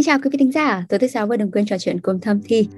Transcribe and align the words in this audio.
Xin 0.00 0.06
chào 0.06 0.18
quý 0.24 0.30
vị 0.32 0.36
thính 0.38 0.52
giả, 0.52 0.84
tối 0.88 0.98
thứ 0.98 1.06
sáu 1.06 1.26
và 1.26 1.36
đừng 1.36 1.50
quên 1.50 1.66
trò 1.66 1.78
chuyện 1.78 2.00
cùng 2.00 2.20
Thâm 2.20 2.40
Thi. 2.44 2.68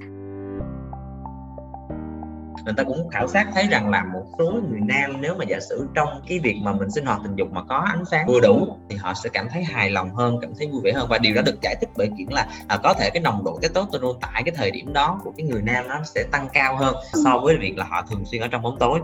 Người 2.64 2.74
ta 2.76 2.82
cũng 2.82 3.08
khảo 3.08 3.28
sát 3.28 3.48
thấy 3.54 3.66
rằng 3.70 3.90
là 3.90 4.04
một 4.04 4.24
số 4.38 4.52
người 4.70 4.80
nam 4.80 5.20
nếu 5.20 5.34
mà 5.38 5.44
giả 5.48 5.60
sử 5.60 5.86
trong 5.94 6.08
cái 6.28 6.38
việc 6.38 6.54
mà 6.62 6.72
mình 6.72 6.90
sinh 6.90 7.06
hoạt 7.06 7.20
tình 7.24 7.36
dục 7.36 7.52
mà 7.52 7.64
có 7.64 7.76
ánh 7.76 8.04
sáng 8.10 8.26
vừa 8.26 8.40
đủ 8.40 8.76
thì 8.88 8.96
họ 8.96 9.14
sẽ 9.14 9.30
cảm 9.32 9.48
thấy 9.52 9.64
hài 9.64 9.90
lòng 9.90 10.14
hơn 10.14 10.38
cảm 10.42 10.50
thấy 10.58 10.68
vui 10.72 10.80
vẻ 10.84 10.92
hơn. 10.92 11.06
Và 11.10 11.18
điều 11.18 11.34
đó 11.34 11.42
được 11.42 11.60
giải 11.62 11.76
thích 11.80 11.88
bởi 11.96 12.10
kiểu 12.18 12.26
là 12.30 12.46
à, 12.68 12.78
có 12.82 12.94
thể 12.94 13.10
cái 13.10 13.22
nồng 13.22 13.44
độ 13.44 13.58
testosterone 13.62 14.18
tại 14.20 14.42
cái 14.44 14.54
thời 14.56 14.70
điểm 14.70 14.92
đó 14.92 15.20
của 15.24 15.32
cái 15.36 15.46
người 15.46 15.62
nam 15.62 15.88
nó 15.88 16.02
sẽ 16.04 16.24
tăng 16.30 16.48
cao 16.52 16.76
hơn 16.76 16.94
so 17.24 17.38
với 17.38 17.56
việc 17.56 17.78
là 17.78 17.84
họ 17.84 18.06
thường 18.10 18.24
xuyên 18.24 18.42
ở 18.42 18.48
trong 18.48 18.62
bóng 18.62 18.78
tối 18.78 19.00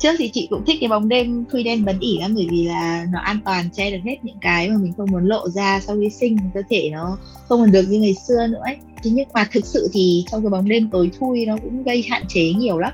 trước 0.00 0.14
thì 0.18 0.30
chị 0.34 0.46
cũng 0.50 0.64
thích 0.66 0.76
cái 0.80 0.88
bóng 0.88 1.08
đêm 1.08 1.44
khuy 1.50 1.62
đen 1.62 1.84
bấn 1.84 1.98
ỉ 2.00 2.18
lắm 2.20 2.34
bởi 2.34 2.46
vì 2.50 2.64
là 2.64 3.06
nó 3.12 3.18
an 3.20 3.38
toàn 3.44 3.70
che 3.72 3.90
được 3.90 3.98
hết 4.04 4.16
những 4.22 4.38
cái 4.40 4.68
mà 4.68 4.76
mình 4.78 4.92
không 4.96 5.10
muốn 5.10 5.26
lộ 5.26 5.48
ra 5.48 5.80
sau 5.80 5.96
khi 6.00 6.10
sinh 6.10 6.36
cơ 6.54 6.62
thể 6.70 6.90
nó 6.92 7.18
không 7.48 7.60
còn 7.60 7.72
được 7.72 7.82
như 7.88 8.00
ngày 8.00 8.14
xưa 8.28 8.46
nữa 8.46 8.60
ấy. 8.62 8.76
Thế 9.02 9.10
nhưng 9.14 9.28
mà 9.34 9.48
thực 9.52 9.66
sự 9.66 9.88
thì 9.92 10.24
trong 10.30 10.42
cái 10.42 10.50
bóng 10.50 10.68
đêm 10.68 10.90
tối 10.90 11.10
thui 11.18 11.46
nó 11.46 11.56
cũng 11.62 11.84
gây 11.84 12.04
hạn 12.10 12.22
chế 12.28 12.52
nhiều 12.52 12.78
lắm. 12.78 12.92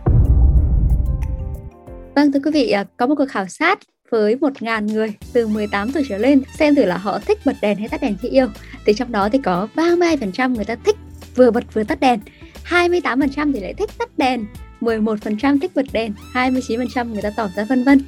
Vâng 2.14 2.32
thưa 2.32 2.40
quý 2.44 2.50
vị, 2.54 2.70
à, 2.70 2.84
có 2.96 3.06
một 3.06 3.14
cuộc 3.18 3.28
khảo 3.28 3.46
sát 3.48 3.78
với 4.10 4.36
1.000 4.36 4.86
người 4.86 5.12
từ 5.32 5.46
18 5.46 5.92
tuổi 5.92 6.02
trở 6.08 6.18
lên 6.18 6.42
xem 6.58 6.74
thử 6.74 6.84
là 6.84 6.96
họ 6.96 7.18
thích 7.18 7.38
bật 7.44 7.56
đèn 7.62 7.78
hay 7.78 7.88
tắt 7.88 8.02
đèn 8.02 8.16
khi 8.22 8.28
yêu. 8.28 8.46
Thì 8.86 8.92
trong 8.94 9.12
đó 9.12 9.28
thì 9.28 9.38
có 9.38 9.68
32% 9.74 10.54
người 10.54 10.64
ta 10.64 10.76
thích 10.84 10.96
vừa 11.34 11.50
bật 11.50 11.74
vừa 11.74 11.84
tắt 11.84 12.00
đèn, 12.00 12.20
28% 12.64 13.52
thì 13.52 13.60
lại 13.60 13.74
thích 13.74 13.90
tắt 13.98 14.18
đèn, 14.18 14.46
11% 14.80 15.58
thích 15.60 15.70
bật 15.74 15.86
đèn, 15.92 16.12
29% 16.32 17.12
người 17.12 17.22
ta 17.22 17.30
tỏ 17.36 17.48
ra 17.56 17.64
vân 17.64 17.84
vân. 17.84 18.00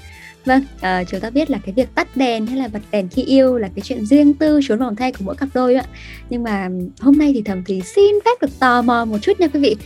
Vâng, 0.44 0.62
à, 0.80 1.04
chúng 1.04 1.20
ta 1.20 1.30
biết 1.30 1.50
là 1.50 1.58
cái 1.64 1.74
việc 1.74 1.94
tắt 1.94 2.16
đèn 2.16 2.46
hay 2.46 2.56
là 2.56 2.68
bật 2.68 2.80
đèn 2.90 3.08
khi 3.08 3.22
yêu 3.22 3.58
là 3.58 3.68
cái 3.74 3.82
chuyện 3.82 4.06
riêng 4.06 4.34
tư 4.34 4.60
trốn 4.62 4.78
vòng 4.78 4.96
tay 4.96 5.12
của 5.12 5.24
mỗi 5.24 5.36
cặp 5.36 5.48
đôi 5.54 5.74
ạ. 5.74 5.84
Nhưng 6.30 6.42
mà 6.42 6.68
hôm 7.00 7.18
nay 7.18 7.32
thì 7.34 7.42
thầm 7.42 7.64
thì 7.64 7.80
xin 7.80 8.14
phép 8.24 8.30
được 8.40 8.58
tò 8.60 8.82
mò 8.82 9.04
một 9.04 9.18
chút 9.22 9.40
nha 9.40 9.48
quý 9.48 9.60
vị 9.60 9.76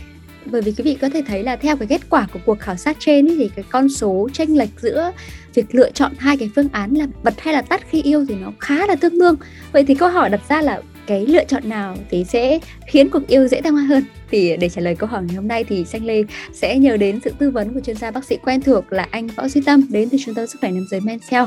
bởi 0.45 0.61
vì 0.61 0.71
quý 0.71 0.83
vị 0.83 0.97
có 1.01 1.09
thể 1.09 1.21
thấy 1.27 1.43
là 1.43 1.55
theo 1.55 1.75
cái 1.75 1.87
kết 1.87 2.01
quả 2.09 2.27
của 2.33 2.39
cuộc 2.45 2.59
khảo 2.59 2.75
sát 2.75 2.97
trên 2.99 3.29
ấy, 3.29 3.35
thì 3.39 3.49
cái 3.55 3.65
con 3.69 3.89
số 3.89 4.29
tranh 4.33 4.57
lệch 4.57 4.79
giữa 4.81 5.11
việc 5.53 5.75
lựa 5.75 5.91
chọn 5.91 6.11
hai 6.17 6.37
cái 6.37 6.49
phương 6.55 6.69
án 6.71 6.93
là 6.93 7.07
bật 7.23 7.41
hay 7.41 7.53
là 7.53 7.61
tắt 7.61 7.81
khi 7.89 8.01
yêu 8.01 8.25
thì 8.29 8.35
nó 8.35 8.51
khá 8.59 8.87
là 8.87 8.95
tương 8.95 9.19
đương 9.19 9.35
vậy 9.71 9.83
thì 9.87 9.95
câu 9.95 10.09
hỏi 10.09 10.29
đặt 10.29 10.41
ra 10.49 10.61
là 10.61 10.81
cái 11.07 11.25
lựa 11.25 11.43
chọn 11.45 11.69
nào 11.69 11.95
thì 12.09 12.23
sẽ 12.23 12.59
khiến 12.87 13.09
cuộc 13.09 13.27
yêu 13.27 13.47
dễ 13.47 13.61
thăng 13.61 13.73
hoa 13.73 13.83
hơn? 13.83 14.03
Thì 14.31 14.57
để 14.57 14.69
trả 14.69 14.81
lời 14.81 14.95
câu 14.95 15.09
hỏi 15.09 15.23
ngày 15.23 15.35
hôm 15.35 15.47
nay 15.47 15.63
thì 15.63 15.85
xanh 15.85 16.05
lê 16.05 16.23
sẽ 16.53 16.77
nhờ 16.77 16.97
đến 16.97 17.19
sự 17.23 17.31
tư 17.39 17.51
vấn 17.51 17.73
của 17.73 17.79
chuyên 17.79 17.95
gia 17.95 18.11
bác 18.11 18.25
sĩ 18.25 18.37
quen 18.37 18.61
thuộc 18.61 18.93
là 18.93 19.07
anh 19.11 19.27
võ 19.27 19.47
duy 19.47 19.61
tâm 19.65 19.85
đến 19.89 20.09
từ 20.09 20.17
trung 20.25 20.35
tâm 20.35 20.47
sức 20.47 20.57
khỏe 20.61 20.71
nam 20.71 20.85
giới 20.91 21.01
Mencell 21.01 21.45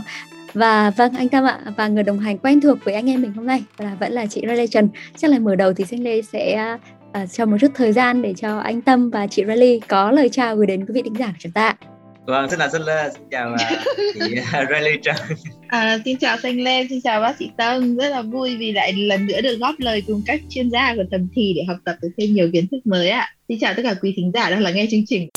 và 0.55 0.91
vâng 0.91 1.13
anh 1.17 1.29
Tâm 1.29 1.45
ạ 1.45 1.61
và 1.77 1.89
người 1.89 2.03
đồng 2.03 2.19
hành 2.19 2.39
quen 2.39 2.61
thuộc 2.61 2.79
với 2.85 2.95
anh 2.95 3.11
em 3.11 3.23
mình 3.23 3.33
hôm 3.33 3.47
nay 3.47 3.63
là 3.79 3.97
vẫn 4.01 4.13
là 4.13 4.27
chị 4.27 4.43
Riley 4.49 4.67
Trần. 4.67 4.89
Chắc 5.17 5.31
là 5.31 5.39
mở 5.39 5.55
đầu 5.55 5.73
thì 5.73 5.85
xanh 5.85 6.03
lê 6.03 6.23
sẽ 6.23 6.77
uh, 7.23 7.33
cho 7.33 7.47
một 7.47 7.57
chút 7.61 7.71
thời 7.75 7.93
gian 7.93 8.23
để 8.23 8.35
cho 8.35 8.59
anh 8.59 8.81
Tâm 8.81 9.11
và 9.11 9.27
chị 9.27 9.45
Riley 9.49 9.81
có 9.89 10.11
lời 10.11 10.29
chào 10.29 10.57
gửi 10.57 10.67
đến 10.67 10.87
quý 10.87 10.95
vị 10.95 11.03
thính 11.05 11.17
giả 11.19 11.27
của 11.27 11.39
chúng 11.39 11.53
ta. 11.53 11.75
Vâng, 12.27 12.51
xin 12.51 12.59
là 12.59 12.69
xin, 12.69 12.83
lê, 12.83 13.11
xin 13.13 13.23
chào 13.31 13.53
uh, 13.53 13.61
chị 14.15 14.21
Riley 14.75 14.99
Trần. 15.03 15.17
À, 15.69 15.99
xin 16.05 16.17
chào 16.19 16.37
Xanh 16.39 16.61
Lê, 16.61 16.87
xin 16.89 17.01
chào 17.01 17.21
bác 17.21 17.37
sĩ 17.39 17.51
Tâm. 17.59 17.97
Rất 17.97 18.09
là 18.09 18.23
vui 18.23 18.57
vì 18.57 18.73
lại 18.73 18.93
lần 18.93 19.27
nữa 19.27 19.41
được 19.41 19.57
góp 19.61 19.75
lời 19.79 20.03
cùng 20.07 20.23
các 20.27 20.41
chuyên 20.51 20.71
gia 20.71 20.95
của 20.95 21.03
Tầm 21.11 21.29
Thì 21.37 21.53
để 21.57 21.63
học 21.69 21.77
tập 21.85 21.97
được 22.03 22.09
thêm 22.19 22.35
nhiều 22.35 22.51
kiến 22.53 22.67
thức 22.71 22.87
mới 22.87 23.09
ạ. 23.09 23.35
Xin 23.49 23.59
chào 23.61 23.75
tất 23.75 23.83
cả 23.85 23.95
quý 24.03 24.13
thính 24.17 24.31
giả 24.35 24.51
đang 24.51 24.63
lắng 24.63 24.75
nghe 24.75 24.87
chương 24.91 25.07
trình. 25.07 25.29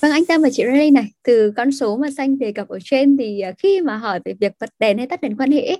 Vâng 0.00 0.12
anh 0.12 0.26
Tâm 0.26 0.42
và 0.42 0.48
chị 0.52 0.64
Riley 0.72 0.90
này, 0.90 1.04
từ 1.24 1.52
con 1.56 1.72
số 1.72 1.96
mà 1.96 2.08
Xanh 2.16 2.38
đề 2.38 2.52
cập 2.52 2.68
ở 2.68 2.78
trên 2.84 3.16
thì 3.18 3.40
à, 3.40 3.52
khi 3.58 3.80
mà 3.80 3.96
hỏi 3.96 4.20
về 4.24 4.34
việc 4.40 4.52
bật 4.60 4.70
đèn 4.78 4.98
hay 4.98 5.06
tắt 5.06 5.20
đèn 5.20 5.36
quan 5.36 5.50
hệ 5.50 5.76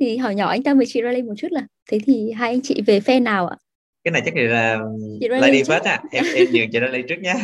thì 0.00 0.16
hỏi 0.16 0.34
nhỏ 0.34 0.48
anh 0.48 0.62
Tâm 0.62 0.78
và 0.78 0.84
chị 0.88 1.00
Riley 1.02 1.22
một 1.22 1.34
chút 1.36 1.48
là 1.50 1.66
thế 1.90 1.98
thì 2.06 2.32
hai 2.32 2.50
anh 2.50 2.60
chị 2.62 2.82
về 2.86 3.00
phe 3.00 3.20
nào 3.20 3.46
ạ? 3.46 3.56
cái 4.04 4.12
này 4.12 4.22
chắc 4.24 4.34
là 4.36 4.78
Lady 5.20 5.62
first 5.62 5.80
à 5.80 6.02
em 6.10 6.24
em 6.34 6.46
nhường 6.52 6.70
cho 6.72 6.80
Lady 6.80 7.02
trước 7.08 7.20
nhé 7.20 7.34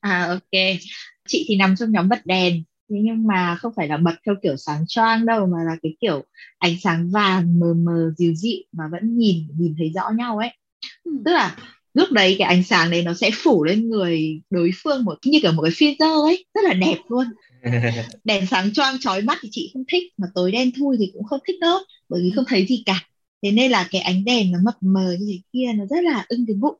à 0.00 0.26
ok 0.28 0.62
chị 1.28 1.44
thì 1.48 1.56
nằm 1.56 1.76
trong 1.76 1.92
nhóm 1.92 2.08
bật 2.08 2.26
đèn. 2.26 2.62
Nhưng 2.88 3.26
mà 3.26 3.56
không 3.56 3.72
phải 3.76 3.88
là 3.88 3.96
bật 3.96 4.14
theo 4.26 4.34
kiểu 4.42 4.56
sáng 4.56 4.84
choang 4.88 5.26
đâu 5.26 5.46
mà 5.46 5.58
là 5.64 5.76
cái 5.82 5.96
kiểu 6.00 6.24
ánh 6.58 6.74
sáng 6.82 7.10
vàng 7.10 7.60
mờ 7.60 7.74
mờ 7.74 8.12
dịu 8.16 8.34
dịu 8.34 8.58
mà 8.72 8.84
vẫn 8.92 9.18
nhìn 9.18 9.48
nhìn 9.58 9.74
thấy 9.78 9.90
rõ 9.94 10.10
nhau 10.16 10.38
ấy. 10.38 10.50
Ừ. 11.04 11.12
tức 11.24 11.32
là 11.32 11.56
lúc 11.94 12.12
đấy 12.12 12.36
cái 12.38 12.48
ánh 12.48 12.62
sáng 12.62 12.90
đấy 12.90 13.02
nó 13.02 13.14
sẽ 13.14 13.30
phủ 13.34 13.64
lên 13.64 13.88
người 13.88 14.40
đối 14.50 14.70
phương 14.82 15.04
một 15.04 15.18
như 15.24 15.38
kiểu 15.42 15.52
một 15.52 15.62
cái 15.62 15.72
filter 15.72 16.22
ấy 16.22 16.44
rất 16.54 16.60
là 16.64 16.74
đẹp 16.74 16.96
luôn. 17.08 17.26
Đèn 18.24 18.46
sáng 18.46 18.72
choang 18.72 18.98
chói 19.00 19.22
mắt 19.22 19.38
thì 19.42 19.48
chị 19.52 19.70
không 19.74 19.84
thích 19.92 20.12
mà 20.16 20.26
tối 20.34 20.52
đen 20.52 20.70
thui 20.78 20.96
thì 20.98 21.10
cũng 21.14 21.24
không 21.24 21.40
thích 21.46 21.56
đâu 21.60 21.78
bởi 22.08 22.20
vì 22.22 22.30
không 22.36 22.44
thấy 22.48 22.66
gì 22.66 22.82
cả. 22.86 23.04
Thế 23.42 23.50
nên 23.50 23.70
là 23.70 23.88
cái 23.90 24.00
ánh 24.00 24.24
đèn 24.24 24.52
nó 24.52 24.58
mập 24.64 24.74
mờ 24.80 25.16
như 25.20 25.26
thế 25.32 25.38
kia 25.52 25.72
nó 25.74 25.86
rất 25.86 26.04
là 26.04 26.24
ưng 26.28 26.46
cái 26.46 26.56
bụng 26.60 26.78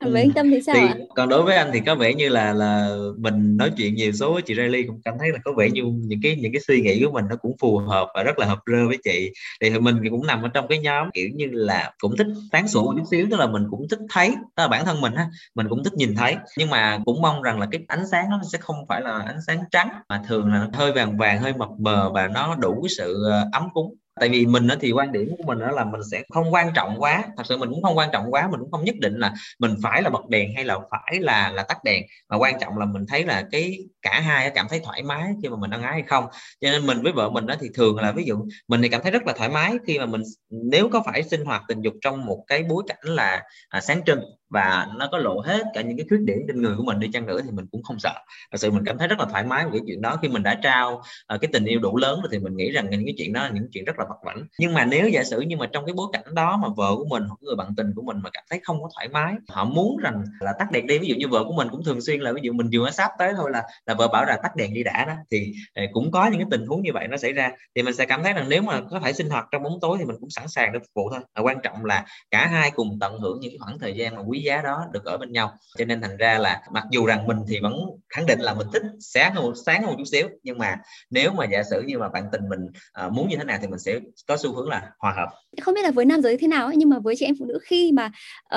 với 0.00 0.22
anh 0.22 0.32
tâm 0.32 0.50
thì 0.50 0.62
sao 0.62 0.74
thì, 0.74 0.80
ạ? 0.80 0.94
còn 1.16 1.28
đối 1.28 1.42
với 1.42 1.56
anh 1.56 1.70
thì 1.72 1.80
có 1.86 1.94
vẻ 1.94 2.14
như 2.14 2.28
là 2.28 2.52
là 2.52 2.96
mình 3.18 3.56
nói 3.56 3.70
chuyện 3.76 3.94
nhiều 3.94 4.12
số 4.12 4.32
với 4.32 4.42
chị 4.42 4.54
Riley 4.54 4.82
cũng 4.82 5.00
cảm 5.04 5.14
thấy 5.18 5.28
là 5.32 5.38
có 5.44 5.52
vẻ 5.56 5.70
như 5.70 5.82
những 5.84 6.20
cái 6.22 6.36
những 6.36 6.52
cái 6.52 6.60
suy 6.60 6.80
nghĩ 6.80 7.04
của 7.04 7.12
mình 7.12 7.24
nó 7.30 7.36
cũng 7.36 7.56
phù 7.60 7.78
hợp 7.78 8.08
và 8.14 8.22
rất 8.22 8.38
là 8.38 8.46
hợp 8.46 8.58
rơ 8.66 8.88
với 8.88 8.98
chị. 9.04 9.30
Thì 9.60 9.78
mình 9.78 9.96
cũng 10.10 10.26
nằm 10.26 10.42
ở 10.42 10.48
trong 10.54 10.68
cái 10.68 10.78
nhóm 10.78 11.10
kiểu 11.14 11.28
như 11.34 11.46
là 11.50 11.92
cũng 11.98 12.16
thích 12.16 12.26
tán 12.50 12.68
sủa 12.68 12.82
một 12.82 12.94
chút 12.96 13.04
xíu 13.10 13.26
tức 13.30 13.40
là 13.40 13.46
mình 13.46 13.66
cũng 13.70 13.88
thích 13.90 14.00
thấy 14.10 14.28
đó 14.56 14.62
là 14.64 14.68
bản 14.68 14.84
thân 14.84 15.00
mình 15.00 15.12
ha 15.16 15.26
mình 15.54 15.68
cũng 15.68 15.84
thích 15.84 15.94
nhìn 15.94 16.14
thấy. 16.14 16.36
Nhưng 16.58 16.70
mà 16.70 16.98
cũng 17.04 17.22
mong 17.22 17.42
rằng 17.42 17.60
là 17.60 17.66
cái 17.70 17.80
ánh 17.88 18.06
sáng 18.10 18.30
nó 18.30 18.40
sẽ 18.52 18.58
không 18.58 18.76
phải 18.88 19.00
là 19.00 19.22
ánh 19.26 19.38
sáng 19.46 19.58
trắng 19.70 19.88
mà 20.08 20.22
thường 20.28 20.52
là 20.52 20.68
hơi 20.72 20.92
vàng 20.92 21.18
vàng 21.18 21.42
hơi 21.42 21.52
mập 21.52 21.68
mờ 21.78 22.10
và 22.14 22.28
nó 22.28 22.54
đủ 22.54 22.82
cái 22.82 22.88
sự 22.96 23.24
ờ, 23.30 23.48
ấm 23.52 23.68
cúng 23.74 23.94
tại 24.20 24.28
vì 24.28 24.46
mình 24.46 24.68
thì 24.80 24.92
quan 24.92 25.12
điểm 25.12 25.28
của 25.38 25.44
mình 25.46 25.58
đó 25.58 25.70
là 25.70 25.84
mình 25.84 26.00
sẽ 26.10 26.22
không 26.34 26.54
quan 26.54 26.70
trọng 26.74 26.96
quá 26.98 27.24
thật 27.36 27.42
sự 27.46 27.56
mình 27.56 27.70
cũng 27.70 27.82
không 27.82 27.98
quan 27.98 28.08
trọng 28.12 28.26
quá 28.30 28.48
mình 28.50 28.60
cũng 28.60 28.70
không 28.70 28.84
nhất 28.84 28.94
định 28.98 29.18
là 29.18 29.34
mình 29.58 29.74
phải 29.82 30.02
là 30.02 30.10
bật 30.10 30.28
đèn 30.28 30.54
hay 30.54 30.64
là 30.64 30.78
phải 30.90 31.18
là 31.20 31.50
là 31.52 31.62
tắt 31.62 31.84
đèn. 31.84 32.02
Mà 32.28 32.36
quan 32.38 32.54
trọng 32.60 32.78
là 32.78 32.86
mình 32.86 33.06
thấy 33.08 33.24
là 33.24 33.44
cái 33.50 33.78
cả 34.02 34.20
hai 34.20 34.50
cảm 34.50 34.66
thấy 34.70 34.80
thoải 34.84 35.02
mái 35.02 35.34
khi 35.42 35.48
mà 35.48 35.56
mình 35.56 35.70
ăn 35.70 35.82
ái 35.82 35.92
hay 35.92 36.02
không. 36.02 36.24
Cho 36.60 36.70
nên 36.70 36.86
mình 36.86 37.02
với 37.02 37.12
vợ 37.12 37.30
mình 37.30 37.46
đó 37.46 37.54
thì 37.60 37.68
thường 37.74 37.96
là 37.96 38.12
ví 38.12 38.24
dụ 38.24 38.46
mình 38.68 38.82
thì 38.82 38.88
cảm 38.88 39.02
thấy 39.02 39.12
rất 39.12 39.22
là 39.26 39.32
thoải 39.32 39.48
mái 39.48 39.72
khi 39.86 39.98
mà 39.98 40.06
mình 40.06 40.22
nếu 40.50 40.88
có 40.92 41.02
phải 41.06 41.22
sinh 41.22 41.44
hoạt 41.44 41.62
tình 41.68 41.82
dục 41.82 41.94
trong 42.00 42.24
một 42.26 42.44
cái 42.46 42.62
bối 42.62 42.82
cảnh 42.86 42.98
là 43.02 43.42
à, 43.68 43.80
sáng 43.80 44.04
trưng 44.04 44.20
và 44.52 44.86
nó 44.96 45.08
có 45.12 45.18
lộ 45.18 45.40
hết 45.40 45.62
cả 45.74 45.80
những 45.80 45.96
cái 45.96 46.06
khuyết 46.08 46.20
điểm 46.20 46.38
trên 46.48 46.62
người 46.62 46.76
của 46.76 46.84
mình 46.84 47.00
đi 47.00 47.08
chăng 47.12 47.26
nữa 47.26 47.40
thì 47.44 47.50
mình 47.50 47.66
cũng 47.72 47.82
không 47.82 47.98
sợ. 47.98 48.14
Thật 48.50 48.58
sự 48.58 48.70
mình 48.70 48.84
cảm 48.86 48.98
thấy 48.98 49.08
rất 49.08 49.18
là 49.18 49.26
thoải 49.30 49.44
mái 49.44 49.64
với 49.64 49.72
cái 49.72 49.80
chuyện 49.86 50.00
đó. 50.02 50.16
Khi 50.22 50.28
mình 50.28 50.42
đã 50.42 50.58
trao 50.62 51.02
uh, 51.34 51.40
cái 51.40 51.48
tình 51.52 51.64
yêu 51.64 51.80
đủ 51.80 51.96
lớn 51.96 52.20
rồi 52.22 52.28
thì 52.32 52.38
mình 52.38 52.56
nghĩ 52.56 52.70
rằng 52.72 52.90
những 52.90 53.04
cái 53.04 53.14
chuyện 53.18 53.32
đó 53.32 53.42
là 53.42 53.50
những 53.50 53.68
chuyện 53.72 53.84
rất 53.84 53.98
là 53.98 54.04
vặt 54.08 54.16
vảnh 54.24 54.46
nhưng 54.58 54.74
mà 54.74 54.84
nếu 54.84 55.08
giả 55.08 55.24
sử 55.24 55.40
như 55.40 55.56
mà 55.56 55.66
trong 55.72 55.86
cái 55.86 55.94
bối 55.94 56.06
cảnh 56.12 56.34
đó 56.34 56.56
mà 56.62 56.68
vợ 56.76 56.96
của 56.96 57.04
mình 57.04 57.22
hoặc 57.28 57.36
người 57.40 57.56
bạn 57.56 57.74
tình 57.76 57.92
của 57.96 58.02
mình 58.02 58.16
mà 58.22 58.30
cảm 58.32 58.44
thấy 58.50 58.60
không 58.62 58.82
có 58.82 58.88
thoải 58.94 59.08
mái 59.08 59.34
họ 59.48 59.64
muốn 59.64 59.96
rằng 59.96 60.24
là 60.40 60.52
tắt 60.58 60.72
đèn 60.72 60.86
đi 60.86 60.98
ví 60.98 61.08
dụ 61.08 61.14
như 61.14 61.28
vợ 61.28 61.44
của 61.44 61.52
mình 61.52 61.68
cũng 61.70 61.84
thường 61.84 62.00
xuyên 62.00 62.20
là 62.20 62.32
ví 62.32 62.40
dụ 62.42 62.52
mình 62.52 62.68
vừa 62.72 62.90
sắp 62.90 63.10
tới 63.18 63.32
thôi 63.36 63.50
là 63.50 63.62
là 63.86 63.94
vợ 63.94 64.08
bảo 64.08 64.24
là 64.24 64.38
tắt 64.42 64.56
đèn 64.56 64.74
đi 64.74 64.82
đã 64.82 65.04
đó 65.04 65.14
thì 65.30 65.52
uh, 65.84 65.90
cũng 65.92 66.10
có 66.10 66.26
những 66.26 66.40
cái 66.40 66.48
tình 66.50 66.66
huống 66.66 66.82
như 66.82 66.90
vậy 66.94 67.08
nó 67.08 67.16
xảy 67.16 67.32
ra. 67.32 67.50
Thì 67.74 67.82
mình 67.82 67.94
sẽ 67.94 68.06
cảm 68.06 68.22
thấy 68.22 68.32
rằng 68.32 68.48
nếu 68.48 68.62
mà 68.62 68.80
có 68.90 69.00
thể 69.00 69.12
sinh 69.12 69.30
hoạt 69.30 69.46
trong 69.52 69.62
bóng 69.62 69.78
tối 69.80 69.96
thì 69.98 70.04
mình 70.04 70.16
cũng 70.20 70.30
sẵn 70.30 70.48
sàng 70.48 70.72
để 70.72 70.78
phục 70.78 70.88
vụ 70.94 71.10
thôi. 71.10 71.20
Và 71.34 71.42
quan 71.42 71.58
trọng 71.62 71.84
là 71.84 72.04
cả 72.30 72.46
hai 72.46 72.70
cùng 72.70 72.98
tận 73.00 73.18
hưởng 73.20 73.40
những 73.40 73.54
khoảng 73.60 73.78
thời 73.78 73.94
gian 73.94 74.16
mà 74.16 74.22
quý 74.26 74.41
giá 74.42 74.62
đó 74.62 74.84
được 74.92 75.04
ở 75.04 75.18
bên 75.18 75.32
nhau. 75.32 75.54
Cho 75.78 75.84
nên 75.84 76.00
thành 76.00 76.16
ra 76.16 76.38
là 76.38 76.62
mặc 76.72 76.84
dù 76.90 77.06
rằng 77.06 77.26
mình 77.26 77.36
thì 77.48 77.60
vẫn 77.62 77.74
khẳng 78.08 78.26
định 78.26 78.40
là 78.40 78.54
mình 78.54 78.66
thích 78.72 78.82
sáng 79.00 79.34
hơn 79.34 79.52
sáng 79.66 79.82
hơn 79.82 79.90
một 79.90 79.96
chút 79.98 80.04
xíu 80.12 80.28
nhưng 80.42 80.58
mà 80.58 80.76
nếu 81.10 81.32
mà 81.32 81.44
giả 81.44 81.62
sử 81.70 81.82
như 81.82 81.98
mà 81.98 82.08
bạn 82.08 82.24
tình 82.32 82.48
mình 82.48 82.60
uh, 83.06 83.12
muốn 83.12 83.28
như 83.28 83.36
thế 83.36 83.44
nào 83.44 83.58
thì 83.60 83.68
mình 83.68 83.78
sẽ 83.78 83.98
có 84.26 84.36
xu 84.36 84.54
hướng 84.54 84.68
là 84.68 84.90
hòa 84.98 85.12
hợp. 85.16 85.28
Không 85.62 85.74
biết 85.74 85.82
là 85.82 85.90
với 85.90 86.04
nam 86.04 86.22
giới 86.22 86.36
thế 86.36 86.46
nào 86.46 86.66
ấy, 86.66 86.76
nhưng 86.76 86.88
mà 86.88 86.98
với 86.98 87.14
chị 87.18 87.26
em 87.26 87.34
phụ 87.38 87.44
nữ 87.44 87.58
khi 87.62 87.92
mà 87.92 88.10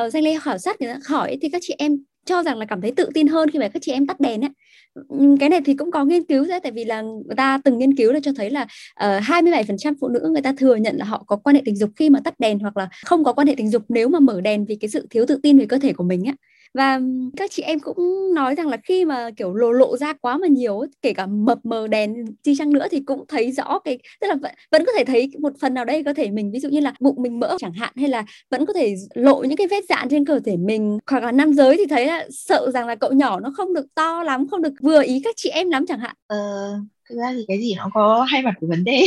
uh, 0.06 0.12
danh 0.14 0.24
lê 0.24 0.40
khảo 0.40 0.58
sát 0.58 0.82
người 0.82 0.94
ta 0.94 1.00
hỏi 1.10 1.38
thì 1.42 1.50
các 1.50 1.62
chị 1.66 1.76
em 1.78 1.98
cho 2.26 2.44
rằng 2.44 2.58
là 2.58 2.66
cảm 2.66 2.82
thấy 2.82 2.92
tự 2.92 3.10
tin 3.14 3.28
hơn 3.28 3.50
khi 3.52 3.60
mà 3.60 3.68
các 3.68 3.82
chị 3.82 3.92
em 3.92 4.08
tắt 4.08 4.20
đèn 4.20 4.42
ấy. 4.42 4.50
cái 5.40 5.50
này 5.50 5.62
thì 5.66 5.74
cũng 5.74 5.92
có 5.92 6.06
nghiên 6.06 6.24
cứu 6.24 6.46
đấy 6.46 6.60
tại 6.64 6.72
vì 6.72 6.86
là 6.86 7.02
người 7.02 7.36
ta 7.38 7.60
từng 7.64 7.78
nghiên 7.78 7.96
cứu 7.96 8.12
là 8.12 8.20
cho 8.24 8.32
thấy 8.36 8.50
là 8.50 8.68
ờ, 8.94 9.18
uh, 9.18 9.24
27% 9.24 9.94
phụ 10.02 10.08
nữ 10.08 10.30
người 10.32 10.42
ta 10.42 10.54
thừa 10.58 10.76
nhận 10.76 10.96
là 10.96 11.06
họ 11.06 11.24
có 11.28 11.36
quan 11.36 11.56
hệ 11.56 11.62
tình 11.66 11.76
dục 11.76 11.90
khi 11.96 12.10
mà 12.10 12.20
tắt 12.24 12.40
đèn 12.40 12.60
hoặc 12.60 12.78
là 12.78 12.90
không 13.06 13.24
có 13.24 13.34
quan 13.34 13.48
hệ 13.48 13.56
tình 13.58 13.70
dục 13.70 13.84
nếu 13.90 14.10
mà 14.10 14.20
mở 14.20 14.42
đèn 14.42 14.66
vì 14.66 14.76
cái 14.76 14.90
sự 14.90 15.08
thiếu 15.10 15.26
tự 15.26 15.40
tin 15.44 15.58
về 15.58 15.66
cơ 15.66 15.78
thể 15.78 15.94
của 15.94 16.04
mình 16.04 16.28
ấy 16.28 16.36
và 16.76 17.00
các 17.38 17.52
chị 17.52 17.64
em 17.64 17.80
cũng 17.80 18.34
nói 18.34 18.56
rằng 18.56 18.68
là 18.68 18.78
khi 18.84 19.06
mà 19.06 19.30
kiểu 19.38 19.54
lộ 19.54 19.72
lộ 19.72 19.98
ra 19.98 20.14
quá 20.14 20.38
mà 20.38 20.48
nhiều 20.48 20.82
kể 21.02 21.14
cả 21.14 21.26
mập 21.26 21.66
mờ 21.66 21.88
đèn 21.88 22.26
chi 22.44 22.56
chăng 22.58 22.74
nữa 22.74 22.88
thì 22.92 23.00
cũng 23.00 23.26
thấy 23.28 23.52
rõ 23.52 23.80
cái 23.80 24.00
tức 24.22 24.28
là 24.28 24.36
vẫn, 24.36 24.52
vẫn 24.72 24.84
có 24.86 24.92
thể 24.98 25.06
thấy 25.06 25.30
một 25.40 25.54
phần 25.62 25.74
nào 25.74 25.86
đây 25.86 26.04
có 26.04 26.14
thể 26.14 26.32
mình 26.32 26.52
ví 26.52 26.60
dụ 26.60 26.70
như 26.70 26.80
là 26.80 26.94
bụng 27.00 27.16
mình 27.22 27.40
mỡ 27.40 27.58
chẳng 27.60 27.74
hạn 27.74 27.94
hay 27.96 28.10
là 28.10 28.26
vẫn 28.52 28.66
có 28.66 28.74
thể 28.74 28.96
lộ 29.14 29.44
những 29.44 29.58
cái 29.58 29.68
vết 29.68 29.86
dạn 29.90 30.10
trên 30.10 30.26
cơ 30.26 30.40
thể 30.46 30.58
mình. 30.58 31.00
Hoặc 31.12 31.24
là 31.24 31.32
nam 31.32 31.54
giới 31.54 31.78
thì 31.78 31.86
thấy 31.90 32.06
là 32.06 32.28
sợ 32.30 32.72
rằng 32.74 32.88
là 32.88 32.96
cậu 32.96 33.12
nhỏ 33.12 33.40
nó 33.40 33.52
không 33.56 33.74
được 33.74 33.86
to 33.96 34.24
lắm 34.24 34.48
không 34.48 34.62
được 34.62 34.74
vừa 34.82 35.04
ý 35.04 35.22
các 35.24 35.36
chị 35.38 35.50
em 35.50 35.70
lắm 35.70 35.86
chẳng 35.88 36.00
hạn. 36.00 36.16
Ờ, 36.28 36.38
thực 37.10 37.16
ra 37.16 37.34
thì 37.34 37.46
cái 37.48 37.60
gì 37.60 37.76
nó 37.78 37.90
có 37.94 38.24
hai 38.24 38.42
mặt 38.42 38.54
của 38.60 38.68
vấn 38.68 38.84
đề. 38.84 39.04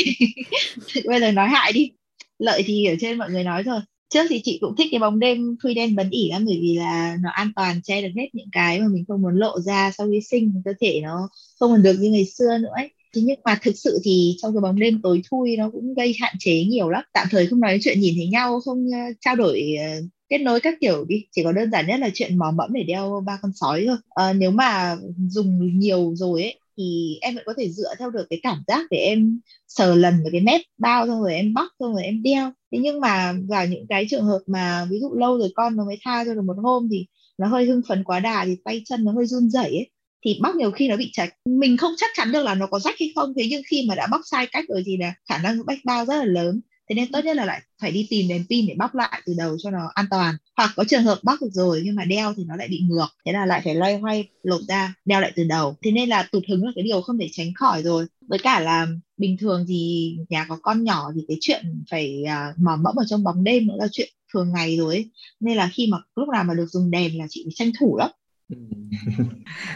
Bây 1.07 1.21
giờ 1.21 1.33
nói 1.33 1.49
hại 1.49 1.73
đi. 1.73 1.91
Lợi 2.39 2.63
thì 2.67 2.85
ở 2.85 2.95
trên 3.01 3.19
mọi 3.19 3.31
người 3.31 3.45
nói 3.45 3.63
rồi 3.63 3.81
trước 4.09 4.27
thì 4.29 4.41
chị 4.45 4.59
cũng 4.61 4.77
thích 4.77 4.89
cái 4.91 5.01
bóng 5.01 5.19
đêm 5.19 5.57
khuy 5.63 5.75
đen 5.75 5.97
bấn 5.97 6.11
ỉ 6.11 6.29
lắm 6.31 6.45
bởi 6.47 6.59
vì 6.63 6.75
là 6.77 7.17
nó 7.23 7.31
an 7.31 7.53
toàn 7.57 7.81
che 7.83 8.03
được 8.03 8.09
hết 8.17 8.29
những 8.33 8.49
cái 8.53 8.81
mà 8.81 8.89
mình 8.89 9.05
không 9.09 9.23
muốn 9.23 9.37
lộ 9.39 9.61
ra 9.61 9.91
sau 9.99 10.07
khi 10.11 10.21
sinh 10.21 10.63
cơ 10.65 10.73
thể 10.81 11.01
nó 11.03 11.29
không 11.59 11.71
còn 11.71 11.83
được 11.83 11.97
như 12.01 12.11
ngày 12.11 12.25
xưa 12.25 12.59
nữa 12.59 12.69
ấy. 12.77 12.91
Thế 13.15 13.23
nhưng 13.25 13.41
mà 13.45 13.59
thực 13.63 13.77
sự 13.77 13.99
thì 14.05 14.37
trong 14.43 14.55
cái 14.55 14.61
bóng 14.61 14.79
đêm 14.79 15.01
tối 15.03 15.23
thui 15.31 15.57
nó 15.57 15.71
cũng 15.71 15.95
gây 15.95 16.15
hạn 16.21 16.35
chế 16.39 16.65
nhiều 16.65 16.89
lắm. 16.91 17.03
Tạm 17.13 17.27
thời 17.31 17.47
không 17.47 17.61
nói 17.61 17.79
chuyện 17.83 18.01
nhìn 18.01 18.15
thấy 18.17 18.27
nhau 18.29 18.61
không 18.61 18.87
ờ, 18.93 18.99
trao 19.21 19.37
đổi 19.37 19.63
ờ, 19.81 19.87
kết 20.29 20.39
nối 20.39 20.61
các 20.61 20.75
kiểu 20.81 21.05
đi. 21.05 21.25
Chỉ 21.33 21.43
có 21.45 21.53
đơn 21.53 21.71
giản 21.71 21.87
nhất 21.87 22.01
là 22.01 22.11
chuyện 22.15 22.39
mò 22.39 22.51
mẫm 22.51 22.73
để 22.73 22.83
đeo 22.83 23.23
ba 23.27 23.39
con 23.43 23.53
sói 23.55 23.85
thôi. 23.87 23.97
À, 24.11 24.33
nếu 24.33 24.51
mà 24.51 24.97
dùng 25.29 25.79
nhiều 25.79 26.13
rồi 26.17 26.43
ấy 26.43 26.61
thì 26.79 27.19
em 27.21 27.35
vẫn 27.35 27.45
có 27.47 27.55
thể 27.59 27.69
dựa 27.71 27.95
theo 27.99 28.11
được 28.11 28.27
cái 28.31 28.41
cảm 28.43 28.63
giác 28.69 28.87
để 28.91 28.99
em 28.99 29.41
sờ 29.69 29.95
lần 29.95 30.15
vào 30.23 30.31
cái 30.33 30.41
mép 30.41 30.61
bao 30.79 31.07
xong 31.07 31.23
rồi 31.23 31.35
em 31.35 31.55
bóc 31.55 31.69
xong 31.81 31.93
rồi 31.95 32.03
em 32.05 32.23
đeo. 32.23 32.53
Thế 32.73 32.79
nhưng 32.83 33.01
mà 33.01 33.35
vào 33.49 33.67
những 33.67 33.87
cái 33.89 34.07
trường 34.11 34.25
hợp 34.25 34.39
mà 34.47 34.87
ví 34.91 34.99
dụ 35.01 35.15
lâu 35.15 35.39
rồi 35.39 35.51
con 35.55 35.77
nó 35.77 35.85
mới 35.85 35.99
tha 36.05 36.25
cho 36.25 36.35
được 36.35 36.45
một 36.45 36.57
hôm 36.63 36.89
thì 36.91 37.07
nó 37.39 37.47
hơi 37.47 37.67
hưng 37.67 37.83
phấn 37.89 38.05
quá 38.05 38.21
đà 38.21 38.45
thì 38.45 38.57
tay 38.65 38.83
chân 38.85 39.05
nó 39.05 39.13
hơi 39.13 39.27
run 39.27 39.51
rẩy 39.51 39.71
ấy, 39.71 39.91
thì 40.25 40.39
bóc 40.43 40.55
nhiều 40.57 40.71
khi 40.71 40.89
nó 40.89 40.97
bị 40.97 41.11
chạch 41.13 41.35
mình 41.45 41.77
không 41.77 41.93
chắc 41.97 42.11
chắn 42.17 42.33
được 42.33 42.43
là 42.43 42.55
nó 42.55 42.67
có 42.67 42.79
rách 42.79 42.95
hay 43.01 43.13
không, 43.15 43.33
thế 43.37 43.47
nhưng 43.51 43.63
khi 43.71 43.85
mà 43.89 43.95
đã 43.95 44.07
bóc 44.11 44.21
sai 44.31 44.47
cách 44.53 44.65
rồi 44.69 44.83
thì 44.87 44.97
là 44.97 45.15
khả 45.29 45.39
năng 45.39 45.67
bách 45.67 45.79
bao 45.85 46.05
rất 46.05 46.17
là 46.17 46.25
lớn 46.25 46.61
thế 46.89 46.95
nên 46.95 47.13
tốt 47.13 47.21
nhất 47.25 47.37
là 47.37 47.45
lại 47.45 47.63
phải 47.81 47.93
đi 47.93 48.07
tìm 48.11 48.29
đèn 48.29 48.45
pin 48.51 48.67
để 48.67 48.75
bóc 48.79 48.95
lại 48.95 49.23
từ 49.27 49.35
đầu 49.39 49.57
cho 49.59 49.71
nó 49.71 49.91
an 49.95 50.07
toàn. 50.11 50.35
Hoặc 50.57 50.71
có 50.77 50.85
trường 50.89 51.03
hợp 51.03 51.19
bóc 51.23 51.39
được 51.41 51.51
rồi 51.53 51.83
nhưng 51.85 51.95
mà 51.95 52.05
đeo 52.05 52.35
thì 52.37 52.45
nó 52.45 52.57
lại 52.57 52.69
bị 52.69 52.81
ngược. 52.89 53.07
Thế 53.27 53.33
là 53.33 53.47
lại 53.47 53.61
phải 53.65 53.75
loay 53.75 53.99
hoay 53.99 54.29
lột 54.43 54.61
ra 54.69 54.95
đeo 55.05 55.21
lại 55.21 55.33
từ 55.37 55.45
đầu. 55.45 55.77
Thế 55.83 55.91
nên 55.91 56.09
là 56.09 56.29
tụt 56.33 56.43
hứng 56.49 56.65
là 56.65 56.73
cái 56.75 56.85
điều 56.85 57.01
không 57.01 57.19
thể 57.19 57.29
tránh 57.33 57.55
khỏi 57.55 57.83
rồi. 57.83 58.07
Với 58.29 58.39
cả 58.39 58.61
là 58.61 58.87
bình 59.17 59.37
thường 59.41 59.65
thì 59.69 60.13
nhà 60.29 60.47
có 60.49 60.59
con 60.63 60.85
nhỏ 60.85 61.11
thì 61.15 61.25
cái 61.29 61.37
chuyện 61.41 61.85
phải 61.91 62.23
uh, 62.25 62.59
mò 62.59 62.77
mẫm 62.77 62.97
ở 62.97 63.05
trong 63.09 63.25
bóng 63.25 63.45
đêm 63.45 63.67
nữa 63.67 63.77
là 63.79 63.89
chuyện 63.93 64.09
thường 64.33 64.53
ngày 64.53 64.77
rồi 64.77 64.95
ấy. 64.95 65.11
nên 65.41 65.57
là 65.57 65.71
khi 65.73 65.89
mà 65.91 65.99
lúc 66.17 66.29
nào 66.29 66.45
mà 66.45 66.55
được 66.55 66.67
dùng 66.67 66.91
đèn 66.91 67.19
là 67.19 67.27
chị 67.31 67.43
phải 67.47 67.53
tranh 67.55 67.73
thủ 67.81 67.97
lắm 67.97 68.11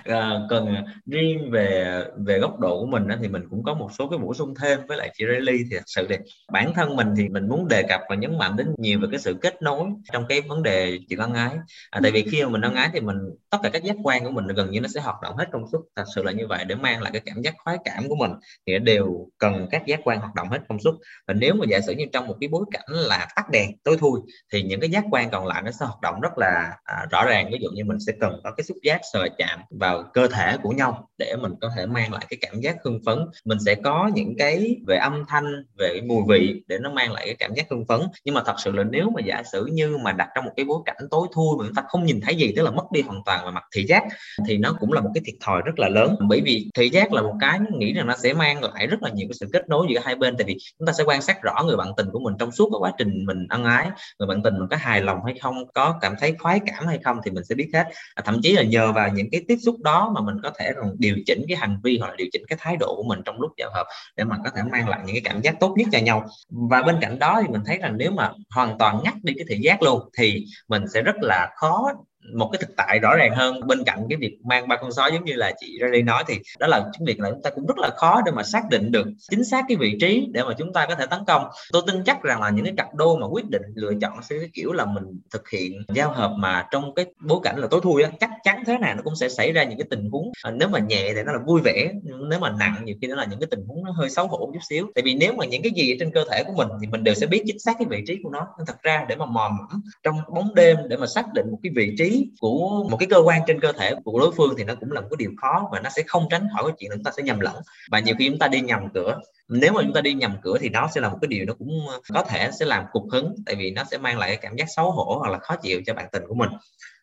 à, 0.05 0.41
còn 0.51 0.75
riêng 1.07 1.51
về 1.51 1.95
về 2.27 2.39
góc 2.39 2.61
độ 2.61 2.81
của 2.81 2.87
mình 2.87 3.09
đó, 3.09 3.17
thì 3.23 3.29
mình 3.29 3.43
cũng 3.51 3.63
có 3.63 3.75
một 3.75 3.89
số 3.99 4.09
cái 4.09 4.19
bổ 4.19 4.35
sung 4.35 4.55
thêm 4.63 4.81
với 4.89 4.97
lại 4.97 5.11
chị 5.15 5.25
Riley 5.31 5.59
thì 5.71 5.77
thật 5.77 5.83
sự 5.87 6.07
thì 6.11 6.17
bản 6.53 6.73
thân 6.75 6.97
mình 6.97 7.09
thì 7.17 7.29
mình 7.29 7.49
muốn 7.49 7.69
đề 7.69 7.83
cập 7.89 8.01
và 8.09 8.15
nhấn 8.17 8.39
mạnh 8.39 8.57
đến 8.57 8.67
nhiều 8.79 9.01
về 9.01 9.09
cái 9.11 9.21
sự 9.21 9.39
kết 9.43 9.63
nối 9.63 9.89
trong 10.13 10.25
cái 10.29 10.41
vấn 10.41 10.63
đề 10.63 10.99
chuyện 11.09 11.19
ân 11.19 11.35
ái 11.35 11.57
à, 11.91 12.01
tại 12.03 12.13
vì 12.13 12.23
khi 12.31 12.43
mà 12.43 12.49
mình 12.49 12.61
ân 12.61 12.75
ái 12.75 12.91
thì 12.93 13.01
mình 13.01 13.17
tất 13.53 13.59
cả 13.63 13.69
các 13.69 13.85
giác 13.85 13.97
quan 14.03 14.25
của 14.25 14.31
mình 14.31 14.47
gần 14.47 14.71
như 14.71 14.81
nó 14.81 14.89
sẽ 14.89 15.01
hoạt 15.01 15.17
động 15.23 15.37
hết 15.37 15.49
công 15.53 15.65
suất 15.73 15.81
thật 15.97 16.05
sự 16.15 16.23
là 16.23 16.33
như 16.33 16.47
vậy 16.47 16.65
để 16.65 16.75
mang 16.75 17.03
lại 17.03 17.13
cái 17.13 17.23
cảm 17.27 17.43
giác 17.43 17.55
khoái 17.59 17.79
cảm 17.85 18.09
của 18.09 18.15
mình 18.15 18.31
thì 18.67 18.79
đều 18.79 19.29
cần 19.39 19.67
các 19.71 19.87
giác 19.87 20.01
quan 20.05 20.21
hoạt 20.21 20.35
động 20.35 20.49
hết 20.49 20.59
công 20.69 20.79
suất 20.81 20.95
và 21.27 21.35
nếu 21.35 21.55
mà 21.55 21.65
giả 21.69 21.81
sử 21.81 21.93
như 21.93 22.05
trong 22.13 22.27
một 22.27 22.37
cái 22.41 22.49
bối 22.49 22.65
cảnh 22.71 22.85
là 22.89 23.29
tắt 23.37 23.51
đèn 23.51 23.71
tối 23.85 23.97
thui 24.01 24.21
thì 24.53 24.63
những 24.63 24.81
cái 24.81 24.91
giác 24.91 25.05
quan 25.11 25.31
còn 25.31 25.47
lại 25.47 25.63
nó 25.63 25.71
sẽ 25.71 25.87
hoạt 25.87 26.01
động 26.03 26.21
rất 26.21 26.39
là 26.39 26.77
à, 26.85 27.07
rõ 27.11 27.25
ràng. 27.27 27.51
Ví 27.53 27.59
dụ 27.63 27.69
như 27.75 27.85
mình 27.85 28.01
sẽ 28.07 28.13
cần 28.21 28.41
có 28.45 28.51
cái 28.51 28.65
xúc 28.65 28.77
giác 28.83 29.01
sờ 29.13 29.29
chạm 29.39 29.61
vào 29.71 30.03
cơ 30.15 30.29
thể 30.29 30.57
của 30.63 30.71
nhau 30.71 31.09
để 31.19 31.37
mình 31.37 31.53
có 31.61 31.71
thể 31.77 31.87
mang 31.87 32.13
lại 32.13 32.27
cái 32.29 32.39
cảm 32.41 32.61
giác 32.61 32.77
hưng 32.85 33.01
phấn. 33.07 33.19
Mình 33.45 33.59
sẽ 33.67 33.75
có 33.75 34.11
những 34.15 34.35
cái 34.39 34.77
về 34.87 34.97
âm 34.97 35.25
thanh 35.29 35.65
về 35.79 36.01
mùi 36.07 36.23
vị 36.29 36.63
để 36.67 36.79
nó 36.79 36.91
mang 36.91 37.13
lại 37.13 37.27
cái 37.27 37.37
cảm 37.39 37.55
giác 37.55 37.67
hưng 37.71 37.87
phấn. 37.87 38.01
Nhưng 38.25 38.35
mà 38.35 38.43
thật 38.47 38.55
sự 38.59 38.73
là 38.73 38.85
nếu 38.85 39.11
mà 39.11 39.21
giả 39.25 39.43
sử 39.53 39.67
như 39.67 39.99
mà 39.99 40.13
đặt 40.13 40.29
trong 40.35 40.45
một 40.45 40.53
cái 40.57 40.65
bối 40.65 40.79
cảnh 40.85 40.97
tối 41.11 41.29
thui 41.33 41.57
mà 41.59 41.65
chúng 41.67 41.75
ta 41.75 41.83
không 41.89 42.05
nhìn 42.05 42.21
thấy 42.21 42.37
gì 42.37 42.53
tức 42.57 42.63
là 42.63 42.71
mất 42.71 42.85
đi 42.93 43.03
hoàn 43.03 43.23
toàn 43.27 43.42
về 43.45 43.51
mặt 43.51 43.65
thị 43.75 43.85
giác 43.89 44.05
thì 44.47 44.59
nó 44.59 44.77
cũng 44.81 44.93
là 44.93 45.01
một 45.01 45.11
cái 45.15 45.23
thiệt 45.27 45.35
thòi 45.41 45.63
rất 45.65 45.79
là 45.79 45.89
lớn. 45.89 46.17
Bởi 46.29 46.41
vì 46.41 46.71
thị 46.75 46.91
giác 46.91 47.13
là 47.13 47.23
một 47.23 47.35
cái 47.41 47.59
nghĩ 47.79 47.93
rằng 47.93 48.07
nó 48.07 48.17
sẽ 48.17 48.33
mang 48.33 48.63
lại 48.63 48.87
rất 48.87 49.03
là 49.03 49.11
nhiều 49.11 49.27
cái 49.29 49.35
sự 49.41 49.47
kết 49.53 49.69
nối 49.69 49.87
giữa 49.91 50.01
hai 50.05 50.15
bên 50.15 50.37
tại 50.37 50.45
vì 50.45 50.57
chúng 50.79 50.87
ta 50.87 50.93
sẽ 50.93 51.05
quan 51.05 51.23
sát 51.23 51.43
rõ 51.43 51.63
người 51.67 51.77
bạn 51.77 51.89
tình 51.97 52.07
của 52.13 52.19
mình 52.19 52.35
trong 52.39 52.51
suốt 52.53 52.69
cái 52.73 52.79
quá 52.81 52.93
trình 52.99 53.27
mình 53.27 53.47
ân 53.49 53.65
ái 53.65 53.91
người 54.19 54.27
bạn 54.27 54.43
tình 54.43 54.55
mình 54.59 54.69
có 54.71 54.77
hài 54.77 55.01
lòng 55.01 55.19
hay 55.25 55.35
không 55.41 55.55
có 55.75 55.99
cảm 56.01 56.15
thấy 56.21 56.35
khoái 56.39 56.61
cảm 56.67 56.87
hay 56.87 56.99
không 57.05 57.17
thì 57.25 57.31
mình 57.31 57.45
sẽ 57.45 57.55
biết 57.55 57.71
hết. 57.75 57.85
À, 58.15 58.23
thậm 58.25 58.41
chí 58.43 58.53
là 58.53 58.63
nhờ 58.63 58.93
vào 58.93 59.09
những 59.09 59.31
cái 59.33 59.45
tiếp 59.49 59.57
xúc 59.63 59.77
đó 59.85 60.13
mà 60.15 60.21
mình 60.21 60.37
có 60.43 60.51
thể 60.59 60.73
còn 60.77 60.97
điều 60.99 61.17
chỉnh 61.27 61.45
cái 61.49 61.57
hành 61.57 61.81
vi 61.83 61.99
hoặc 61.99 62.09
là 62.09 62.15
điều 62.17 62.29
chỉnh 62.33 62.43
cái 62.49 62.59
thái 62.61 62.77
độ 62.77 62.97
của 62.97 63.03
mình 63.03 63.21
trong 63.25 63.41
lúc 63.41 63.51
giao 63.59 63.71
hợp 63.75 63.87
để 64.17 64.25
mà 64.25 64.37
có 64.45 64.51
thể 64.57 64.63
mang 64.73 64.89
lại 64.89 65.01
những 65.07 65.15
cái 65.15 65.23
cảm 65.25 65.41
giác 65.41 65.61
tốt 65.61 65.75
nhất 65.77 65.89
cho 65.93 65.99
nhau. 65.99 66.27
Và 66.71 66.83
bên 66.83 66.97
cạnh 67.01 67.19
đó 67.19 67.41
thì 67.43 67.49
mình 67.49 67.63
thấy 67.67 67.79
rằng 67.79 67.97
nếu 67.99 68.11
mà 68.11 68.33
hoàn 68.55 68.79
toàn 68.79 69.01
ngắt 69.05 69.15
đi 69.23 69.35
cái 69.37 69.45
thị 69.49 69.59
giác 69.63 69.83
luôn 69.83 70.01
thì 70.19 70.45
mình 70.69 70.85
sẽ 70.95 71.03
rất 71.03 71.17
là 71.21 71.49
khó 71.57 71.93
một 72.35 72.49
cái 72.53 72.59
thực 72.61 72.77
tại 72.77 72.99
rõ 72.99 73.17
ràng 73.17 73.35
hơn 73.35 73.67
bên 73.67 73.85
cạnh 73.85 74.07
cái 74.09 74.17
việc 74.17 74.39
mang 74.45 74.69
ba 74.69 74.77
con 74.77 74.93
sói 74.93 75.11
giống 75.13 75.25
như 75.25 75.33
là 75.35 75.53
chị 75.61 75.79
Riley 75.81 76.03
nói 76.03 76.25
thì 76.27 76.39
đó 76.59 76.67
là 76.67 76.85
chúng 76.99 77.07
việc 77.07 77.21
là 77.21 77.31
chúng 77.31 77.43
ta 77.43 77.51
cũng 77.51 77.67
rất 77.67 77.79
là 77.79 77.91
khó 77.97 78.23
để 78.27 78.33
mà 78.33 78.43
xác 78.43 78.63
định 78.71 78.93
được 78.93 79.07
chính 79.31 79.45
xác 79.45 79.65
cái 79.69 79.77
vị 79.77 79.97
trí 80.01 80.29
để 80.33 80.43
mà 80.43 80.55
chúng 80.59 80.73
ta 80.73 80.87
có 80.87 80.95
thể 80.95 81.07
tấn 81.07 81.21
công. 81.27 81.45
Tôi 81.73 81.83
tin 81.87 82.05
chắc 82.05 82.23
rằng 82.23 82.41
là 82.41 82.51
những 82.51 82.65
cái 82.65 82.75
cặp 82.77 82.95
đôi 82.95 83.19
mà 83.19 83.27
quyết 83.27 83.51
định 83.51 83.63
lựa 83.75 83.93
chọn 84.01 84.23
sẽ 84.23 84.39
cái 84.39 84.51
kiểu 84.53 84.73
là 84.73 84.85
mình 84.85 85.05
thực 85.31 85.49
hiện 85.49 85.83
giao 85.95 86.13
hợp 86.13 86.33
mà 86.37 86.67
trong 86.71 86.95
cái 86.95 87.07
bối 87.21 87.41
cảnh 87.43 87.59
là 87.59 87.67
tối 87.71 87.81
thui 87.83 88.03
á, 88.03 88.11
chắc 88.21 88.31
chắn 88.45 88.63
thế 88.67 88.79
nào 88.79 88.95
nó 88.95 89.03
cũng 89.03 89.17
sẽ 89.17 89.29
xảy 89.29 89.53
ra 89.53 89.65
những 89.65 89.79
cái 89.79 89.87
tình 89.91 90.11
huống 90.11 90.33
à, 90.43 90.51
nếu 90.51 90.69
mà 90.69 90.79
nhẹ 90.79 91.13
thì 91.15 91.23
nó 91.23 91.33
là 91.33 91.39
vui 91.47 91.61
vẻ, 91.65 91.93
nếu 92.29 92.39
mà 92.39 92.51
nặng 92.59 92.77
nhiều 92.85 92.97
khi 93.01 93.09
nó 93.09 93.15
là 93.15 93.25
những 93.25 93.41
cái 93.41 93.49
tình 93.51 93.65
huống 93.67 93.85
nó 93.85 93.91
hơi 93.91 94.11
xấu 94.11 94.27
hổ 94.27 94.51
chút 94.53 94.61
xíu. 94.69 94.87
Tại 94.95 95.03
vì 95.03 95.15
nếu 95.15 95.33
mà 95.33 95.45
những 95.45 95.63
cái 95.63 95.73
gì 95.77 95.97
trên 96.01 96.11
cơ 96.11 96.25
thể 96.31 96.43
của 96.47 96.53
mình 96.57 96.69
thì 96.81 96.87
mình 96.87 97.05
đều 97.05 97.15
sẽ 97.15 97.27
biết 97.27 97.43
chính 97.47 97.59
xác 97.59 97.73
cái 97.79 97.87
vị 97.91 98.05
trí 98.07 98.19
của 98.23 98.31
nó. 98.31 98.47
Nên 98.59 98.67
thật 98.67 98.83
ra 98.83 99.05
để 99.09 99.17
mà 99.17 99.27
mò 99.27 99.49
mẫm 99.49 99.83
trong 100.03 100.17
bóng 100.35 100.55
đêm 100.55 100.77
để 100.89 100.97
mà 100.97 101.07
xác 101.07 101.25
định 101.35 101.47
một 101.51 101.59
cái 101.63 101.73
vị 101.77 101.95
trí 101.99 102.12
của 102.41 102.87
một 102.91 102.97
cái 102.97 103.07
cơ 103.11 103.23
quan 103.25 103.43
trên 103.47 103.61
cơ 103.61 103.73
thể 103.73 103.95
của 104.05 104.21
đối 104.21 104.33
phương 104.37 104.55
thì 104.59 104.65
nó 104.65 104.75
cũng 104.75 104.93
là 104.93 105.01
một 105.01 105.07
cái 105.11 105.17
điều 105.19 105.31
khó 105.37 105.69
và 105.73 105.81
nó 105.81 105.91
sẽ 105.91 106.03
không 106.07 106.27
tránh 106.31 106.49
khỏi 106.53 106.63
cái 106.67 106.77
chuyện 106.79 106.91
là 106.91 106.97
chúng 106.97 107.05
ta 107.05 107.11
sẽ 107.17 107.23
nhầm 107.23 107.41
lẫn. 107.41 107.57
Và 107.91 108.01
nhiều 108.01 108.15
khi 108.19 108.29
chúng 108.29 108.39
ta 108.39 108.49
đi 108.49 108.61
nhầm 108.61 108.89
cửa. 108.95 109.19
Nếu 109.49 109.73
mà 109.73 109.83
chúng 109.83 109.93
ta 109.93 110.01
đi 110.01 110.13
nhầm 110.13 110.37
cửa 110.43 110.59
thì 110.61 110.69
đó 110.69 110.89
sẽ 110.95 111.01
là 111.01 111.09
một 111.09 111.19
cái 111.21 111.29
điều 111.29 111.45
nó 111.45 111.55
cũng 111.55 111.87
ờ, 111.89 112.01
có 112.15 112.23
thể 112.23 112.51
sẽ 112.61 112.67
làm 112.67 112.85
cục 112.93 113.05
hứng, 113.13 113.35
tại 113.47 113.55
vì 113.55 113.71
nó 113.71 113.85
sẽ 113.91 113.99
mang 113.99 114.19
lại 114.19 114.29
cái 114.29 114.37
cảm 114.37 114.57
giác 114.57 114.67
xấu 114.77 114.91
hổ 114.91 115.17
hoặc 115.19 115.31
là 115.31 115.39
khó 115.39 115.57
chịu 115.57 115.81
cho 115.87 115.95
bạn 115.95 116.07
tình 116.13 116.23
của 116.29 116.35
mình 116.35 116.51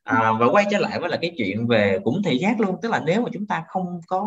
à, 0.09 0.31
và 0.39 0.45
quay 0.51 0.65
trở 0.71 0.77
lại 0.77 0.99
với 0.99 1.09
là 1.09 1.17
cái 1.21 1.31
chuyện 1.37 1.67
về 1.67 1.99
cũng 2.03 2.21
thị 2.23 2.37
giác 2.37 2.59
luôn 2.59 2.75
tức 2.81 2.91
là 2.91 3.01
nếu 3.05 3.21
mà 3.21 3.29
chúng 3.33 3.47
ta 3.47 3.63
không 3.67 4.01
có 4.07 4.21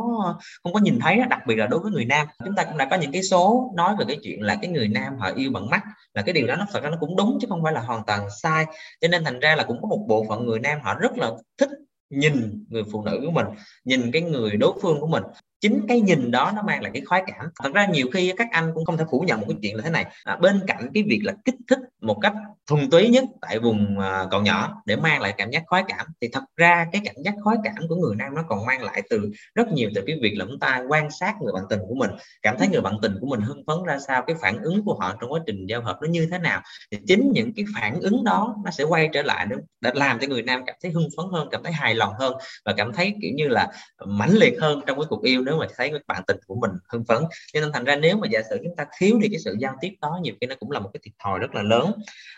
không 0.62 0.72
có 0.72 0.80
nhìn 0.80 0.98
thấy 1.00 1.20
đặc 1.30 1.40
biệt 1.46 1.56
là 1.56 1.66
đối 1.66 1.80
với 1.80 1.92
người 1.92 2.04
nam 2.04 2.26
chúng 2.44 2.54
ta 2.54 2.64
cũng 2.64 2.76
đã 2.76 2.88
có 2.90 2.96
những 2.96 3.12
cái 3.12 3.22
số 3.22 3.72
nói 3.76 3.94
về 3.98 4.04
cái 4.08 4.18
chuyện 4.22 4.42
là 4.42 4.54
cái 4.62 4.70
người 4.70 4.88
nam 4.88 5.16
họ 5.18 5.30
yêu 5.36 5.50
bằng 5.52 5.70
mắt 5.70 5.82
là 6.14 6.22
cái 6.22 6.32
điều 6.32 6.46
đó 6.46 6.56
nó 6.56 6.66
thật 6.72 6.82
ra 6.82 6.90
nó 6.90 6.96
cũng 7.00 7.16
đúng 7.16 7.38
chứ 7.40 7.46
không 7.50 7.62
phải 7.62 7.72
là 7.72 7.80
hoàn 7.80 8.02
toàn 8.06 8.28
sai. 8.42 8.66
Cho 9.00 9.08
nên 9.08 9.24
thành 9.24 9.40
ra 9.40 9.56
là 9.56 9.64
cũng 9.64 9.82
có 9.82 9.88
một 9.88 10.04
bộ 10.08 10.24
phận 10.28 10.46
người 10.46 10.60
nam 10.60 10.78
họ 10.82 10.94
rất 10.94 11.18
là 11.18 11.30
thích 11.58 11.70
nhìn 12.10 12.64
người 12.68 12.82
phụ 12.92 13.02
nữ 13.04 13.20
của 13.24 13.30
mình 13.30 13.46
nhìn 13.84 14.12
cái 14.12 14.22
người 14.22 14.56
đối 14.56 14.72
phương 14.82 15.00
của 15.00 15.06
mình 15.06 15.22
chính 15.62 15.86
cái 15.88 16.00
nhìn 16.00 16.30
đó 16.30 16.52
nó 16.56 16.62
mang 16.62 16.82
lại 16.82 16.90
cái 16.94 17.02
khoái 17.04 17.22
cảm. 17.26 17.46
Thật 17.62 17.72
ra 17.74 17.86
nhiều 17.86 18.06
khi 18.12 18.32
các 18.36 18.48
anh 18.50 18.70
cũng 18.74 18.84
không 18.84 18.96
thể 18.96 19.04
phủ 19.10 19.24
nhận 19.26 19.40
một 19.40 19.46
cái 19.48 19.56
chuyện 19.62 19.76
là 19.76 19.82
thế 19.82 19.90
này. 19.90 20.06
À, 20.24 20.36
bên 20.36 20.60
cạnh 20.66 20.90
cái 20.94 21.02
việc 21.02 21.20
là 21.22 21.32
kích 21.44 21.54
thích 21.68 21.78
một 22.00 22.18
cách 22.22 22.32
thuần 22.70 22.90
túy 22.90 23.08
nhất 23.08 23.24
tại 23.40 23.58
vùng 23.58 23.98
uh, 23.98 24.30
còn 24.30 24.44
nhỏ 24.44 24.82
để 24.86 24.96
mang 24.96 25.20
lại 25.20 25.34
cảm 25.36 25.50
giác 25.50 25.62
khoái 25.66 25.84
cảm 25.88 26.06
thì 26.20 26.28
thật 26.32 26.44
ra 26.56 26.86
cái 26.92 27.02
cảm 27.04 27.14
giác 27.24 27.34
khoái 27.42 27.56
cảm 27.64 27.74
của 27.88 27.94
người 27.94 28.16
nam 28.16 28.34
nó 28.34 28.42
còn 28.48 28.66
mang 28.66 28.82
lại 28.82 29.02
từ 29.10 29.30
rất 29.54 29.68
nhiều 29.72 29.90
từ 29.94 30.02
cái 30.06 30.16
việc 30.22 30.34
là 30.36 30.44
chúng 30.48 30.58
ta 30.58 30.82
quan 30.88 31.10
sát 31.10 31.34
người 31.42 31.52
bạn 31.52 31.64
tình 31.70 31.80
của 31.88 31.94
mình 31.94 32.10
cảm 32.42 32.56
thấy 32.58 32.68
người 32.68 32.80
bạn 32.80 32.94
tình 33.02 33.18
của 33.20 33.26
mình 33.26 33.40
hưng 33.40 33.62
phấn 33.66 33.76
ra 33.86 33.98
sao 33.98 34.22
cái 34.26 34.36
phản 34.40 34.62
ứng 34.62 34.84
của 34.84 34.94
họ 34.94 35.16
trong 35.20 35.32
quá 35.32 35.40
trình 35.46 35.66
giao 35.66 35.82
hợp 35.82 35.98
nó 36.02 36.08
như 36.08 36.28
thế 36.30 36.38
nào. 36.38 36.62
Thì 36.90 36.98
chính 37.06 37.30
những 37.34 37.52
cái 37.56 37.64
phản 37.74 38.00
ứng 38.00 38.24
đó 38.24 38.56
nó 38.64 38.70
sẽ 38.70 38.84
quay 38.84 39.08
trở 39.12 39.22
lại 39.22 39.46
để 39.80 39.90
làm 39.94 40.18
cho 40.20 40.28
người 40.28 40.42
nam 40.42 40.62
cảm 40.66 40.76
thấy 40.82 40.92
hưng 40.92 41.08
phấn 41.16 41.26
hơn 41.32 41.48
cảm 41.50 41.62
thấy 41.62 41.72
hài 41.72 41.94
lòng 41.94 42.14
hơn 42.18 42.32
và 42.64 42.74
cảm 42.76 42.92
thấy 42.92 43.14
kiểu 43.22 43.30
như 43.34 43.48
là 43.48 43.68
mãnh 44.06 44.32
liệt 44.32 44.54
hơn 44.60 44.80
trong 44.86 44.98
cái 44.98 45.06
cuộc 45.08 45.22
yêu 45.22 45.44
nếu 45.52 45.60
mà 45.60 45.66
thấy 45.76 45.90
các 45.90 46.02
bạn 46.06 46.22
tình 46.26 46.36
của 46.46 46.54
mình 46.54 46.70
hưng 46.88 47.04
phấn. 47.04 47.22
Cho 47.52 47.60
nên 47.60 47.72
thành 47.72 47.84
ra 47.84 47.96
nếu 47.96 48.16
mà 48.16 48.28
giả 48.30 48.40
sử 48.50 48.58
chúng 48.62 48.76
ta 48.76 48.86
thiếu 48.98 49.18
đi 49.18 49.28
cái 49.28 49.38
sự 49.38 49.56
giao 49.60 49.74
tiếp 49.80 49.94
đó, 50.00 50.18
nhiều 50.22 50.34
khi 50.40 50.46
nó 50.46 50.54
cũng 50.60 50.70
là 50.70 50.80
một 50.80 50.90
cái 50.92 51.00
thiệt 51.04 51.12
thòi 51.24 51.38
rất 51.38 51.54
là 51.54 51.62
lớn. 51.62 51.92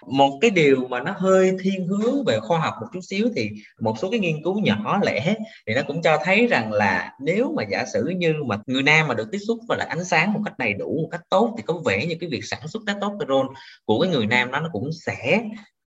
Một 0.07 0.39
cái 0.41 0.51
điều 0.51 0.89
mà 0.89 1.01
nó 1.01 1.15
hơi 1.17 1.53
thiên 1.63 1.87
hướng 1.87 2.25
về 2.25 2.41
khoa 2.41 2.59
học 2.59 2.75
một 2.81 2.87
chút 2.93 3.01
xíu 3.03 3.29
thì 3.37 3.51
một 3.81 3.99
số 3.99 4.11
cái 4.11 4.21
nghiên 4.21 4.43
cứu 4.45 4.61
nhỏ 4.61 4.99
lẻ 5.03 5.35
thì 5.67 5.75
nó 5.75 5.83
cũng 5.87 6.03
cho 6.03 6.19
thấy 6.25 6.47
rằng 6.47 6.73
là 6.73 7.13
nếu 7.21 7.53
mà 7.57 7.63
giả 7.71 7.85
sử 7.93 8.09
như 8.17 8.35
mà 8.47 8.59
người 8.67 8.83
nam 8.83 9.09
mà 9.09 9.15
được 9.15 9.29
tiếp 9.33 9.39
xúc 9.47 9.59
và 9.69 9.77
là 9.77 9.87
ánh 9.89 10.05
sáng 10.05 10.33
một 10.33 10.41
cách 10.45 10.59
đầy 10.59 10.73
đủ, 10.73 10.99
một 11.03 11.09
cách 11.11 11.23
tốt 11.31 11.55
thì 11.57 11.63
có 11.67 11.75
vẻ 11.85 12.07
như 12.07 12.15
cái 12.21 12.31
việc 12.31 12.45
sản 12.45 12.69
xuất 12.69 12.83
testosterone 12.87 13.49
của 13.85 14.01
cái 14.01 14.11
người 14.11 14.27
nam 14.27 14.51
đó 14.51 14.61
nó 14.61 14.69
cũng 14.73 14.91
sẽ 14.93 15.45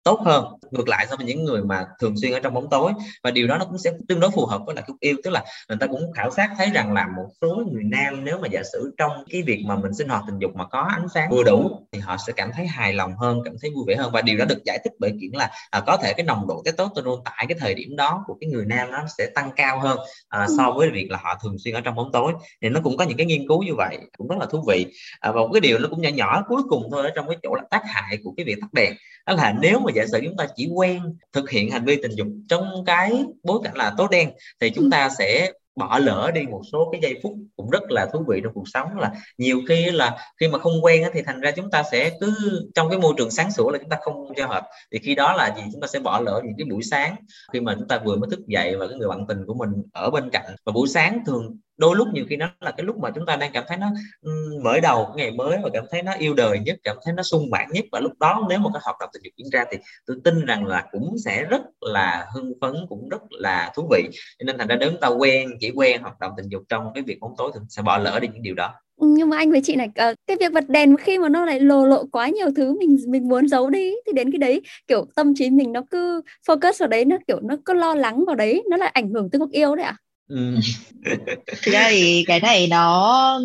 tốt 0.08 0.20
hơn 0.26 0.46
ngược 0.72 0.88
lại 0.88 1.08
so 1.10 1.16
với 1.16 1.26
những 1.26 1.44
người 1.44 1.62
mà 1.64 1.86
thường 2.00 2.14
xuyên 2.22 2.32
ở 2.32 2.40
trong 2.40 2.54
bóng 2.54 2.70
tối. 2.70 2.92
Và 3.24 3.32
điều 3.32 3.48
đó 3.48 3.58
nó 3.58 3.66
cũng 3.66 3.78
sẽ 3.78 3.92
tương 4.08 4.20
đối 4.20 4.32
phù 4.32 4.46
hợp 4.46 4.62
với 4.66 4.76
là 4.76 4.82
cuộc 4.88 5.00
yêu 5.00 5.16
tức 5.24 5.30
là 5.32 5.44
người 5.70 5.78
ta 5.80 5.88
cũng 5.88 6.12
khảo 6.14 6.32
sát 6.32 6.50
thấy 6.58 6.70
rằng 6.74 6.94
là 6.94 7.08
một 7.18 7.28
số 7.42 7.64
người 7.72 7.84
nam 7.84 8.26
nếu 8.26 8.38
mà 8.42 8.48
giả 8.52 8.62
sử 8.74 8.94
trong 8.98 9.12
cái 9.30 9.42
việc 9.42 9.64
mà 9.68 9.76
mình 9.76 9.94
sinh 9.94 10.10
hoạt 10.10 10.24
tình 10.28 10.40
dục 10.40 10.56
mà 10.56 10.66
có 10.66 10.80
ánh 10.80 11.08
sáng 11.14 11.30
vừa 11.32 11.44
đủ 11.44 11.88
thì 11.92 12.00
họ 12.00 12.18
sẽ 12.28 12.34
cảm 12.34 12.52
thấy 12.56 12.68
hài 12.68 12.94
lòng 12.94 13.14
hơn 13.18 13.42
cảm 13.46 13.54
thấy 13.62 13.72
vui 13.76 13.84
vẻ 13.88 13.96
hơn. 13.96 14.12
Và 14.12 14.22
điều 14.22 14.38
đó 14.38 14.46
được 14.46 14.64
giải 14.66 14.80
thích 14.84 14.94
bởi 15.00 15.14
chuyện 15.20 15.36
là 15.36 15.50
à, 15.70 15.82
có 15.88 15.98
thể 15.98 16.14
cái 16.14 16.26
nồng 16.26 16.48
độ 16.48 16.62
testosterone 16.66 17.22
tại 17.26 17.46
cái 17.50 17.58
thời 17.60 17.74
điểm 17.74 17.96
đó 17.96 18.24
của 18.28 18.38
cái 18.42 18.50
người 18.50 18.66
nam 18.66 18.92
nó 18.92 19.06
sẽ 19.18 19.26
tăng 19.36 19.52
cao 19.56 19.80
hơn 19.80 19.98
à, 20.30 20.48
so 20.58 20.72
với 20.72 20.90
việc 20.90 21.12
là 21.12 21.20
họ 21.22 21.40
thường 21.44 21.56
xuyên 21.60 21.76
ở 21.76 21.82
trong 21.82 21.96
bóng 21.96 22.12
tối. 22.12 22.34
Thì 22.62 22.70
nó 22.70 22.80
cũng 22.84 22.98
có 22.98 23.04
những 23.04 23.18
cái 23.18 23.26
nghiên 23.26 23.48
cứu 23.48 23.64
như 23.64 23.76
vậy 23.78 23.98
cũng 24.18 24.28
rất 24.28 24.36
là 24.40 24.46
thú 24.46 24.64
vị. 24.68 24.86
À, 25.20 25.32
và 25.32 25.42
một 25.42 25.50
cái 25.54 25.62
điều 25.62 25.80
nó 25.80 25.88
cũng 25.90 26.02
nhỏ 26.02 26.10
nhỏ 26.10 26.44
cuối 26.48 26.62
cùng 26.70 26.84
thôi 26.92 27.04
ở 27.04 27.12
trong 27.16 27.28
cái 27.28 27.38
chỗ 27.44 27.56
là 27.56 27.64
tác 27.72 27.82
hại 27.86 28.18
của 28.24 28.34
cái 28.38 28.46
việc 28.46 28.58
tắt 28.62 28.74
đèn 28.74 28.94
đó 29.28 29.34
là 29.34 29.54
nếu 29.62 29.80
mà 29.80 29.92
giả 29.96 30.06
sử 30.12 30.20
chúng 30.24 30.38
ta 30.38 30.48
chỉ 30.56 30.70
quen 30.76 31.02
thực 31.34 31.50
hiện 31.50 31.72
hành 31.72 31.86
vi 31.86 32.00
tình 32.02 32.12
dục 32.12 32.28
trong 32.50 32.84
cái 32.86 33.26
bối 33.44 33.60
cảnh 33.64 33.76
là 33.78 33.94
tối 33.98 34.08
đen 34.12 34.32
thì 34.60 34.70
chúng 34.70 34.92
ta 34.92 35.10
sẽ 35.10 35.52
bỏ 35.78 36.00
lỡ 36.00 36.32
đi 36.34 36.42
một 36.42 36.62
số 36.72 36.90
cái 36.92 37.02
giây 37.04 37.20
phút 37.24 37.34
cũng 37.56 37.70
rất 37.70 37.92
là 37.92 38.06
thú 38.14 38.24
vị 38.28 38.42
trong 38.44 38.54
cuộc 38.54 38.68
sống 38.74 38.98
là 38.98 39.12
nhiều 39.38 39.62
khi 39.68 39.92
là 39.92 40.18
khi 40.40 40.48
mà 40.48 40.60
không 40.60 40.86
quen 40.86 41.04
thì 41.14 41.22
thành 41.22 41.42
ra 41.42 41.52
chúng 41.52 41.72
ta 41.72 41.84
sẽ 41.92 42.12
cứ 42.20 42.34
trong 42.76 42.90
cái 42.90 43.00
môi 43.00 43.14
trường 43.18 43.32
sáng 43.32 43.52
sủa 43.52 43.70
là 43.70 43.78
chúng 43.78 43.90
ta 43.90 43.98
không 44.02 44.16
giao 44.38 44.48
hợp. 44.48 44.64
Thì 44.92 45.00
khi 45.04 45.16
đó 45.16 45.34
là 45.34 45.54
gì? 45.56 45.62
Chúng 45.72 45.82
ta 45.82 45.88
sẽ 45.88 46.00
bỏ 46.00 46.20
lỡ 46.20 46.42
những 46.46 46.54
cái 46.58 46.66
buổi 46.72 46.84
sáng 46.84 47.16
khi 47.54 47.60
mà 47.60 47.76
chúng 47.76 47.88
ta 47.88 48.00
vừa 48.06 48.16
mới 48.16 48.30
thức 48.30 48.40
dậy 48.48 48.76
và 48.76 48.88
cái 48.88 48.98
người 48.98 49.08
bạn 49.08 49.26
tình 49.28 49.46
của 49.46 49.54
mình 49.54 49.70
ở 49.94 50.10
bên 50.10 50.30
cạnh. 50.30 50.56
Và 50.66 50.72
buổi 50.72 50.88
sáng 50.88 51.20
thường 51.26 51.58
đôi 51.78 51.96
lúc 51.96 52.08
nhiều 52.14 52.26
khi 52.30 52.36
nó 52.36 52.50
là 52.60 52.72
cái 52.72 52.86
lúc 52.86 52.98
mà 52.98 53.10
chúng 53.16 53.26
ta 53.26 53.36
đang 53.36 53.52
cảm 53.54 53.64
thấy 53.68 53.78
nó 53.78 53.88
ừ, 54.22 54.32
mới 54.64 54.78
mở 54.78 54.80
đầu 54.80 55.14
ngày 55.16 55.32
mới 55.32 55.58
và 55.64 55.70
cảm 55.74 55.86
thấy 55.92 56.02
nó 56.04 56.14
yêu 56.20 56.34
đời 56.34 56.60
nhất, 56.60 56.78
cảm 56.84 56.98
thấy 57.06 57.14
nó 57.14 57.24
sung 57.24 57.50
mãn 57.52 57.68
nhất. 57.72 57.86
Và 57.92 58.00
lúc 58.00 58.12
đó 58.20 58.46
nếu 58.50 58.60
mà 58.60 58.70
cái 58.74 58.82
hoạt 58.84 58.96
động 59.00 59.10
tình 59.14 59.24
dục 59.24 59.34
diễn 59.38 59.50
ra 59.52 59.66
thì 59.72 59.78
tôi 60.06 60.18
tin 60.24 60.46
rằng 60.46 60.66
là 60.66 60.86
cũng 60.92 61.16
sẽ 61.26 61.44
rất 61.44 61.62
là 61.82 62.28
hưng 62.34 62.54
phấn, 62.62 62.74
cũng 62.90 63.10
rất 63.10 63.22
là 63.30 63.72
thú 63.76 63.88
vị. 63.92 64.10
Cho 64.40 64.44
nên 64.46 64.58
thành 64.58 64.68
ra 64.68 64.76
đến 64.76 64.98
ta 65.02 65.08
quen, 65.08 65.50
chỉ 65.60 65.72
quen 65.76 66.02
hoạt 66.02 66.20
động 66.20 66.32
tình 66.38 66.50
dục 66.50 66.64
trong 66.70 66.92
cái 66.94 67.04
việc 67.04 67.20
bóng 67.22 67.34
tối 67.38 67.52
thì 67.54 67.60
sẽ 67.70 67.82
bỏ 67.82 67.98
lỡ 67.98 68.20
đi 68.20 68.28
những 68.34 68.44
điều 68.44 68.56
đó. 68.56 68.74
Ừ, 68.98 69.08
nhưng 69.18 69.30
mà 69.30 69.38
anh 69.38 69.52
với 69.52 69.62
chị 69.64 69.76
này 69.76 69.90
ờ, 69.96 70.14
cái 70.28 70.38
việc 70.40 70.52
bật 70.54 70.70
đèn 70.70 70.98
khi 70.98 71.18
mà 71.18 71.30
nó 71.30 71.46
lại 71.46 71.60
lồ 71.60 71.86
lộ 71.86 72.06
quá 72.12 72.30
nhiều 72.30 72.48
thứ 72.56 72.78
mình 72.80 72.98
mình 73.08 73.28
muốn 73.28 73.48
giấu 73.48 73.70
đi 73.70 73.94
thì 74.06 74.14
đến 74.14 74.32
cái 74.32 74.40
đấy, 74.40 74.62
kiểu, 74.88 75.06
tâm 75.16 75.34
trí 75.36 75.50
mình 75.50 75.72
nó 75.72 75.82
cứ 75.92 76.22
focus 76.48 76.74
vào 76.80 76.88
đấy, 76.88 77.06
nó, 77.06 77.18
kiểu, 77.28 77.40
nó 77.42 77.56
cứ 77.66 77.74
lo 77.74 77.96
lắng 77.96 78.24
vào 78.28 78.36
đấy, 78.36 78.64
nó 78.70 78.78
lại 78.78 78.90
ảnh 78.94 79.10
hưởng 79.10 79.30
tới 79.30 79.40
cuộc 79.40 79.52
yêu 79.52 79.76
đấy 79.76 79.86
ạ. 79.86 79.96
à? 80.00 80.07
Ừ. 80.28 80.56
thực 81.64 81.72
ra 81.74 81.88
thì 81.90 82.24
cái 82.28 82.40
này 82.40 82.68
nó 82.68 83.40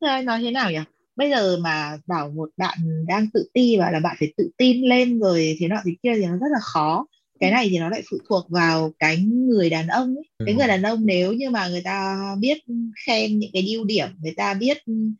nói 0.00 0.40
thế 0.42 0.50
nào 0.50 0.70
nhỉ 0.70 0.78
bây 1.16 1.30
giờ 1.30 1.56
mà 1.56 1.98
bảo 2.06 2.30
một 2.30 2.50
bạn 2.56 2.78
đang 3.06 3.26
tự 3.34 3.48
ti 3.52 3.76
và 3.76 3.90
là 3.90 4.00
bạn 4.00 4.16
phải 4.18 4.32
tự 4.36 4.50
tin 4.56 4.82
lên 4.82 5.18
rồi 5.18 5.56
thế 5.60 5.68
nọ 5.68 5.76
thì 5.84 5.96
kia 6.02 6.12
thì 6.16 6.26
nó 6.26 6.36
rất 6.36 6.48
là 6.52 6.60
khó 6.60 7.06
cái 7.40 7.50
này 7.50 7.68
thì 7.70 7.78
nó 7.78 7.88
lại 7.88 8.02
phụ 8.10 8.16
thuộc 8.28 8.46
vào 8.48 8.92
cái 8.98 9.16
người 9.16 9.70
đàn 9.70 9.86
ông 9.86 10.16
ấy. 10.16 10.24
cái 10.46 10.54
người 10.54 10.64
ừ. 10.64 10.68
đàn 10.68 10.82
ông 10.82 11.06
nếu 11.06 11.32
như 11.32 11.50
mà 11.50 11.68
người 11.68 11.82
ta 11.82 12.18
biết 12.40 12.58
khen 13.06 13.38
những 13.38 13.50
cái 13.52 13.62
ưu 13.66 13.84
điểm 13.84 14.08
người 14.22 14.34
ta 14.36 14.54
biết 14.54 14.78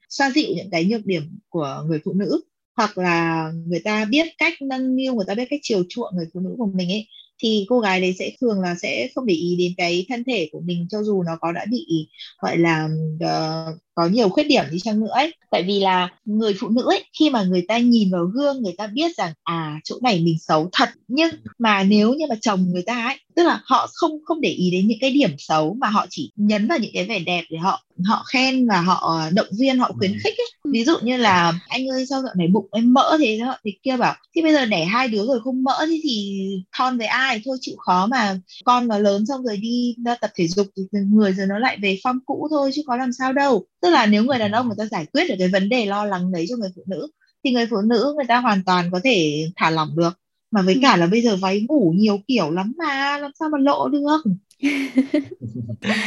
xoa 0.09 0.31
dịu 0.31 0.49
những 0.57 0.71
cái 0.71 0.85
nhược 0.85 1.07
điểm 1.07 1.39
của 1.49 1.85
người 1.89 2.01
phụ 2.05 2.13
nữ 2.13 2.41
hoặc 2.77 2.99
là 2.99 3.51
người 3.67 3.81
ta 3.81 4.05
biết 4.05 4.27
cách 4.39 4.53
nâng 4.63 4.97
niu 4.97 5.15
người 5.15 5.25
ta 5.29 5.35
biết 5.35 5.47
cách 5.51 5.61
chiều 5.63 5.85
chuộng 5.89 6.17
người 6.17 6.27
phụ 6.35 6.41
nữ 6.41 6.55
của 6.59 6.67
mình 6.75 6.93
ấy 6.93 7.07
thì 7.39 7.67
cô 7.69 7.81
gái 7.81 8.01
đấy 8.01 8.15
sẽ 8.19 8.31
thường 8.41 8.61
là 8.61 8.75
sẽ 8.83 9.09
không 9.15 9.27
để 9.27 9.35
ý 9.35 9.57
đến 9.59 9.73
cái 9.77 10.07
thân 10.09 10.25
thể 10.25 10.49
của 10.53 10.61
mình 10.61 10.87
cho 10.91 11.03
dù 11.03 11.23
nó 11.23 11.37
có 11.41 11.53
đã 11.53 11.67
bị 11.71 12.09
gọi 12.43 12.59
là 12.59 12.89
uh, 13.25 13.79
có 13.97 14.07
nhiều 14.07 14.29
khuyết 14.29 14.45
điểm 14.45 14.65
đi 14.71 14.79
chăng 14.81 15.01
nữa 15.01 15.11
ấy. 15.11 15.35
Tại 15.51 15.63
vì 15.63 15.81
là 15.81 16.09
người 16.25 16.55
phụ 16.61 16.69
nữ 16.69 16.83
ấy 16.87 17.05
khi 17.19 17.31
mà 17.31 17.43
người 17.43 17.65
ta 17.69 17.79
nhìn 17.79 18.11
vào 18.13 18.25
gương 18.25 18.63
người 18.63 18.75
ta 18.79 18.87
biết 18.87 19.17
rằng 19.17 19.33
à 19.43 19.81
chỗ 19.85 19.97
này 20.03 20.21
mình 20.21 20.39
xấu 20.39 20.69
thật. 20.73 20.89
Nhưng 21.09 21.31
mà 21.59 21.83
nếu 21.83 22.15
như 22.15 22.27
mà 22.29 22.35
chồng 22.41 22.73
người 22.73 22.83
ta 22.83 23.05
ấy 23.05 23.17
tức 23.37 23.43
là 23.43 23.61
họ 23.65 23.89
không 23.95 24.11
không 24.25 24.41
để 24.41 24.51
ý 24.51 24.71
đến 24.71 24.87
những 24.89 24.99
cái 25.01 25.11
điểm 25.11 25.31
xấu 25.39 25.75
mà 25.81 25.89
họ 25.89 26.07
chỉ 26.11 26.33
nhấn 26.37 26.69
vào 26.69 26.79
những 26.79 26.91
cái 26.95 27.05
vẻ 27.05 27.19
đẹp 27.19 27.45
để 27.51 27.59
họ 27.59 27.83
họ 28.05 28.25
khen 28.33 28.69
và 28.69 28.81
họ 28.81 29.21
động 29.33 29.47
viên 29.59 29.79
họ 29.79 29.93
khuyến 29.99 30.13
khích 30.25 30.35
ấy. 30.39 30.73
ví 30.73 30.85
dụ 30.85 30.95
như 31.03 31.17
là 31.17 31.53
anh 31.69 31.89
ơi 31.89 32.07
sao 32.07 32.23
dạo 32.23 32.35
này 32.37 32.49
bụng 32.49 32.67
em 32.73 32.93
mỡ 32.95 33.17
thế 33.21 33.39
đó? 33.39 33.57
Thì 33.65 33.79
kia 33.83 33.97
bảo 33.97 34.15
thì 34.35 34.43
bây 34.43 34.53
giờ 34.53 34.67
đẻ 34.67 34.85
hai 34.85 35.09
đứa 35.09 35.27
rồi 35.27 35.41
không 35.45 35.63
mỡ 35.65 35.87
thì 35.89 36.01
thì 36.03 36.41
thon 36.79 36.99
với 36.99 37.07
ai? 37.07 37.43
Thôi 37.45 37.59
chịu 37.61 37.77
khó 37.79 38.07
mà 38.07 38.39
con 38.65 38.89
nó 38.89 38.99
lớn 38.99 39.27
xong 39.27 39.43
rồi 39.45 39.57
đi 39.57 39.95
ra 40.05 40.15
tập 40.15 40.31
thể 40.35 40.49
dục 40.49 40.67
thì 40.77 40.83
người 40.93 41.33
rồi 41.33 41.47
nó 41.47 41.59
lại 41.59 41.79
về 41.83 41.99
phong 42.05 42.19
cũ 42.27 42.49
thôi 42.51 42.71
chứ 42.75 42.83
có 42.87 42.97
làm 42.97 43.13
sao 43.13 43.33
đâu 43.33 43.67
tức 43.87 43.91
là 43.91 44.07
nếu 44.07 44.25
người 44.25 44.39
đàn 44.39 44.53
ông 44.53 44.67
người 44.67 44.77
ta 44.79 44.85
giải 44.87 45.07
quyết 45.07 45.29
được 45.29 45.35
cái 45.39 45.49
vấn 45.49 45.69
đề 45.69 45.87
lo 45.87 46.05
lắng 46.05 46.33
đấy 46.33 46.47
cho 46.49 46.57
người 46.57 46.71
phụ 46.77 46.83
nữ 46.87 47.09
thì 47.45 47.53
người 47.53 47.67
phụ 47.71 47.77
nữ 47.85 48.13
người 48.17 48.25
ta 48.29 48.41
hoàn 48.41 48.65
toàn 48.65 48.91
có 48.93 49.01
thể 49.05 49.47
thả 49.57 49.71
lỏng 49.71 49.97
được. 49.97 50.21
Mà 50.51 50.63
với 50.63 50.79
cả 50.83 50.97
là 50.97 51.07
bây 51.07 51.23
giờ 51.23 51.37
váy 51.37 51.67
ngủ 51.69 51.95
nhiều 51.97 52.19
kiểu 52.29 52.51
lắm 52.51 52.73
mà 52.79 53.19
làm 53.19 53.31
sao 53.39 53.49
mà 53.49 53.59
lộ 53.59 53.89
được 53.89 54.01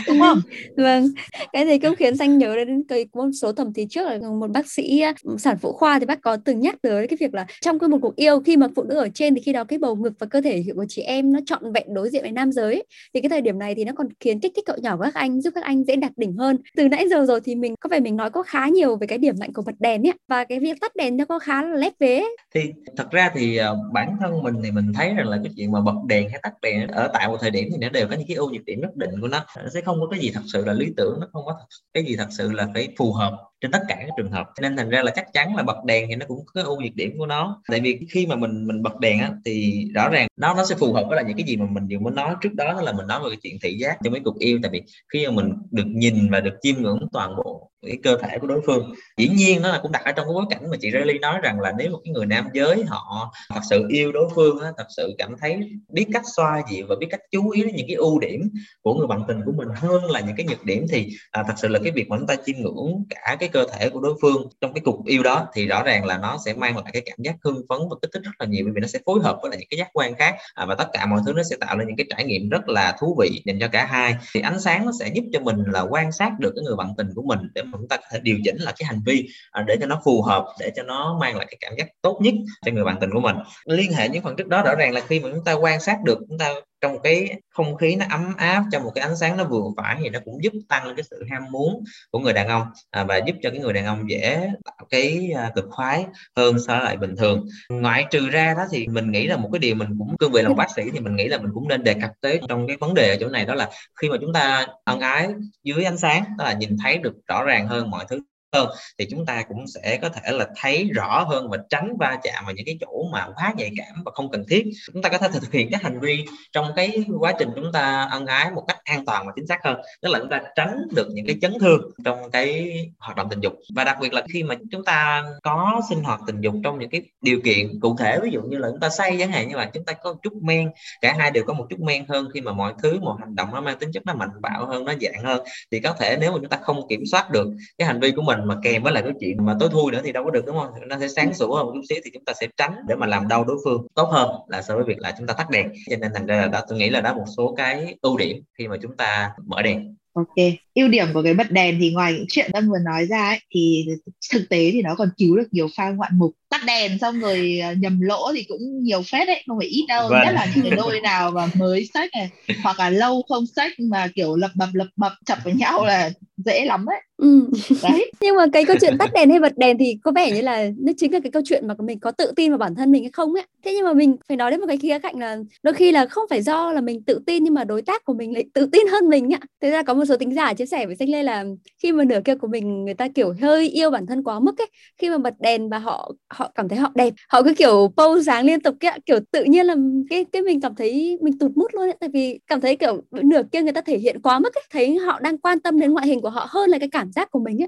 đúng 0.08 0.20
không? 0.20 0.42
Vâng 0.78 1.08
cái 1.54 1.68
gì 1.68 1.80
cũng 1.80 1.96
khiến 1.96 2.18
xanh 2.18 2.38
nhớ 2.38 2.56
đến 2.56 2.84
cái 2.88 3.06
một 3.14 3.30
số 3.42 3.52
thẩm 3.52 3.74
thí 3.74 3.86
trước 3.90 4.08
là 4.08 4.30
một 4.30 4.48
bác 4.52 4.72
sĩ 4.72 5.04
sản 5.38 5.58
phụ 5.62 5.74
khoa 5.74 6.00
thì 6.00 6.06
bác 6.06 6.22
có 6.22 6.38
từng 6.46 6.60
nhắc 6.60 6.76
tới 6.82 7.08
cái 7.08 7.18
việc 7.20 7.34
là 7.34 7.46
trong 7.62 7.80
cái 7.80 7.90
một 7.90 7.98
cuộc 8.02 8.16
yêu 8.16 8.40
khi 8.40 8.58
mà 8.58 8.68
phụ 8.76 8.84
nữ 8.84 8.96
ở 8.96 9.10
trên 9.14 9.36
thì 9.36 9.42
khi 9.42 9.54
đó 9.54 9.64
cái 9.64 9.80
bầu 9.80 9.96
ngực 9.96 10.14
và 10.20 10.28
cơ 10.28 10.42
thể 10.42 10.64
của 10.76 10.86
chị 10.90 11.02
em 11.02 11.34
nó 11.34 11.40
trọn 11.46 11.74
vẹn 11.74 11.94
đối 11.94 12.10
diện 12.10 12.22
với 12.22 12.32
nam 12.32 12.52
giới. 12.52 12.84
Thì 13.14 13.22
cái 13.22 13.30
thời 13.30 13.42
điểm 13.42 13.60
này 13.60 13.76
thì 13.76 13.86
nó 13.86 13.92
còn 13.96 14.08
khiến 14.20 14.40
kích 14.40 14.52
thích 14.56 14.66
cậu 14.66 14.78
nhỏ 14.82 14.98
của 14.98 15.04
các 15.04 15.14
anh 15.14 15.42
giúp 15.42 15.52
các 15.56 15.64
anh 15.64 15.84
dễ 15.84 15.96
đạt 15.96 16.12
đỉnh 16.16 16.34
hơn. 16.34 16.58
Từ 16.76 16.88
nãy 16.88 17.10
giờ 17.10 17.26
rồi 17.26 17.42
thì 17.42 17.56
mình 17.56 17.76
có 17.80 17.88
vẻ 17.92 18.00
mình 18.00 18.16
nói 18.16 18.30
có 18.30 18.44
khá 18.44 18.68
nhiều 18.68 18.96
về 18.96 19.08
cái 19.08 19.18
điểm 19.18 19.36
mạnh 19.40 19.54
của 19.54 19.62
bật 19.62 19.76
đèn 19.80 20.02
nhé 20.02 20.12
và 20.28 20.44
cái 20.44 20.60
việc 20.60 20.82
tắt 20.82 20.96
đèn 20.96 21.18
nó 21.18 21.26
có 21.26 21.40
khá 21.40 21.64
là 21.64 21.76
lép 21.76 21.94
vế. 22.00 22.24
Thì 22.56 22.62
thật 22.98 23.12
ra 23.12 23.32
thì 23.36 23.60
uh, 23.60 23.94
bản 23.94 24.18
thân 24.20 24.44
mình 24.44 24.56
thì 24.64 24.72
mình 24.72 24.94
thấy 24.94 25.14
rằng 25.14 25.28
là 25.28 25.38
cái 25.44 25.54
chuyện 25.58 25.72
mà 25.72 25.82
bật 25.82 25.96
đèn 26.08 26.30
hay 26.30 26.40
tắt 26.44 26.54
đèn 26.62 26.88
ở 26.88 27.10
tại 27.14 27.28
một 27.28 27.38
thời 27.42 27.52
điểm 27.52 27.68
thì 27.72 27.78
nó 27.78 27.90
đều 27.90 28.08
có 28.08 28.16
những 28.16 28.28
cái 28.28 28.38
ưu 28.40 28.50
nhược 28.52 28.66
điểm 28.66 28.82
nhất 28.82 28.96
định 28.96 29.12
của 29.22 29.28
nó 29.28 29.46
nó 29.58 29.70
sẽ 29.74 29.82
không 29.82 30.02
có 30.02 30.08
cái 30.12 30.20
gì 30.20 30.32
thật 30.34 30.42
sự 30.54 30.66
là 30.66 30.74
lý 30.74 30.94
tưởng, 30.98 31.20
nó 31.22 31.28
không 31.34 31.46
có 31.46 31.60
cái 31.94 32.04
gì 32.06 32.16
thật 32.16 32.28
sự 32.32 32.52
là 32.52 32.68
phải 32.74 32.90
phù 32.98 33.14
hợp 33.14 33.49
trên 33.62 33.72
tất 33.72 33.82
cả 33.88 33.96
các 34.00 34.10
trường 34.18 34.32
hợp. 34.32 34.50
Nên 34.62 34.78
thành 34.78 34.90
ra 34.90 35.04
là 35.04 35.12
chắc 35.16 35.34
chắn 35.34 35.56
là 35.56 35.64
bật 35.64 35.84
đèn 35.86 36.06
thì 36.10 36.16
nó 36.16 36.26
cũng 36.26 36.46
có 36.46 36.52
cái 36.54 36.64
ưu 36.64 36.82
nhược 36.82 36.96
điểm 36.96 37.18
của 37.18 37.26
nó. 37.26 37.62
Tại 37.72 37.80
vì 37.80 38.00
khi 38.10 38.26
mà 38.26 38.36
mình 38.36 38.68
mình 38.68 38.84
bật 38.84 39.00
đèn 39.00 39.20
á 39.20 39.32
thì 39.46 39.86
rõ 39.94 40.10
ràng 40.10 40.28
nó 40.38 40.54
nó 40.54 40.66
sẽ 40.66 40.76
phù 40.76 40.94
hợp 40.94 41.04
với 41.08 41.16
lại 41.16 41.26
những 41.28 41.38
cái 41.38 41.46
gì 41.48 41.58
mà 41.58 41.66
mình 41.70 41.88
vừa 41.90 42.00
mới 42.00 42.14
nói 42.14 42.36
trước 42.42 42.54
đó 42.54 42.74
đó 42.74 42.82
là 42.82 42.92
mình 42.92 43.08
nói 43.08 43.20
về 43.24 43.30
cái 43.30 43.38
chuyện 43.42 43.58
thị 43.64 43.78
giác 43.80 43.98
trong 44.04 44.12
mấy 44.12 44.22
cuộc 44.26 44.40
yêu. 44.40 44.60
Tại 44.64 44.72
vì 44.72 44.84
khi 45.14 45.28
mà 45.28 45.32
mình 45.32 45.54
được 45.72 45.88
nhìn 45.88 46.32
và 46.32 46.40
được 46.40 46.54
chiêm 46.62 46.76
ngưỡng 46.82 47.08
toàn 47.14 47.36
bộ 47.36 47.70
cái 47.86 47.98
cơ 48.04 48.18
thể 48.18 48.38
của 48.38 48.48
đối 48.48 48.62
phương 48.66 48.94
dĩ 49.18 49.30
nhiên 49.30 49.62
nó 49.62 49.70
là 49.70 49.80
cũng 49.82 49.92
đặt 49.92 50.02
ở 50.06 50.12
trong 50.12 50.26
cái 50.26 50.34
bối 50.34 50.46
cảnh 50.50 50.70
mà 50.72 50.78
chị 50.82 50.92
Riley 50.92 51.20
nói 51.20 51.40
rằng 51.44 51.60
là 51.60 51.74
nếu 51.78 51.92
một 51.92 52.00
cái 52.04 52.12
người 52.12 52.26
nam 52.26 52.48
giới 52.54 52.84
họ 52.88 53.34
thật 53.50 53.62
sự 53.70 53.86
yêu 53.90 54.12
đối 54.12 54.30
phương 54.36 54.60
á, 54.60 54.72
thật 54.78 54.88
sự 54.98 55.16
cảm 55.18 55.36
thấy 55.42 55.60
biết 55.90 56.06
cách 56.14 56.24
xoa 56.36 56.62
dịu 56.72 56.86
và 56.90 56.96
biết 57.00 57.08
cách 57.10 57.20
chú 57.32 57.50
ý 57.50 57.64
đến 57.64 57.76
những 57.76 57.88
cái 57.88 57.96
ưu 57.96 58.20
điểm 58.20 58.42
của 58.82 58.94
người 58.94 59.08
bạn 59.08 59.22
tình 59.28 59.42
của 59.46 59.52
mình 59.52 59.68
hơn 59.76 60.12
là 60.12 60.20
những 60.20 60.36
cái 60.36 60.46
nhược 60.50 60.66
điểm 60.66 60.86
thì 60.90 61.10
à, 61.32 61.44
thật 61.48 61.54
sự 61.58 61.68
là 61.68 61.80
cái 61.84 61.92
việc 61.92 62.10
mà 62.10 62.18
chúng 62.18 62.28
ta 62.28 62.36
chiêm 62.46 62.56
ngưỡng 62.58 63.04
cả 63.10 63.38
cái 63.40 63.49
cơ 63.54 63.66
thể 63.74 63.90
của 63.90 64.00
đối 64.00 64.16
phương 64.22 64.48
trong 64.62 64.74
cái 64.74 64.82
cuộc 64.86 65.06
yêu 65.06 65.24
đó 65.24 65.48
thì 65.54 65.68
rõ 65.68 65.84
ràng 65.84 66.06
là 66.06 66.18
nó 66.18 66.38
sẽ 66.46 66.54
mang 66.54 66.78
lại 66.78 66.90
cái 66.94 67.02
cảm 67.06 67.18
giác 67.20 67.36
hưng 67.44 67.62
phấn 67.70 67.80
và 67.90 67.96
kích 68.02 68.12
thích 68.14 68.22
rất 68.24 68.32
là 68.40 68.46
nhiều 68.46 68.66
bởi 68.66 68.74
vì 68.76 68.82
nó 68.82 68.88
sẽ 68.88 69.00
phối 69.06 69.20
hợp 69.24 69.40
với 69.42 69.52
lại 69.52 69.58
những 69.60 69.68
cái 69.70 69.78
giác 69.78 69.90
quan 69.94 70.16
khác. 70.16 70.36
À, 70.54 70.66
và 70.66 70.76
tất 70.76 70.88
cả 70.94 71.06
mọi 71.06 71.20
thứ 71.26 71.34
nó 71.34 71.44
sẽ 71.44 71.56
tạo 71.60 71.78
ra 71.78 71.84
những 71.88 71.96
cái 71.96 72.06
trải 72.10 72.24
nghiệm 72.24 72.50
rất 72.50 72.70
là 72.70 72.96
thú 73.00 73.18
vị 73.20 73.42
dành 73.46 73.60
cho 73.60 73.68
cả 73.68 73.86
hai. 73.86 74.16
Thì 74.34 74.42
ánh 74.42 74.60
sáng 74.60 74.86
nó 74.86 74.92
sẽ 75.00 75.08
giúp 75.14 75.24
cho 75.34 75.40
mình 75.40 75.64
là 75.68 75.82
quan 75.82 76.12
sát 76.12 76.32
được 76.40 76.52
cái 76.56 76.64
người 76.64 76.76
bạn 76.76 76.94
tình 76.98 77.08
của 77.16 77.22
mình 77.22 77.40
để 77.56 77.64
mà 77.64 77.78
chúng 77.78 77.88
ta 77.88 77.98
có 77.98 78.04
thể 78.12 78.20
điều 78.24 78.38
chỉnh 78.44 78.58
là 78.58 78.74
cái 78.78 78.86
hành 78.86 79.02
vi 79.06 79.28
à, 79.52 79.64
để 79.68 79.78
cho 79.82 79.86
nó 79.88 80.02
phù 80.06 80.22
hợp 80.22 80.46
để 80.60 80.72
cho 80.76 80.84
nó 80.84 81.18
mang 81.22 81.36
lại 81.36 81.46
cái 81.50 81.58
cảm 81.60 81.74
giác 81.78 81.88
tốt 82.02 82.20
nhất 82.22 82.34
cho 82.66 82.72
người 82.72 82.84
bạn 82.84 82.98
tình 83.02 83.10
của 83.14 83.22
mình. 83.22 83.36
Liên 83.66 83.94
hệ 83.94 84.10
những 84.10 84.24
phần 84.24 84.36
trước 84.36 84.48
đó 84.48 84.62
rõ 84.62 84.76
ràng 84.76 84.94
là 84.94 85.02
khi 85.02 85.20
mà 85.20 85.30
chúng 85.34 85.44
ta 85.44 85.54
quan 85.54 85.80
sát 85.80 85.98
được 86.04 86.20
chúng 86.30 86.38
ta 86.38 86.54
trong 86.82 87.00
cái 87.02 87.42
không 87.50 87.76
khí 87.78 87.96
nó 87.96 88.06
ấm 88.10 88.34
áp 88.38 88.64
trong 88.72 88.84
một 88.84 88.92
cái 88.96 89.02
ánh 89.02 89.18
sáng 89.18 89.38
nó 89.38 89.44
vừa 89.44 89.62
phải 89.78 89.98
thì 90.04 90.10
nó 90.10 90.20
cũng 90.26 90.44
giúp 90.44 90.54
tăng 90.70 90.86
lên 90.88 90.96
cái 90.96 91.04
sự 91.10 91.24
ham 91.32 91.44
muốn 91.52 91.84
của 92.12 92.20
người 92.20 92.34
đàn 92.34 92.48
ông 92.48 92.64
à, 92.92 93.04
và 93.04 93.18
giúp 93.18 93.36
cho 93.42 93.50
cái 93.50 93.60
người 93.60 93.74
đàn 93.74 93.86
ông 93.86 94.10
dễ 94.10 94.50
tạo 94.66 94.88
cái 94.90 95.32
à, 95.36 95.52
cực 95.56 95.66
khoái 95.70 96.06
hơn 96.36 96.56
so 96.68 96.76
với 96.76 96.84
lại 96.86 96.98
bình 96.98 97.16
thường. 97.16 97.46
Ngoại 97.70 98.06
trừ 98.12 98.30
ra 98.30 98.54
đó 98.54 98.66
thì 98.72 98.88
mình 98.88 99.12
nghĩ 99.12 99.28
là 99.28 99.38
một 99.38 99.50
cái 99.54 99.60
điều 99.60 99.76
mình 99.76 99.90
cũng 99.98 100.18
cương 100.18 100.32
vị 100.32 100.42
làm 100.42 100.56
bác 100.56 100.72
sĩ 100.76 100.84
thì 100.94 101.00
mình 101.00 101.16
nghĩ 101.16 101.28
là 101.28 101.38
mình 101.38 101.52
cũng 101.54 101.68
nên 101.68 101.84
đề 101.84 101.94
cập 102.02 102.12
tới 102.22 102.42
trong 102.50 102.68
cái 102.68 102.78
vấn 102.80 102.94
đề 102.94 103.10
ở 103.10 103.18
chỗ 103.20 103.30
này 103.30 103.46
đó 103.46 103.56
là 103.56 103.70
khi 104.02 104.10
mà 104.10 104.18
chúng 104.22 104.34
ta 104.34 104.68
ân 104.84 105.00
ái 105.00 105.28
dưới 105.64 105.84
ánh 105.84 105.98
sáng 105.98 106.24
đó 106.38 106.46
là 106.46 106.54
nhìn 106.54 106.78
thấy 106.84 106.98
được 106.98 107.14
rõ 107.28 107.44
ràng 107.44 107.68
hơn 107.68 107.90
mọi 107.92 108.06
thứ 108.10 108.20
hơn, 108.54 108.70
thì 108.98 109.08
chúng 109.12 109.26
ta 109.26 109.44
cũng 109.48 109.66
sẽ 109.68 110.00
có 110.02 110.10
thể 110.10 110.32
là 110.32 110.48
thấy 110.56 110.90
rõ 110.94 111.24
hơn 111.24 111.50
và 111.50 111.58
tránh 111.70 111.98
va 112.00 112.18
chạm 112.24 112.46
vào 112.46 112.54
những 112.54 112.66
cái 112.66 112.78
chỗ 112.82 113.04
mà 113.12 113.28
quá 113.36 113.54
nhạy 113.58 113.72
cảm 113.78 114.04
và 114.06 114.12
không 114.16 114.32
cần 114.32 114.44
thiết. 114.50 114.66
Chúng 114.94 115.02
ta 115.02 115.10
có 115.10 115.18
thể 115.18 115.28
thực 115.42 115.52
hiện 115.52 115.70
các 115.72 115.84
hành 115.84 116.00
vi 116.00 116.26
trong 116.52 116.72
cái 116.76 117.04
quá 117.20 117.34
trình 117.40 117.50
chúng 117.56 117.72
ta 117.72 118.08
ân 118.12 118.26
ái 118.26 118.52
một 118.52 118.64
cách 118.68 118.78
an 118.84 119.06
toàn 119.06 119.28
và 119.28 119.34
chính 119.36 119.48
xác 119.48 119.64
hơn, 119.64 119.82
tức 120.02 120.10
là 120.10 120.20
chúng 120.20 120.30
ta 120.30 120.42
tránh 120.56 120.88
được 120.96 121.08
những 121.14 121.26
cái 121.26 121.36
chấn 121.42 121.54
thương 121.60 121.82
trong 122.06 122.32
cái 122.32 122.76
hoạt 123.00 123.18
động 123.18 123.28
tình 123.30 123.40
dục. 123.40 123.54
Và 123.76 123.84
đặc 123.84 123.98
biệt 124.02 124.14
là 124.14 124.24
khi 124.34 124.44
mà 124.44 124.56
chúng 124.72 124.86
ta 124.86 125.24
có 125.44 125.82
sinh 125.90 126.04
hoạt 126.04 126.20
tình 126.28 126.42
dục 126.42 126.54
trong 126.64 126.80
những 126.80 126.90
cái 126.90 127.02
điều 127.22 127.42
kiện 127.44 127.80
cụ 127.80 127.96
thể, 128.00 128.20
ví 128.24 128.30
dụ 128.32 128.42
như 128.42 128.58
là 128.58 128.68
chúng 128.72 128.80
ta 128.80 128.90
say 128.90 129.16
chẳng 129.20 129.32
hạn 129.32 129.50
như 129.50 129.56
là 129.56 129.70
chúng 129.74 129.86
ta 129.86 129.94
có 129.94 130.14
một 130.14 130.20
chút 130.24 130.34
men, 130.42 130.72
cả 131.02 131.16
hai 131.18 131.32
đều 131.32 131.44
có 131.44 131.54
một 131.54 131.66
chút 131.70 131.80
men 131.80 132.06
hơn, 132.08 132.28
khi 132.34 132.42
mà 132.42 132.54
mọi 132.54 132.74
thứ 132.84 133.00
một 133.00 133.16
hành 133.20 133.36
động 133.36 133.50
nó 133.54 133.62
mang 133.62 133.80
tính 133.80 133.92
chất 133.92 134.06
nó 134.06 134.14
mạnh 134.14 134.32
bạo 134.42 134.66
hơn, 134.66 134.86
nó 134.86 134.94
dạng 135.02 135.24
hơn, 135.24 135.44
thì 135.72 135.80
có 135.80 135.94
thể 135.94 136.18
nếu 136.22 136.32
mà 136.32 136.38
chúng 136.42 136.50
ta 136.50 136.58
không 136.62 136.88
kiểm 136.90 137.04
soát 137.12 137.32
được 137.32 137.48
cái 137.78 137.88
hành 137.88 138.00
vi 138.00 138.12
của 138.12 138.22
mình 138.22 138.39
mình 138.40 138.48
mà 138.48 138.56
kèm 138.64 138.84
với 138.84 138.94
lại 138.94 139.04
cái 139.04 139.14
chuyện 139.20 139.46
mà 139.46 139.56
tối 139.60 139.70
thui 139.72 139.92
nữa 139.92 140.02
thì 140.04 140.12
đâu 140.12 140.24
có 140.24 140.32
được 140.32 140.46
đúng 140.46 140.56
không 140.56 140.72
nó 140.88 141.00
sẽ 141.00 141.08
sáng 141.08 141.34
sủa 141.34 141.56
hơn 141.56 141.66
một 141.66 141.72
chút 141.76 141.82
xíu 141.90 141.98
thì 142.06 142.12
chúng 142.14 142.26
ta 142.26 142.34
sẽ 142.40 142.48
tránh 142.58 142.76
để 142.88 142.96
mà 142.96 143.08
làm 143.08 143.28
đau 143.28 143.44
đối 143.44 143.58
phương 143.64 143.88
tốt 143.96 144.10
hơn 144.12 144.30
là 144.48 144.62
so 144.62 144.76
với 144.76 144.84
việc 144.84 145.00
là 145.00 145.16
chúng 145.18 145.28
ta 145.28 145.34
tắt 145.34 145.50
đèn 145.50 145.72
cho 145.90 145.98
nên 145.98 146.12
thành 146.14 146.26
ra 146.26 146.36
là 146.36 146.48
đó 146.48 146.62
tôi 146.70 146.78
nghĩ 146.78 146.90
là 146.90 147.02
đó 147.02 147.14
một 147.14 147.26
số 147.38 147.54
cái 147.58 147.96
ưu 148.02 148.18
điểm 148.18 148.38
khi 148.58 148.68
mà 148.68 148.76
chúng 148.82 148.98
ta 148.98 149.32
mở 149.46 149.62
đèn 149.62 149.96
Ok, 150.14 150.36
ưu 150.74 150.88
điểm 150.88 151.08
của 151.14 151.24
cái 151.24 151.34
bật 151.34 151.52
đèn 151.52 151.78
thì 151.80 151.92
ngoài 151.92 152.14
những 152.14 152.26
chuyện 152.30 152.52
Tâm 152.54 152.70
vừa 152.70 152.80
nói 152.86 153.06
ra 153.06 153.28
ấy, 153.28 153.40
thì 153.56 153.86
thực 154.32 154.50
tế 154.50 154.72
thì 154.72 154.82
nó 154.82 154.96
còn 154.96 155.10
cứu 155.18 155.38
được 155.38 155.48
nhiều 155.52 155.68
pha 155.78 155.90
ngoạn 155.90 156.12
mục. 156.16 156.32
Tắt 156.50 156.62
đèn 156.68 157.00
xong 157.00 157.20
rồi 157.20 157.60
à, 157.64 157.74
nhầm 157.74 158.02
lỗ 158.02 158.34
thì 158.36 158.44
cũng 158.44 158.84
nhiều 158.84 159.02
phết 159.12 159.28
đấy, 159.28 159.44
không 159.48 159.58
phải 159.60 159.68
ít 159.68 159.86
đâu. 159.88 160.10
Vâng. 160.10 160.22
Nhất 160.26 160.32
là 160.32 160.48
những 160.56 160.64
cái 160.70 160.78
đôi 160.78 161.02
nào 161.02 161.32
mà 161.32 161.48
mới 161.56 161.90
sách 161.94 162.10
này 162.14 162.30
hoặc 162.64 162.80
là 162.80 162.90
lâu 162.90 163.22
không 163.30 163.46
sách 163.56 163.72
mà 163.80 164.08
kiểu 164.16 164.36
lập 164.36 164.52
bập 164.56 164.70
lập 164.74 164.88
bập 164.96 165.12
chập 165.26 165.38
với 165.44 165.54
nhau 165.54 165.86
là 165.86 166.10
dễ 166.38 166.66
lắm 166.66 166.86
đấy 166.86 167.02
Ừ. 167.20 167.50
Đấy. 167.84 168.12
Nhưng 168.22 168.36
mà 168.36 168.46
cái 168.54 168.66
câu 168.66 168.76
chuyện 168.82 168.98
tắt 168.98 169.10
đèn 169.14 169.30
hay 169.30 169.40
bật 169.40 169.58
đèn 169.58 169.78
thì 169.78 169.98
có 170.04 170.12
vẻ 170.12 170.32
như 170.32 170.42
là 170.42 170.70
nó 170.78 170.94
chính 170.98 171.14
là 171.14 171.20
cái 171.20 171.32
câu 171.32 171.42
chuyện 171.46 171.68
mà 171.68 171.74
mình 171.80 172.00
có 172.00 172.12
tự 172.12 172.32
tin 172.36 172.52
vào 172.52 172.58
bản 172.58 172.76
thân 172.76 172.92
mình 172.92 173.04
hay 173.04 173.12
không 173.12 173.34
ấy. 173.34 173.44
Thế 173.66 173.74
nhưng 173.74 173.86
mà 173.86 173.94
mình 173.94 174.16
phải 174.28 174.38
nói 174.38 174.52
đến 174.52 174.60
một 174.60 174.66
cái 174.68 174.78
khía 174.78 175.00
cạnh 175.00 175.20
là 175.20 175.38
đôi 175.64 175.74
khi 175.74 175.92
là 175.92 176.06
không 176.06 176.24
phải 176.30 176.42
do 176.42 176.72
là 176.72 176.82
mình 176.82 177.04
tự 177.04 177.20
tin 177.26 177.44
nhưng 177.44 177.54
mà 177.54 177.64
đối 177.64 177.82
tác 177.82 178.06
của 178.06 178.14
mình 178.14 178.34
lại 178.34 178.46
tự 178.54 178.66
tin 178.72 178.88
hơn 178.92 179.10
mình 179.10 179.34
ạ. 179.34 179.40
Thế 179.62 179.72
ra 179.72 179.84
có 179.84 179.94
một 179.94 180.06
số 180.06 180.18
tính 180.18 180.36
giả 180.36 180.54
chia 180.54 180.66
sẻ 180.66 180.86
với 180.86 180.96
Danh 180.96 181.10
Lê 181.10 181.24
là 181.24 181.46
khi 181.84 181.92
mà 181.92 182.04
nửa 182.04 182.20
kia 182.26 182.36
của 182.36 182.48
mình 182.48 182.86
người 182.86 182.94
ta 182.94 183.08
kiểu 183.16 183.34
hơi 183.42 183.70
yêu 183.70 183.90
bản 183.90 184.06
thân 184.06 184.24
quá 184.24 184.40
mức 184.40 184.58
ấy, 184.58 184.68
khi 184.98 185.10
mà 185.10 185.18
bật 185.18 185.34
đèn 185.40 185.70
và 185.70 185.80
họ 185.80 186.12
họ 186.30 186.52
cảm 186.56 186.70
thấy 186.70 186.78
họ 186.80 186.92
đẹp, 186.96 187.14
họ 187.30 187.44
cứ 187.44 187.54
kiểu 187.58 187.92
pose 187.98 188.24
sáng 188.26 188.46
liên 188.46 188.60
tục 188.62 188.76
kia 188.80 188.90
kiểu 189.06 189.20
tự 189.32 189.44
nhiên 189.44 189.66
là 189.66 189.76
cái 190.10 190.26
cái 190.32 190.42
mình 190.42 190.62
cảm 190.62 190.76
thấy 190.76 191.18
mình 191.22 191.38
tụt 191.40 191.52
mút 191.56 191.74
luôn 191.74 191.84
ấy. 191.88 191.98
tại 192.00 192.10
vì 192.14 192.40
cảm 192.48 192.62
thấy 192.62 192.76
kiểu 192.76 193.02
nửa 193.12 193.42
kia 193.52 193.62
người 193.62 193.72
ta 193.72 193.82
thể 193.82 193.98
hiện 193.98 194.22
quá 194.22 194.40
mức 194.40 194.56
ấy, 194.56 194.64
thấy 194.72 194.98
họ 194.98 195.20
đang 195.20 195.38
quan 195.38 195.60
tâm 195.60 195.80
đến 195.80 195.92
ngoại 195.94 196.08
hình 196.08 196.22
của 196.22 196.30
họ 196.30 196.48
hơn 196.50 196.70
là 196.70 196.78
cái 196.80 196.90
cảm 196.92 197.09
giác 197.12 197.32
của 197.32 197.40
mình 197.40 197.62
ấy. 197.62 197.68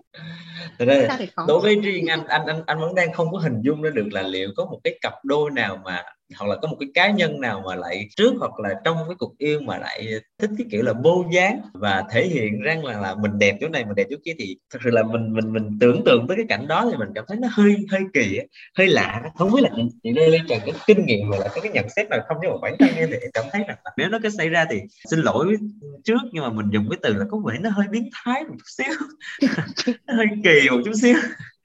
Thật 0.80 0.86
ra 0.86 1.18
đối 1.48 1.62
với 1.62 1.76
riêng 1.76 2.08
anh 2.08 2.28
anh 2.28 2.46
anh 2.46 2.64
anh 2.66 2.80
vẫn 2.80 2.96
đang 2.96 3.14
không 3.14 3.32
có 3.32 3.38
hình 3.38 3.62
dung 3.62 3.82
ra 3.82 3.90
được 3.90 4.08
là 4.12 4.22
liệu 4.22 4.50
có 4.58 4.66
một 4.66 4.80
cái 4.84 4.98
cặp 5.02 5.14
đôi 5.24 5.52
nào 5.52 5.82
mà 5.86 6.04
hoặc 6.38 6.48
là 6.48 6.56
có 6.62 6.68
một 6.68 6.78
cái 6.80 6.90
cá 6.94 7.12
nhân 7.12 7.42
nào 7.42 7.64
mà 7.66 7.76
lại 7.76 8.08
trước 8.16 8.34
hoặc 8.40 8.60
là 8.60 8.70
trong 8.86 8.98
cái 9.08 9.16
cuộc 9.20 9.38
yêu 9.38 9.60
mà 9.62 9.78
lại 9.78 10.08
thích 10.40 10.50
cái 10.58 10.68
kiểu 10.72 10.84
là 10.84 10.94
bô 10.94 11.26
dáng 11.34 11.62
và 11.74 12.04
thể 12.12 12.28
hiện 12.28 12.62
rằng 12.62 12.86
là 12.86 13.00
là 13.00 13.16
mình 13.16 13.32
đẹp 13.40 13.58
chỗ 13.62 13.68
này 13.70 13.86
mình 13.86 13.96
đẹp 13.96 14.08
chỗ 14.10 14.16
kia 14.26 14.34
thì 14.40 14.58
thật 14.74 14.80
sự 14.84 14.90
là 14.90 15.04
mình 15.04 15.34
mình 15.34 15.54
mình 15.54 15.78
tưởng 15.80 16.02
tượng 16.06 16.26
tới 16.28 16.38
cái 16.38 16.46
cảnh 16.50 16.68
đó 16.68 16.88
thì 16.92 16.98
mình 16.98 17.10
cảm 17.16 17.26
thấy 17.28 17.38
nó 17.42 17.48
hơi 17.52 17.76
hơi 17.92 18.02
kỳ 18.14 18.40
hơi 18.78 18.88
lạ 18.88 19.22
không 19.36 19.52
biết 19.52 19.62
là 19.62 19.70
chị, 19.76 19.84
chị 20.04 20.12
Lê 20.12 20.28
Liên 20.28 20.46
cái 20.48 20.74
kinh 20.88 21.06
nghiệm 21.06 21.28
hoặc 21.28 21.40
là 21.40 21.48
có 21.56 21.62
cái 21.62 21.72
nhận 21.72 21.86
xét 21.96 22.10
nào 22.10 22.20
không? 22.28 22.38
Với 22.40 22.50
một 22.50 22.60
bản 22.62 22.76
thân 22.80 22.90
em 22.96 23.10
thì 23.12 23.18
cảm 23.34 23.46
thấy 23.52 23.64
rằng 23.68 23.78
là 23.86 23.92
nếu 23.98 24.10
nó 24.10 24.20
cái 24.24 24.32
xảy 24.32 24.50
ra 24.50 24.66
thì 24.70 24.78
xin 25.10 25.20
lỗi 25.20 25.56
trước 26.04 26.18
nhưng 26.32 26.44
mà 26.44 26.50
mình 26.50 26.66
dùng 26.72 26.88
cái 26.90 27.00
từ 27.02 27.14
là 27.14 27.26
có 27.32 27.38
vẻ 27.48 27.60
nó 27.62 27.70
hơi 27.70 27.88
biến 27.92 28.10
thái 28.14 28.44
một 28.44 28.56
chút 28.58 28.66
xíu 28.78 28.94
nó 30.08 30.14
hơi 30.14 30.28
kỳ 30.44 30.70
một 30.70 30.82
chút 30.86 30.94
xíu 31.02 31.16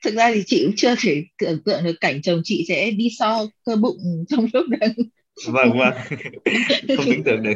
thực 0.05 0.15
ra 0.15 0.33
thì 0.35 0.43
chị 0.47 0.63
cũng 0.65 0.75
chưa 0.77 0.95
thể 1.01 1.25
tưởng 1.39 1.63
tượng 1.65 1.85
được 1.85 1.97
cảnh 2.01 2.23
chồng 2.23 2.41
chị 2.45 2.65
sẽ 2.69 2.91
đi 2.91 3.09
so 3.19 3.47
cơ 3.65 3.77
bụng 3.77 3.97
trong 4.29 4.47
lúc 4.53 4.65
đang 4.69 4.91
vâng 5.47 5.79
vâng. 5.79 5.95
Không 6.97 7.07
tưởng 7.07 7.25
tượng 7.25 7.43
được. 7.43 7.55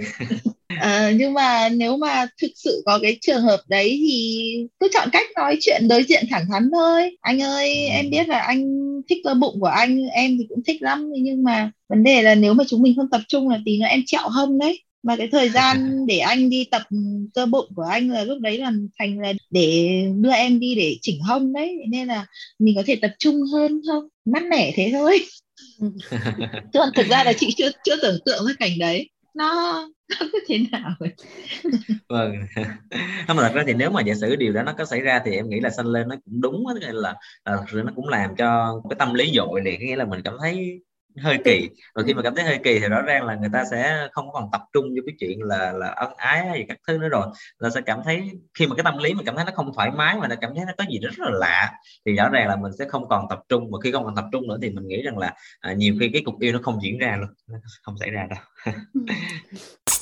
À, 0.68 1.12
nhưng 1.16 1.34
mà 1.34 1.68
nếu 1.68 1.96
mà 1.96 2.26
thực 2.42 2.50
sự 2.54 2.82
có 2.86 2.98
cái 3.02 3.18
trường 3.20 3.42
hợp 3.42 3.60
đấy 3.68 3.98
thì 4.08 4.66
cứ 4.80 4.88
chọn 4.92 5.08
cách 5.12 5.26
nói 5.36 5.56
chuyện 5.60 5.88
đối 5.88 6.02
diện 6.02 6.24
thẳng 6.30 6.46
thắn 6.50 6.70
thôi. 6.72 7.16
Anh 7.20 7.42
ơi 7.42 7.86
ừ. 7.86 7.90
em 7.90 8.10
biết 8.10 8.28
là 8.28 8.40
anh 8.40 8.62
thích 9.08 9.18
cơ 9.24 9.34
bụng 9.34 9.60
của 9.60 9.66
anh 9.66 10.06
em 10.06 10.38
thì 10.38 10.46
cũng 10.48 10.62
thích 10.66 10.82
lắm. 10.82 11.10
Nhưng 11.22 11.42
mà 11.42 11.70
vấn 11.88 12.02
đề 12.02 12.22
là 12.22 12.34
nếu 12.34 12.54
mà 12.54 12.64
chúng 12.68 12.82
mình 12.82 12.94
không 12.96 13.10
tập 13.10 13.20
trung 13.28 13.48
là 13.48 13.60
tí 13.64 13.78
nữa 13.78 13.86
em 13.86 14.02
trẹo 14.06 14.28
hông 14.28 14.58
đấy 14.58 14.82
mà 15.02 15.16
cái 15.16 15.28
thời 15.32 15.48
gian 15.48 15.76
để 16.06 16.18
anh 16.18 16.50
đi 16.50 16.64
tập 16.70 16.82
cơ 17.34 17.46
bụng 17.46 17.66
của 17.76 17.82
anh 17.82 18.10
là 18.10 18.24
lúc 18.24 18.40
đấy 18.40 18.58
là 18.58 18.72
thành 18.98 19.18
là 19.18 19.32
để 19.50 20.02
đưa 20.16 20.32
em 20.32 20.60
đi 20.60 20.74
để 20.74 20.96
chỉnh 21.00 21.20
hông 21.20 21.52
đấy 21.52 21.76
nên 21.88 22.08
là 22.08 22.26
mình 22.58 22.74
có 22.76 22.82
thể 22.86 22.96
tập 23.02 23.10
trung 23.18 23.42
hơn 23.52 23.80
không? 23.86 24.08
Mát 24.24 24.42
mẻ 24.50 24.72
thế 24.74 24.90
thôi. 24.92 25.18
Chứ 26.72 26.78
còn 26.78 26.88
thực 26.94 27.06
ra 27.06 27.24
là 27.24 27.32
chị 27.32 27.54
chưa 27.56 27.70
chưa 27.84 27.96
tưởng 28.02 28.18
tượng 28.24 28.44
cái 28.46 28.54
cảnh 28.58 28.78
đấy. 28.78 29.10
Nó 29.34 29.88
nó 30.10 30.16
có 30.32 30.38
thế 30.48 30.58
nào 30.72 30.90
vâng. 32.08 32.34
Không 33.26 33.36
mà 33.36 33.42
thật 33.42 33.52
ra 33.54 33.64
thì 33.66 33.74
nếu 33.74 33.90
mà 33.90 34.02
giả 34.02 34.14
sử 34.20 34.36
điều 34.36 34.52
đó 34.52 34.62
nó 34.62 34.72
có 34.78 34.84
xảy 34.84 35.00
ra 35.00 35.22
thì 35.24 35.32
em 35.32 35.48
nghĩ 35.48 35.60
là 35.60 35.70
xanh 35.70 35.86
lên 35.86 36.08
nó 36.08 36.16
cũng 36.24 36.40
đúng 36.40 36.66
là, 36.66 36.92
là 36.92 37.14
thật 37.44 37.64
sự 37.72 37.82
nó 37.84 37.92
cũng 37.96 38.08
làm 38.08 38.36
cho 38.36 38.80
cái 38.90 38.96
tâm 38.98 39.14
lý 39.14 39.32
dội 39.34 39.60
liền 39.64 39.80
nghĩa 39.80 39.96
là 39.96 40.04
mình 40.04 40.20
cảm 40.24 40.34
thấy 40.40 40.80
hơi 41.18 41.38
kỳ. 41.44 41.70
và 41.94 42.02
khi 42.06 42.14
mà 42.14 42.22
cảm 42.22 42.34
thấy 42.34 42.44
hơi 42.44 42.58
kỳ 42.64 42.78
thì 42.80 42.88
rõ 42.88 43.02
ràng 43.02 43.24
là 43.24 43.34
người 43.34 43.50
ta 43.52 43.64
sẽ 43.70 44.08
không 44.12 44.32
còn 44.32 44.48
tập 44.52 44.62
trung 44.72 44.84
vô 44.84 45.02
cái 45.06 45.14
chuyện 45.18 45.42
là 45.42 45.72
là 45.72 45.88
ân 45.88 46.12
ái 46.16 46.46
hay 46.46 46.64
các 46.68 46.78
thứ 46.86 46.98
nữa 46.98 47.08
rồi. 47.08 47.26
Là 47.58 47.70
sẽ 47.70 47.80
cảm 47.80 48.00
thấy 48.04 48.30
khi 48.54 48.66
mà 48.66 48.74
cái 48.76 48.84
tâm 48.84 48.98
lý 48.98 49.14
mình 49.14 49.26
cảm 49.26 49.36
thấy 49.36 49.44
nó 49.44 49.52
không 49.54 49.72
thoải 49.74 49.90
mái 49.90 50.16
mà 50.16 50.28
nó 50.28 50.36
cảm 50.40 50.54
thấy 50.56 50.64
nó 50.66 50.72
có 50.78 50.84
gì 50.90 50.98
rất 50.98 51.18
là 51.18 51.30
lạ 51.30 51.72
thì 52.06 52.12
rõ 52.12 52.28
ràng 52.28 52.48
là 52.48 52.56
mình 52.56 52.72
sẽ 52.78 52.84
không 52.88 53.08
còn 53.08 53.26
tập 53.30 53.40
trung. 53.48 53.70
Và 53.70 53.78
khi 53.84 53.92
không 53.92 54.04
còn 54.04 54.16
tập 54.16 54.24
trung 54.32 54.48
nữa 54.48 54.58
thì 54.62 54.70
mình 54.70 54.88
nghĩ 54.88 55.02
rằng 55.02 55.18
là 55.18 55.34
à, 55.60 55.72
nhiều 55.72 55.94
khi 56.00 56.10
cái 56.12 56.22
cuộc 56.26 56.40
yêu 56.40 56.52
nó 56.52 56.58
không 56.62 56.82
diễn 56.82 56.98
ra 56.98 57.16
luôn 57.20 57.28
nó 57.48 57.58
không 57.82 57.98
xảy 57.98 58.10
ra 58.10 58.26
đâu. 58.30 58.38
Ừ. 58.94 59.00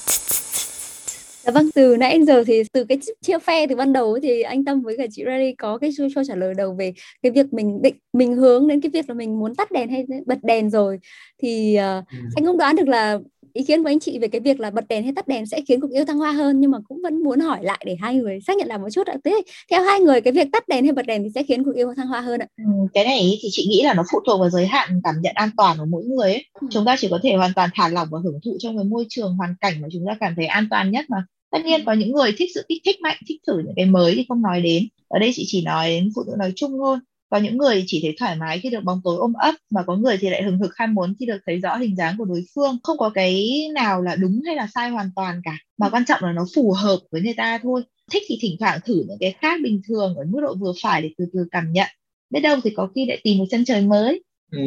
Dạ 1.49 1.52
vâng, 1.52 1.71
từ 1.75 1.97
nãy 1.97 2.12
đến 2.12 2.25
giờ 2.26 2.45
thì 2.47 2.62
từ 2.73 2.85
cái 2.85 2.99
chia 3.23 3.38
phe 3.38 3.67
từ 3.67 3.76
ban 3.76 3.93
đầu 3.93 4.19
thì 4.23 4.43
anh 4.43 4.64
Tâm 4.64 4.83
với 4.83 4.97
cả 4.99 5.07
chị 5.11 5.23
Riley 5.26 5.55
có 5.55 5.78
cái 5.78 5.90
câu 6.14 6.25
trả 6.25 6.35
lời 6.35 6.55
đầu 6.55 6.75
về 6.75 6.93
cái 7.23 7.33
việc 7.33 7.52
mình 7.52 7.83
định 7.83 7.95
mình 8.12 8.37
hướng 8.37 8.69
đến 8.69 8.81
cái 8.81 8.90
việc 8.90 9.09
là 9.09 9.14
mình 9.14 9.38
muốn 9.38 9.55
tắt 9.55 9.71
đèn 9.71 9.90
hay 9.90 10.07
bật 10.26 10.38
đèn 10.43 10.71
rồi 10.71 10.99
thì 11.43 11.78
uh, 11.78 12.09
ừ. 12.12 12.19
anh 12.37 12.45
không 12.45 12.59
đoán 12.59 12.76
được 12.76 12.88
là 12.88 13.19
ý 13.52 13.64
kiến 13.64 13.83
của 13.83 13.88
anh 13.88 14.00
chị 14.00 14.19
về 14.19 14.28
cái 14.28 14.40
việc 14.40 14.61
là 14.61 14.71
bật 14.71 14.88
đèn 14.88 15.02
hay 15.02 15.12
tắt 15.17 15.28
đèn 15.28 15.47
sẽ 15.47 15.61
khiến 15.69 15.81
cuộc 15.81 15.90
yêu 15.90 16.05
thăng 16.05 16.19
hoa 16.19 16.33
hơn 16.33 16.61
nhưng 16.61 16.71
mà 16.71 16.78
cũng 16.88 17.02
vẫn 17.02 17.23
muốn 17.23 17.40
hỏi 17.40 17.59
lại 17.62 17.83
để 17.87 17.97
hai 18.00 18.14
người 18.14 18.40
xác 18.40 18.57
nhận 18.57 18.69
lại 18.69 18.78
một 18.78 18.88
chút 18.93 19.07
ạ. 19.07 19.17
Thế 19.25 19.43
theo 19.71 19.83
hai 19.83 20.00
người 20.00 20.21
cái 20.21 20.33
việc 20.33 20.49
tắt 20.52 20.69
đèn 20.69 20.85
hay 20.85 20.93
bật 20.93 21.07
đèn 21.07 21.23
thì 21.23 21.28
sẽ 21.35 21.43
khiến 21.43 21.64
cuộc 21.64 21.75
yêu 21.75 21.95
thăng 21.97 22.07
hoa 22.07 22.21
hơn 22.21 22.40
ạ. 22.40 22.47
Ừ, 22.57 22.64
cái 22.95 23.05
này 23.05 23.38
thì 23.43 23.49
chị 23.52 23.67
nghĩ 23.69 23.83
là 23.85 23.95
nó 23.95 24.05
phụ 24.12 24.21
thuộc 24.26 24.40
vào 24.40 24.50
giới 24.50 24.67
hạn 24.67 25.00
cảm 25.05 25.14
nhận 25.23 25.33
an 25.35 25.50
toàn 25.57 25.78
của 25.78 25.85
mỗi 25.85 26.05
người 26.05 26.33
ấy. 26.33 26.45
Ừ. 26.61 26.67
Chúng 26.71 26.85
ta 26.85 26.97
chỉ 26.99 27.09
có 27.11 27.19
thể 27.23 27.35
hoàn 27.35 27.52
toàn 27.55 27.71
thả 27.75 27.88
lỏng 27.88 28.09
và 28.11 28.19
hưởng 28.25 28.40
thụ 28.45 28.57
trong 28.59 28.76
cái 28.76 28.85
môi 28.85 29.07
trường 29.09 29.37
hoàn 29.37 29.55
cảnh 29.61 29.75
mà 29.83 29.88
chúng 29.93 30.05
ta 30.07 30.17
cảm 30.21 30.35
thấy 30.37 30.47
an 30.47 30.67
toàn 30.71 30.90
nhất 30.90 31.05
mà 31.09 31.25
tất 31.50 31.59
nhiên 31.64 31.84
có 31.87 31.93
những 31.93 32.13
người 32.13 32.32
thích 32.39 32.50
sự 32.54 32.65
kích 32.69 32.82
thích 32.84 33.00
mạnh, 33.00 33.17
thích 33.28 33.41
thử 33.47 33.58
những 33.58 33.75
cái 33.76 33.87
mới 33.87 34.15
thì 34.15 34.25
không 34.28 34.43
nói 34.43 34.61
đến. 34.61 34.89
Ở 35.08 35.19
đây 35.19 35.30
chị 35.34 35.45
chỉ 35.47 35.63
nói 35.63 35.89
đến 35.89 36.11
phụ 36.15 36.23
nữ 36.26 36.32
nói 36.39 36.52
chung 36.56 36.73
thôi. 36.78 36.99
Có 37.30 37.39
những 37.39 37.56
người 37.56 37.84
chỉ 37.87 38.00
thấy 38.02 38.15
thoải 38.19 38.37
mái 38.37 38.58
khi 38.58 38.71
được 38.71 38.84
bóng 38.84 39.00
tối 39.04 39.17
ôm 39.19 39.32
ấp, 39.32 39.54
mà 39.71 39.82
có 39.82 39.97
người 39.97 40.17
thì 40.21 40.30
lại 40.30 40.43
hừng 40.43 40.58
hực 40.58 40.76
ham 40.76 40.95
muốn 40.95 41.15
khi 41.21 41.26
được 41.26 41.39
thấy 41.47 41.58
rõ 41.58 41.76
hình 41.76 41.97
dáng 41.97 42.15
của 42.19 42.25
đối 42.25 42.45
phương. 42.54 42.78
Không 42.82 42.99
có 42.99 43.11
cái 43.11 43.50
nào 43.75 44.02
là 44.02 44.17
đúng 44.17 44.41
hay 44.47 44.56
là 44.56 44.69
sai 44.75 44.91
hoàn 44.91 45.11
toàn 45.17 45.41
cả, 45.45 45.58
mà 45.78 45.91
quan 45.91 46.04
trọng 46.04 46.21
là 46.23 46.32
nó 46.32 46.47
phù 46.54 46.73
hợp 46.73 46.99
với 47.13 47.21
người 47.23 47.34
ta 47.37 47.58
thôi. 47.63 47.82
Thích 48.13 48.23
thì 48.28 48.39
thỉnh 48.41 48.56
thoảng 48.61 48.80
thử 48.84 49.04
những 49.08 49.19
cái 49.21 49.34
khác 49.41 49.61
bình 49.63 49.80
thường 49.89 50.15
ở 50.17 50.25
mức 50.25 50.41
độ 50.43 50.54
vừa 50.54 50.73
phải 50.82 51.02
để 51.02 51.11
từ 51.19 51.25
từ 51.32 51.41
cảm 51.50 51.73
nhận. 51.73 51.89
Biết 52.30 52.41
đâu 52.41 52.56
thì 52.65 52.71
có 52.76 52.89
khi 52.95 53.06
lại 53.06 53.21
tìm 53.25 53.39
một 53.39 53.45
chân 53.50 53.65
trời 53.65 53.80
mới. 53.82 54.23
Ừ. 54.50 54.58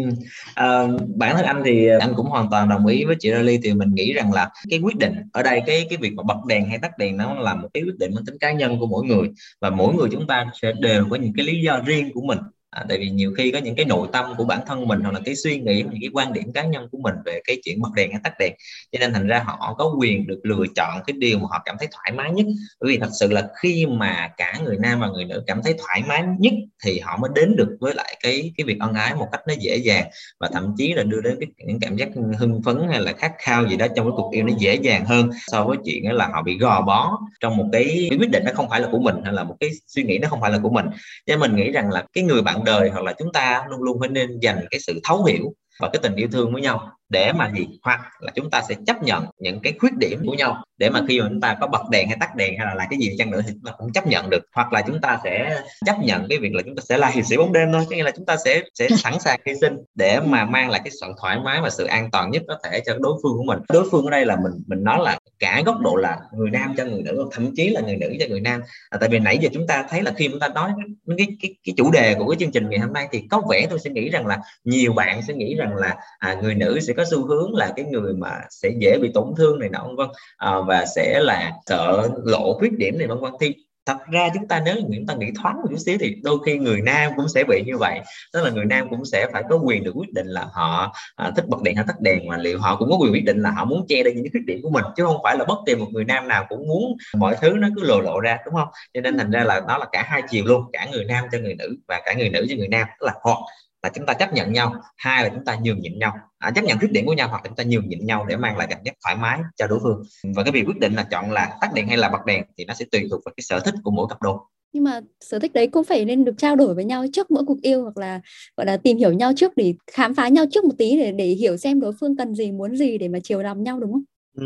À, 0.56 0.88
bản 1.16 1.36
thân 1.36 1.46
anh 1.46 1.62
thì 1.66 1.88
ờ, 1.88 2.00
anh 2.00 2.14
cũng 2.16 2.26
hoàn 2.26 2.48
toàn 2.52 2.70
đồng 2.70 2.86
ý 2.86 3.06
với 3.06 3.16
chị 3.20 3.32
Lily 3.32 3.60
thì 3.64 3.74
mình 3.74 3.90
nghĩ 3.94 4.14
rằng 4.14 4.34
là 4.34 4.50
cái 4.70 4.80
quyết 4.80 4.98
định 4.98 5.14
ở 5.34 5.44
đây 5.44 5.62
cái 5.66 5.86
cái 5.90 5.98
việc 6.02 6.14
mà 6.14 6.24
bật 6.24 6.46
đèn 6.48 6.70
hay 6.70 6.80
tắt 6.82 6.92
đèn 6.98 7.18
nó 7.18 7.34
là 7.34 7.56
một 7.56 7.68
cái 7.74 7.84
quyết 7.84 7.98
định 8.00 8.12
mang 8.16 8.26
tính 8.26 8.38
cá 8.40 8.52
nhân 8.52 8.80
của 8.80 8.88
mỗi 8.88 9.06
người 9.06 9.30
và 9.62 9.70
mỗi 9.70 9.94
người 9.96 10.10
chúng 10.12 10.28
ta 10.28 10.46
sẽ 10.62 10.74
đều 10.80 11.06
có 11.10 11.16
những 11.16 11.34
cái 11.38 11.46
lý 11.46 11.62
do 11.62 11.80
riêng 11.86 12.12
của 12.14 12.22
mình 12.22 12.38
à, 12.72 12.86
tại 12.90 12.98
vì 12.98 13.10
nhiều 13.10 13.34
khi 13.38 13.52
có 13.52 13.60
những 13.60 13.76
cái 13.76 13.86
nội 13.86 14.08
tâm 14.12 14.26
của 14.38 14.44
bản 14.44 14.60
thân 14.68 14.88
mình 14.88 15.00
hoặc 15.02 15.12
là 15.12 15.20
cái 15.26 15.36
suy 15.36 15.60
nghĩ 15.60 15.82
những 15.82 16.02
cái 16.02 16.10
quan 16.14 16.34
điểm 16.34 16.54
cá 16.54 16.66
nhân 16.66 16.88
của 16.92 16.98
mình 16.98 17.16
về 17.26 17.42
cái 17.48 17.58
chuyện 17.64 17.82
bật 17.82 17.90
đèn 17.96 18.12
hay 18.12 18.22
tắt 18.24 18.34
đèn. 18.40 18.54
Cho 18.92 19.00
nên 19.00 19.14
thành 19.14 19.28
ra 19.28 19.44
họ 19.46 19.76
có 19.78 19.96
quyền 20.00 20.28
được 20.28 20.40
lựa 20.44 20.64
chọn 20.76 21.02
cái 21.08 21.16
điều 21.18 21.40
mà 21.40 21.46
họ 21.50 21.62
cảm 21.66 21.76
thấy 21.80 21.88
thoải 21.92 22.12
mái 22.12 22.32
nhất. 22.32 22.46
Bởi 22.82 22.92
vì 22.92 22.98
thật 22.98 23.10
sự 23.20 23.32
là 23.32 23.48
khi 23.62 23.86
mà 23.86 24.30
cả 24.38 24.60
người 24.66 24.78
nam 24.80 25.00
và 25.00 25.08
người 25.08 25.26
nữ 25.26 25.44
cảm 25.48 25.62
thấy 25.64 25.76
thoải 25.80 26.04
mái 26.08 26.24
nhất 26.40 26.54
thì 26.86 27.00
họ 27.00 27.18
mới 27.18 27.32
đến 27.36 27.56
được 27.56 27.78
với 27.80 27.96
lại 27.96 28.18
cái 28.24 28.52
cái 28.58 28.66
việc 28.66 28.78
ân 28.80 28.94
ái 28.94 29.16
một 29.16 29.28
cách 29.32 29.42
nó 29.48 29.54
dễ 29.60 29.78
dàng 29.78 30.10
và 30.40 30.50
thậm 30.54 30.74
chí 30.78 30.94
là 30.94 31.04
đưa 31.04 31.22
đến 31.22 31.38
cái 31.40 31.48
những 31.66 31.80
cảm 31.80 31.96
giác 31.96 32.10
hưng 32.40 32.62
phấn 32.66 32.78
hay 32.90 33.02
là 33.02 33.14
khát 33.14 33.32
khao 33.38 33.68
gì 33.68 33.78
đó 33.78 33.88
trong 33.96 34.06
cái 34.06 34.14
cuộc 34.16 34.32
yêu 34.34 34.46
nó 34.46 34.54
dễ 34.60 34.76
dàng 34.76 35.06
hơn 35.06 35.30
so 35.48 35.64
với 35.64 35.78
chuyện 35.86 36.12
là 36.12 36.28
họ 36.28 36.42
bị 36.42 36.58
gò 36.58 36.82
bó 36.82 37.20
trong 37.40 37.58
một 37.58 37.66
cái, 37.72 38.08
cái 38.10 38.20
quyết 38.20 38.30
định 38.32 38.44
nó 38.46 38.52
không 38.54 38.70
phải 38.70 38.80
là 38.80 38.88
của 38.92 39.00
mình 39.00 39.16
hay 39.24 39.34
là 39.34 39.44
một 39.44 39.56
cái 39.60 39.70
suy 39.88 40.04
nghĩ 40.04 40.18
nó 40.18 40.28
không 40.28 40.42
phải 40.42 40.52
là 40.52 40.60
của 40.64 40.70
mình. 40.70 40.86
Cho 41.26 41.38
mình 41.38 41.56
nghĩ 41.56 41.72
rằng 41.72 41.90
là 41.90 42.06
cái 42.14 42.24
người 42.24 42.42
bạn 42.42 42.61
đời 42.64 42.90
hoặc 42.90 43.04
là 43.04 43.14
chúng 43.20 43.32
ta 43.34 43.66
luôn 43.70 43.82
luôn 43.84 44.00
phải 44.00 44.10
nên 44.10 44.40
dành 44.40 44.66
cái 44.72 44.80
sự 44.80 45.00
thấu 45.04 45.24
hiểu 45.24 45.54
và 45.80 45.90
cái 45.94 46.00
tình 46.04 46.16
yêu 46.16 46.28
thương 46.32 46.54
với 46.54 46.62
nhau 46.62 46.90
để 47.12 47.32
mà 47.34 47.52
gì 47.56 47.68
hoặc 47.84 48.00
là 48.20 48.32
chúng 48.36 48.50
ta 48.50 48.62
sẽ 48.70 48.76
chấp 48.88 49.04
nhận 49.04 49.26
những 49.40 49.60
cái 49.60 49.74
khuyết 49.80 49.94
điểm 49.98 50.22
của 50.26 50.34
nhau. 50.34 50.64
Để 50.78 50.90
mà 50.90 51.02
khi 51.08 51.22
mà 51.22 51.28
chúng 51.30 51.42
ta 51.42 51.58
có 51.60 51.68
bật 51.68 51.90
đèn 51.92 52.08
hay 52.08 52.18
tắt 52.20 52.36
đèn 52.36 52.58
hay 52.58 52.68
là 52.68 52.74
làm 52.76 52.88
cái 52.90 53.00
gì 53.00 53.16
chăng 53.18 53.32
nữa 53.32 53.42
thì 53.48 53.54
chúng 53.54 53.64
ta 53.66 53.72
cũng 53.78 53.92
chấp 53.92 54.08
nhận 54.08 54.30
được. 54.30 54.44
Hoặc 54.56 54.74
là 54.74 54.82
chúng 54.82 55.02
ta 55.02 55.20
sẽ 55.24 55.62
chấp 55.86 55.96
nhận 56.04 56.26
cái 56.30 56.38
việc 56.38 56.54
là 56.54 56.62
chúng 56.66 56.76
ta 56.76 56.82
sẽ 56.90 56.98
là 56.98 57.08
hiệp 57.08 57.26
sĩ 57.26 57.38
bóng 57.38 57.54
đêm 57.54 57.72
thôi. 57.72 57.86
Có 57.90 57.96
nghĩa 57.96 58.04
là 58.04 58.12
chúng 58.12 58.26
ta 58.26 58.38
sẽ 58.46 58.64
sẽ 58.74 58.88
sẵn 58.98 59.20
sàng 59.20 59.40
hy 59.46 59.54
sinh 59.62 59.78
để 59.96 60.20
mà 60.20 60.46
mang 60.46 60.70
lại 60.70 60.82
cái 60.84 60.92
sự 61.02 61.08
thoải 61.22 61.40
mái 61.46 61.62
và 61.62 61.70
sự 61.70 61.86
an 61.86 62.12
toàn 62.12 62.32
nhất 62.32 62.44
có 62.48 62.58
thể 62.64 62.82
cho 62.86 62.94
đối 63.00 63.14
phương 63.24 63.38
của 63.38 63.44
mình. 63.44 63.60
Đối 63.70 63.90
phương 63.92 64.06
ở 64.06 64.12
đây 64.12 64.26
là 64.26 64.36
mình 64.36 64.54
mình 64.68 64.84
nói 64.84 65.00
là 65.04 65.20
cả 65.40 65.62
góc 65.66 65.80
độ 65.82 65.96
là 65.96 66.18
người 66.34 66.50
nam 66.50 66.74
cho 66.78 66.86
người 66.86 67.02
nữ 67.02 67.30
thậm 67.32 67.56
chí 67.56 67.70
là 67.70 67.82
người 67.82 67.96
nữ 67.96 68.14
cho 68.20 68.26
người 68.30 68.42
nam. 68.42 68.62
À, 68.90 68.98
tại 69.02 69.10
vì 69.10 69.20
nãy 69.20 69.38
giờ 69.42 69.50
chúng 69.54 69.68
ta 69.68 69.86
thấy 69.90 70.02
là 70.02 70.12
khi 70.18 70.28
chúng 70.28 70.40
ta 70.40 70.48
nói 70.48 70.72
cái 71.18 71.28
cái 71.42 71.56
cái 71.64 71.74
chủ 71.78 71.92
đề 71.92 72.16
của 72.16 72.30
cái 72.30 72.38
chương 72.40 72.52
trình 72.52 72.70
ngày 72.70 72.80
hôm 72.80 72.94
nay 72.94 73.08
thì 73.12 73.24
có 73.30 73.42
vẻ 73.50 73.68
tôi 73.70 73.80
sẽ 73.80 73.90
nghĩ 73.90 74.10
rằng 74.10 74.28
là 74.28 74.40
nhiều 74.64 74.94
bạn 74.94 75.22
sẽ 75.28 75.34
nghĩ 75.34 75.56
rằng 75.56 75.76
là 75.76 75.96
à, 76.20 76.34
người 76.34 76.56
nữ 76.56 76.80
sẽ 76.80 76.94
có 76.94 77.01
xu 77.12 77.28
hướng 77.28 77.56
là 77.56 77.74
cái 77.76 77.86
người 77.86 78.14
mà 78.14 78.42
sẽ 78.50 78.70
dễ 78.80 78.98
bị 79.02 79.12
tổn 79.14 79.34
thương 79.38 79.60
này 79.60 79.70
nọ 79.70 79.84
vân 79.84 79.96
vân. 79.96 80.08
À, 80.38 80.56
và 80.68 80.86
sẽ 80.86 81.20
là 81.20 81.52
sợ 81.66 82.10
lộ 82.24 82.54
khuyết 82.54 82.72
điểm 82.78 82.98
này 82.98 83.08
vân 83.08 83.20
vân. 83.20 83.34
Thì 83.42 83.56
thật 83.86 83.98
ra 84.12 84.30
chúng 84.34 84.48
ta 84.48 84.62
nếu 84.66 84.76
chúng 84.96 85.06
ta 85.08 85.14
nghĩ 85.14 85.28
thoáng 85.42 85.56
một 85.56 85.68
chút 85.70 85.78
xíu 85.78 85.98
thì 86.00 86.16
đôi 86.24 86.38
khi 86.46 86.58
người 86.58 86.82
nam 86.82 87.12
cũng 87.16 87.28
sẽ 87.28 87.44
bị 87.44 87.64
như 87.66 87.78
vậy. 87.78 88.00
Tức 88.34 88.44
là 88.44 88.50
người 88.50 88.66
nam 88.66 88.90
cũng 88.90 89.06
sẽ 89.06 89.28
phải 89.34 89.44
có 89.50 89.60
quyền 89.64 89.84
được 89.84 89.92
quyết 89.96 90.14
định 90.14 90.28
là 90.28 90.48
họ 90.52 90.94
à, 91.16 91.32
thích 91.36 91.48
bật 91.48 91.62
đèn 91.62 91.76
hay 91.76 91.86
tắt 91.88 92.02
đèn 92.02 92.28
mà 92.28 92.38
liệu 92.38 92.60
họ 92.60 92.76
cũng 92.76 92.90
có 92.92 92.98
quyền 93.02 93.14
quyết 93.14 93.26
định 93.26 93.42
là 93.42 93.52
họ 93.52 93.66
muốn 93.66 93.86
che 93.88 94.04
đi 94.04 94.12
những 94.14 94.26
khuyết 94.32 94.46
điểm 94.46 94.60
của 94.64 94.70
mình 94.70 94.84
chứ 94.98 95.04
không 95.06 95.18
phải 95.24 95.38
là 95.38 95.46
bất 95.46 95.58
kỳ 95.66 95.76
một 95.76 95.88
người 95.92 96.06
nam 96.06 96.28
nào 96.28 96.46
cũng 96.50 96.68
muốn 96.68 96.98
mọi 97.18 97.36
thứ 97.42 97.50
nó 97.50 97.68
cứ 97.76 97.84
lộ 97.84 98.02
lộ 98.02 98.20
ra 98.20 98.38
đúng 98.46 98.54
không? 98.54 98.68
Cho 98.94 99.02
nên 99.02 99.18
thành 99.18 99.32
ra 99.32 99.44
là 99.44 99.62
nó 99.68 99.78
là 99.78 99.86
cả 99.92 100.04
hai 100.08 100.22
chiều 100.30 100.46
luôn 100.46 100.64
cả 100.74 100.88
người 100.92 101.06
nam 101.06 101.26
cho 101.32 101.38
người 101.38 101.56
nữ 101.56 101.78
và 101.88 102.02
cả 102.06 102.14
người 102.14 102.30
nữ 102.30 102.46
cho 102.50 102.56
người 102.58 102.68
nam. 102.68 102.88
Tức 103.00 103.06
là 103.06 103.14
hoặc 103.22 103.38
là 103.84 103.90
chúng 103.94 104.06
ta 104.06 104.14
chấp 104.14 104.34
nhận 104.34 104.54
nhau 104.54 104.74
hai 104.98 105.24
là 105.24 105.30
chúng 105.30 105.46
ta 105.46 105.58
nhường 105.64 105.80
nhịn 105.80 106.00
nhau. 106.00 106.14
À, 106.40 106.52
chấp 106.52 106.62
nhận 106.62 106.80
khuyết 106.80 106.92
điểm 106.92 107.06
của 107.06 107.14
nhau 107.14 107.28
hoặc 107.28 107.42
chúng 107.46 107.56
ta 107.56 107.64
nhường 107.64 107.90
nhịn 107.90 108.06
nhau 108.06 108.26
để 108.26 108.36
mang 108.38 108.58
lại 108.58 108.68
cảm 108.70 108.80
giác 108.84 108.94
thoải 109.04 109.16
mái 109.16 109.40
cho 109.58 109.68
đối 109.68 109.80
phương. 109.84 110.04
Và 110.36 110.44
cái 110.44 110.52
việc 110.52 110.64
quyết 110.66 110.80
định 110.80 110.94
là 110.94 111.04
chọn 111.12 111.32
là 111.32 111.58
tắt 111.62 111.74
đèn 111.74 111.88
hay 111.88 111.98
là 111.98 112.10
bật 112.10 112.26
đèn 112.26 112.44
thì 112.58 112.66
nó 112.66 112.74
sẽ 112.74 112.86
tùy 112.92 113.08
thuộc 113.12 113.22
vào 113.26 113.34
cái 113.38 113.44
sở 113.44 113.60
thích 113.60 113.76
của 113.84 113.92
mỗi 113.92 114.08
cặp 114.10 114.22
đôi. 114.22 114.38
Nhưng 114.74 114.84
mà 114.84 115.02
sở 115.20 115.40
thích 115.40 115.54
đấy 115.54 115.68
cũng 115.68 115.84
phải 115.84 116.06
nên 116.06 116.26
được 116.26 116.38
trao 116.38 116.56
đổi 116.56 116.76
với 116.76 116.86
nhau 116.86 117.06
trước 117.14 117.32
mỗi 117.32 117.44
cuộc 117.46 117.62
yêu 117.62 117.84
hoặc 117.84 117.98
là 117.98 118.22
gọi 118.58 118.66
là 118.66 118.78
tìm 118.78 118.98
hiểu 118.98 119.14
nhau 119.14 119.32
trước 119.36 119.58
để 119.58 119.74
khám 119.92 120.16
phá 120.16 120.28
nhau 120.28 120.46
trước 120.52 120.64
một 120.64 120.74
tí 120.78 120.98
để 120.98 121.12
để 121.12 121.26
hiểu 121.26 121.58
xem 121.58 121.80
đối 121.80 121.94
phương 122.00 122.18
cần 122.18 122.36
gì 122.36 122.52
muốn 122.52 122.76
gì 122.76 122.98
để 122.98 123.08
mà 123.08 123.20
chiều 123.24 123.42
lòng 123.44 123.64
nhau 123.64 123.80
đúng 123.80 123.92
không? 123.92 124.04
Ừ, 124.38 124.44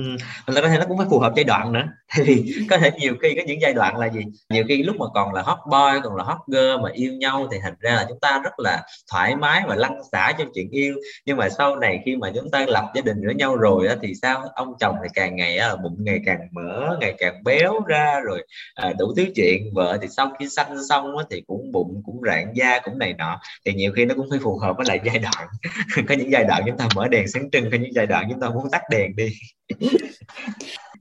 mình 0.47 0.55
có 0.61 0.69
thể 0.69 0.77
nó 0.79 0.85
cũng 0.87 0.97
phải 0.97 1.07
phù 1.09 1.19
hợp 1.19 1.33
giai 1.35 1.43
đoạn 1.43 1.73
nữa. 1.73 1.83
Tại 2.15 2.25
vì 2.25 2.53
có 2.69 2.77
thể 2.77 2.91
nhiều 2.99 3.15
khi 3.21 3.33
có 3.35 3.41
những 3.47 3.61
giai 3.61 3.73
đoạn 3.73 3.97
là 3.97 4.09
gì? 4.09 4.21
Nhiều 4.49 4.63
khi 4.67 4.83
lúc 4.83 4.95
mà 4.99 5.05
còn 5.13 5.33
là 5.33 5.41
hot 5.41 5.57
boy 5.71 5.99
còn 6.03 6.15
là 6.15 6.23
hot 6.23 6.37
girl 6.47 6.83
mà 6.83 6.89
yêu 6.93 7.13
nhau 7.13 7.47
thì 7.51 7.57
thành 7.63 7.73
ra 7.79 7.91
là 7.95 8.05
chúng 8.09 8.19
ta 8.19 8.41
rất 8.43 8.59
là 8.59 8.83
thoải 9.11 9.35
mái 9.35 9.63
và 9.67 9.75
lăn 9.75 9.93
xả 10.11 10.31
trong 10.37 10.47
chuyện 10.53 10.69
yêu. 10.69 10.95
Nhưng 11.25 11.37
mà 11.37 11.49
sau 11.49 11.75
này 11.75 11.99
khi 12.05 12.15
mà 12.15 12.31
chúng 12.35 12.51
ta 12.51 12.65
lập 12.67 12.91
gia 12.95 13.01
đình 13.01 13.17
với 13.25 13.35
nhau 13.35 13.55
rồi 13.55 13.87
á, 13.87 13.95
thì 14.01 14.13
sao? 14.21 14.43
Ông 14.55 14.73
chồng 14.79 14.95
thì 15.03 15.09
càng 15.13 15.35
ngày 15.35 15.57
á, 15.57 15.75
bụng 15.75 15.95
ngày 15.99 16.19
càng 16.25 16.39
mở 16.51 16.97
ngày 17.01 17.15
càng 17.17 17.43
béo 17.43 17.73
ra 17.87 18.19
rồi 18.25 18.45
à, 18.75 18.93
đủ 18.99 19.13
thứ 19.17 19.25
chuyện. 19.35 19.63
Vợ 19.73 19.97
thì 20.01 20.07
sau 20.17 20.31
khi 20.39 20.49
sanh 20.49 20.77
xong 20.89 21.17
á, 21.17 21.23
thì 21.29 21.41
cũng 21.47 21.71
bụng 21.71 22.01
cũng 22.05 22.21
rạn 22.27 22.53
da 22.55 22.79
cũng 22.83 22.97
này 22.99 23.13
nọ. 23.13 23.39
Thì 23.65 23.73
nhiều 23.73 23.91
khi 23.95 24.05
nó 24.05 24.15
cũng 24.15 24.27
phải 24.29 24.39
phù 24.43 24.57
hợp 24.59 24.73
với 24.77 24.85
lại 24.89 24.99
giai 25.05 25.19
đoạn. 25.19 25.47
Có 26.07 26.15
những 26.15 26.31
giai 26.31 26.43
đoạn 26.43 26.63
chúng 26.65 26.77
ta 26.77 26.87
mở 26.95 27.07
đèn 27.07 27.27
sáng 27.27 27.51
trưng 27.51 27.71
có 27.71 27.77
những 27.77 27.93
giai 27.95 28.05
đoạn 28.05 28.25
chúng 28.29 28.39
ta 28.39 28.49
muốn 28.49 28.69
tắt 28.71 28.81
đèn 28.91 29.15
đi 29.15 29.29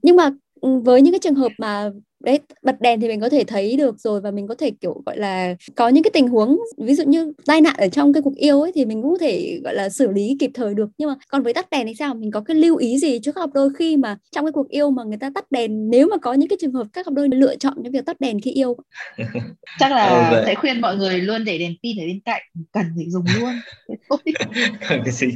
nhưng 0.01 0.15
mà 0.15 0.29
với 0.61 1.01
những 1.01 1.13
cái 1.13 1.19
trường 1.19 1.35
hợp 1.35 1.51
mà 1.57 1.89
đấy 2.23 2.39
bật 2.61 2.81
đèn 2.81 2.99
thì 2.99 3.07
mình 3.07 3.21
có 3.21 3.29
thể 3.29 3.43
thấy 3.43 3.77
được 3.77 3.99
rồi 3.99 4.21
và 4.21 4.31
mình 4.31 4.47
có 4.47 4.55
thể 4.55 4.71
kiểu 4.81 5.01
gọi 5.05 5.17
là 5.17 5.55
có 5.75 5.87
những 5.87 6.03
cái 6.03 6.11
tình 6.13 6.27
huống 6.27 6.59
ví 6.77 6.95
dụ 6.95 7.03
như 7.03 7.33
tai 7.45 7.61
nạn 7.61 7.75
ở 7.77 7.87
trong 7.87 8.13
cái 8.13 8.23
cuộc 8.23 8.35
yêu 8.35 8.61
ấy 8.61 8.71
thì 8.75 8.85
mình 8.85 9.01
cũng 9.01 9.11
có 9.11 9.17
thể 9.17 9.59
gọi 9.63 9.75
là 9.75 9.89
xử 9.89 10.11
lý 10.11 10.37
kịp 10.39 10.51
thời 10.53 10.73
được. 10.73 10.89
Nhưng 10.97 11.09
mà 11.09 11.15
còn 11.29 11.43
với 11.43 11.53
tắt 11.53 11.69
đèn 11.69 11.87
thì 11.87 11.93
sao? 11.99 12.13
Mình 12.13 12.31
có 12.31 12.41
cái 12.41 12.55
lưu 12.55 12.77
ý 12.77 12.97
gì 12.97 13.19
các 13.19 13.35
cặp 13.35 13.49
đôi 13.53 13.69
khi 13.79 13.97
mà 13.97 14.17
trong 14.31 14.45
cái 14.45 14.51
cuộc 14.51 14.69
yêu 14.69 14.91
mà 14.91 15.03
người 15.03 15.17
ta 15.17 15.29
tắt 15.35 15.51
đèn 15.51 15.89
nếu 15.89 16.07
mà 16.07 16.17
có 16.17 16.33
những 16.33 16.49
cái 16.49 16.57
trường 16.61 16.73
hợp 16.73 16.87
các 16.93 17.05
cặp 17.05 17.13
đôi 17.13 17.29
lựa 17.29 17.55
chọn 17.55 17.73
cái 17.83 17.91
việc 17.91 18.05
tắt 18.05 18.19
đèn 18.19 18.41
khi 18.41 18.51
yêu? 18.51 18.75
Chắc 19.79 19.91
là 19.91 20.09
ừ, 20.31 20.43
sẽ 20.45 20.55
khuyên 20.55 20.81
mọi 20.81 20.97
người 20.97 21.19
luôn 21.19 21.45
để 21.45 21.57
đèn 21.57 21.71
pin 21.83 21.97
ở 21.97 22.05
bên 22.05 22.19
cạnh 22.25 22.41
cần 22.71 22.85
phải 22.95 23.05
dùng 23.09 23.25
luôn. 23.39 23.53
Cần 24.89 25.01
cái 25.05 25.11
gì? 25.11 25.27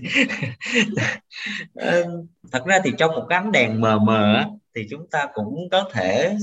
Thật 2.51 2.65
ra 2.65 2.79
thì 2.83 2.91
trong 2.97 3.11
một 3.11 3.25
cái 3.29 3.39
ánh 3.39 3.51
đèn 3.51 3.81
mờ 3.81 3.99
mờ 3.99 4.45
thì 4.79 4.87
chúng 4.89 5.07
ta 5.11 5.27
cũng 5.33 5.69
có 5.71 5.89
thể 5.93 6.37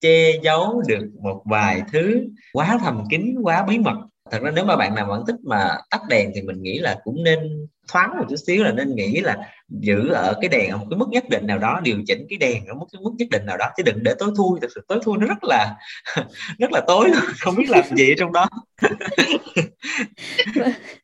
che 0.00 0.32
giấu 0.42 0.82
được 0.88 1.08
một 1.22 1.42
vài 1.44 1.82
thứ 1.92 2.20
quá 2.52 2.78
thầm 2.82 3.04
kín, 3.10 3.34
quá 3.42 3.64
bí 3.68 3.78
mật. 3.78 3.96
Thật 4.30 4.38
ra 4.42 4.50
nếu 4.54 4.64
mà 4.64 4.76
bạn 4.76 4.94
nào 4.94 5.06
vẫn 5.06 5.24
thích 5.26 5.36
mà 5.44 5.76
tắt 5.90 6.00
đèn 6.08 6.30
thì 6.34 6.42
mình 6.42 6.62
nghĩ 6.62 6.78
là 6.78 6.96
cũng 7.04 7.24
nên 7.24 7.66
thoáng 7.88 8.18
một 8.18 8.24
chút 8.28 8.36
xíu 8.46 8.64
là 8.64 8.72
nên 8.72 8.94
nghĩ 8.94 9.20
là 9.20 9.36
giữ 9.68 10.08
ở 10.08 10.34
cái 10.40 10.48
đèn 10.48 10.70
ở 10.70 10.76
một 10.76 10.86
cái 10.90 10.98
mức 10.98 11.08
nhất 11.10 11.24
định 11.28 11.46
nào 11.46 11.58
đó, 11.58 11.80
điều 11.84 11.96
chỉnh 12.06 12.26
cái 12.28 12.38
đèn 12.38 12.66
ở 12.66 12.74
một 12.74 12.86
cái 12.92 13.02
mức 13.02 13.12
nhất 13.18 13.28
định 13.30 13.46
nào 13.46 13.56
đó, 13.56 13.66
chứ 13.76 13.82
đừng 13.82 14.02
để 14.02 14.14
tối 14.18 14.30
thui. 14.36 14.58
Thật 14.62 14.68
sự 14.74 14.84
tối 14.88 14.98
thui 15.02 15.18
nó 15.18 15.26
rất 15.26 15.44
là 15.44 15.74
rất 16.58 16.72
là 16.72 16.80
tối 16.86 17.10
không 17.40 17.56
biết 17.56 17.70
làm 17.70 17.96
gì 17.96 18.12
ở 18.12 18.14
trong 18.18 18.32
đó. 18.32 18.48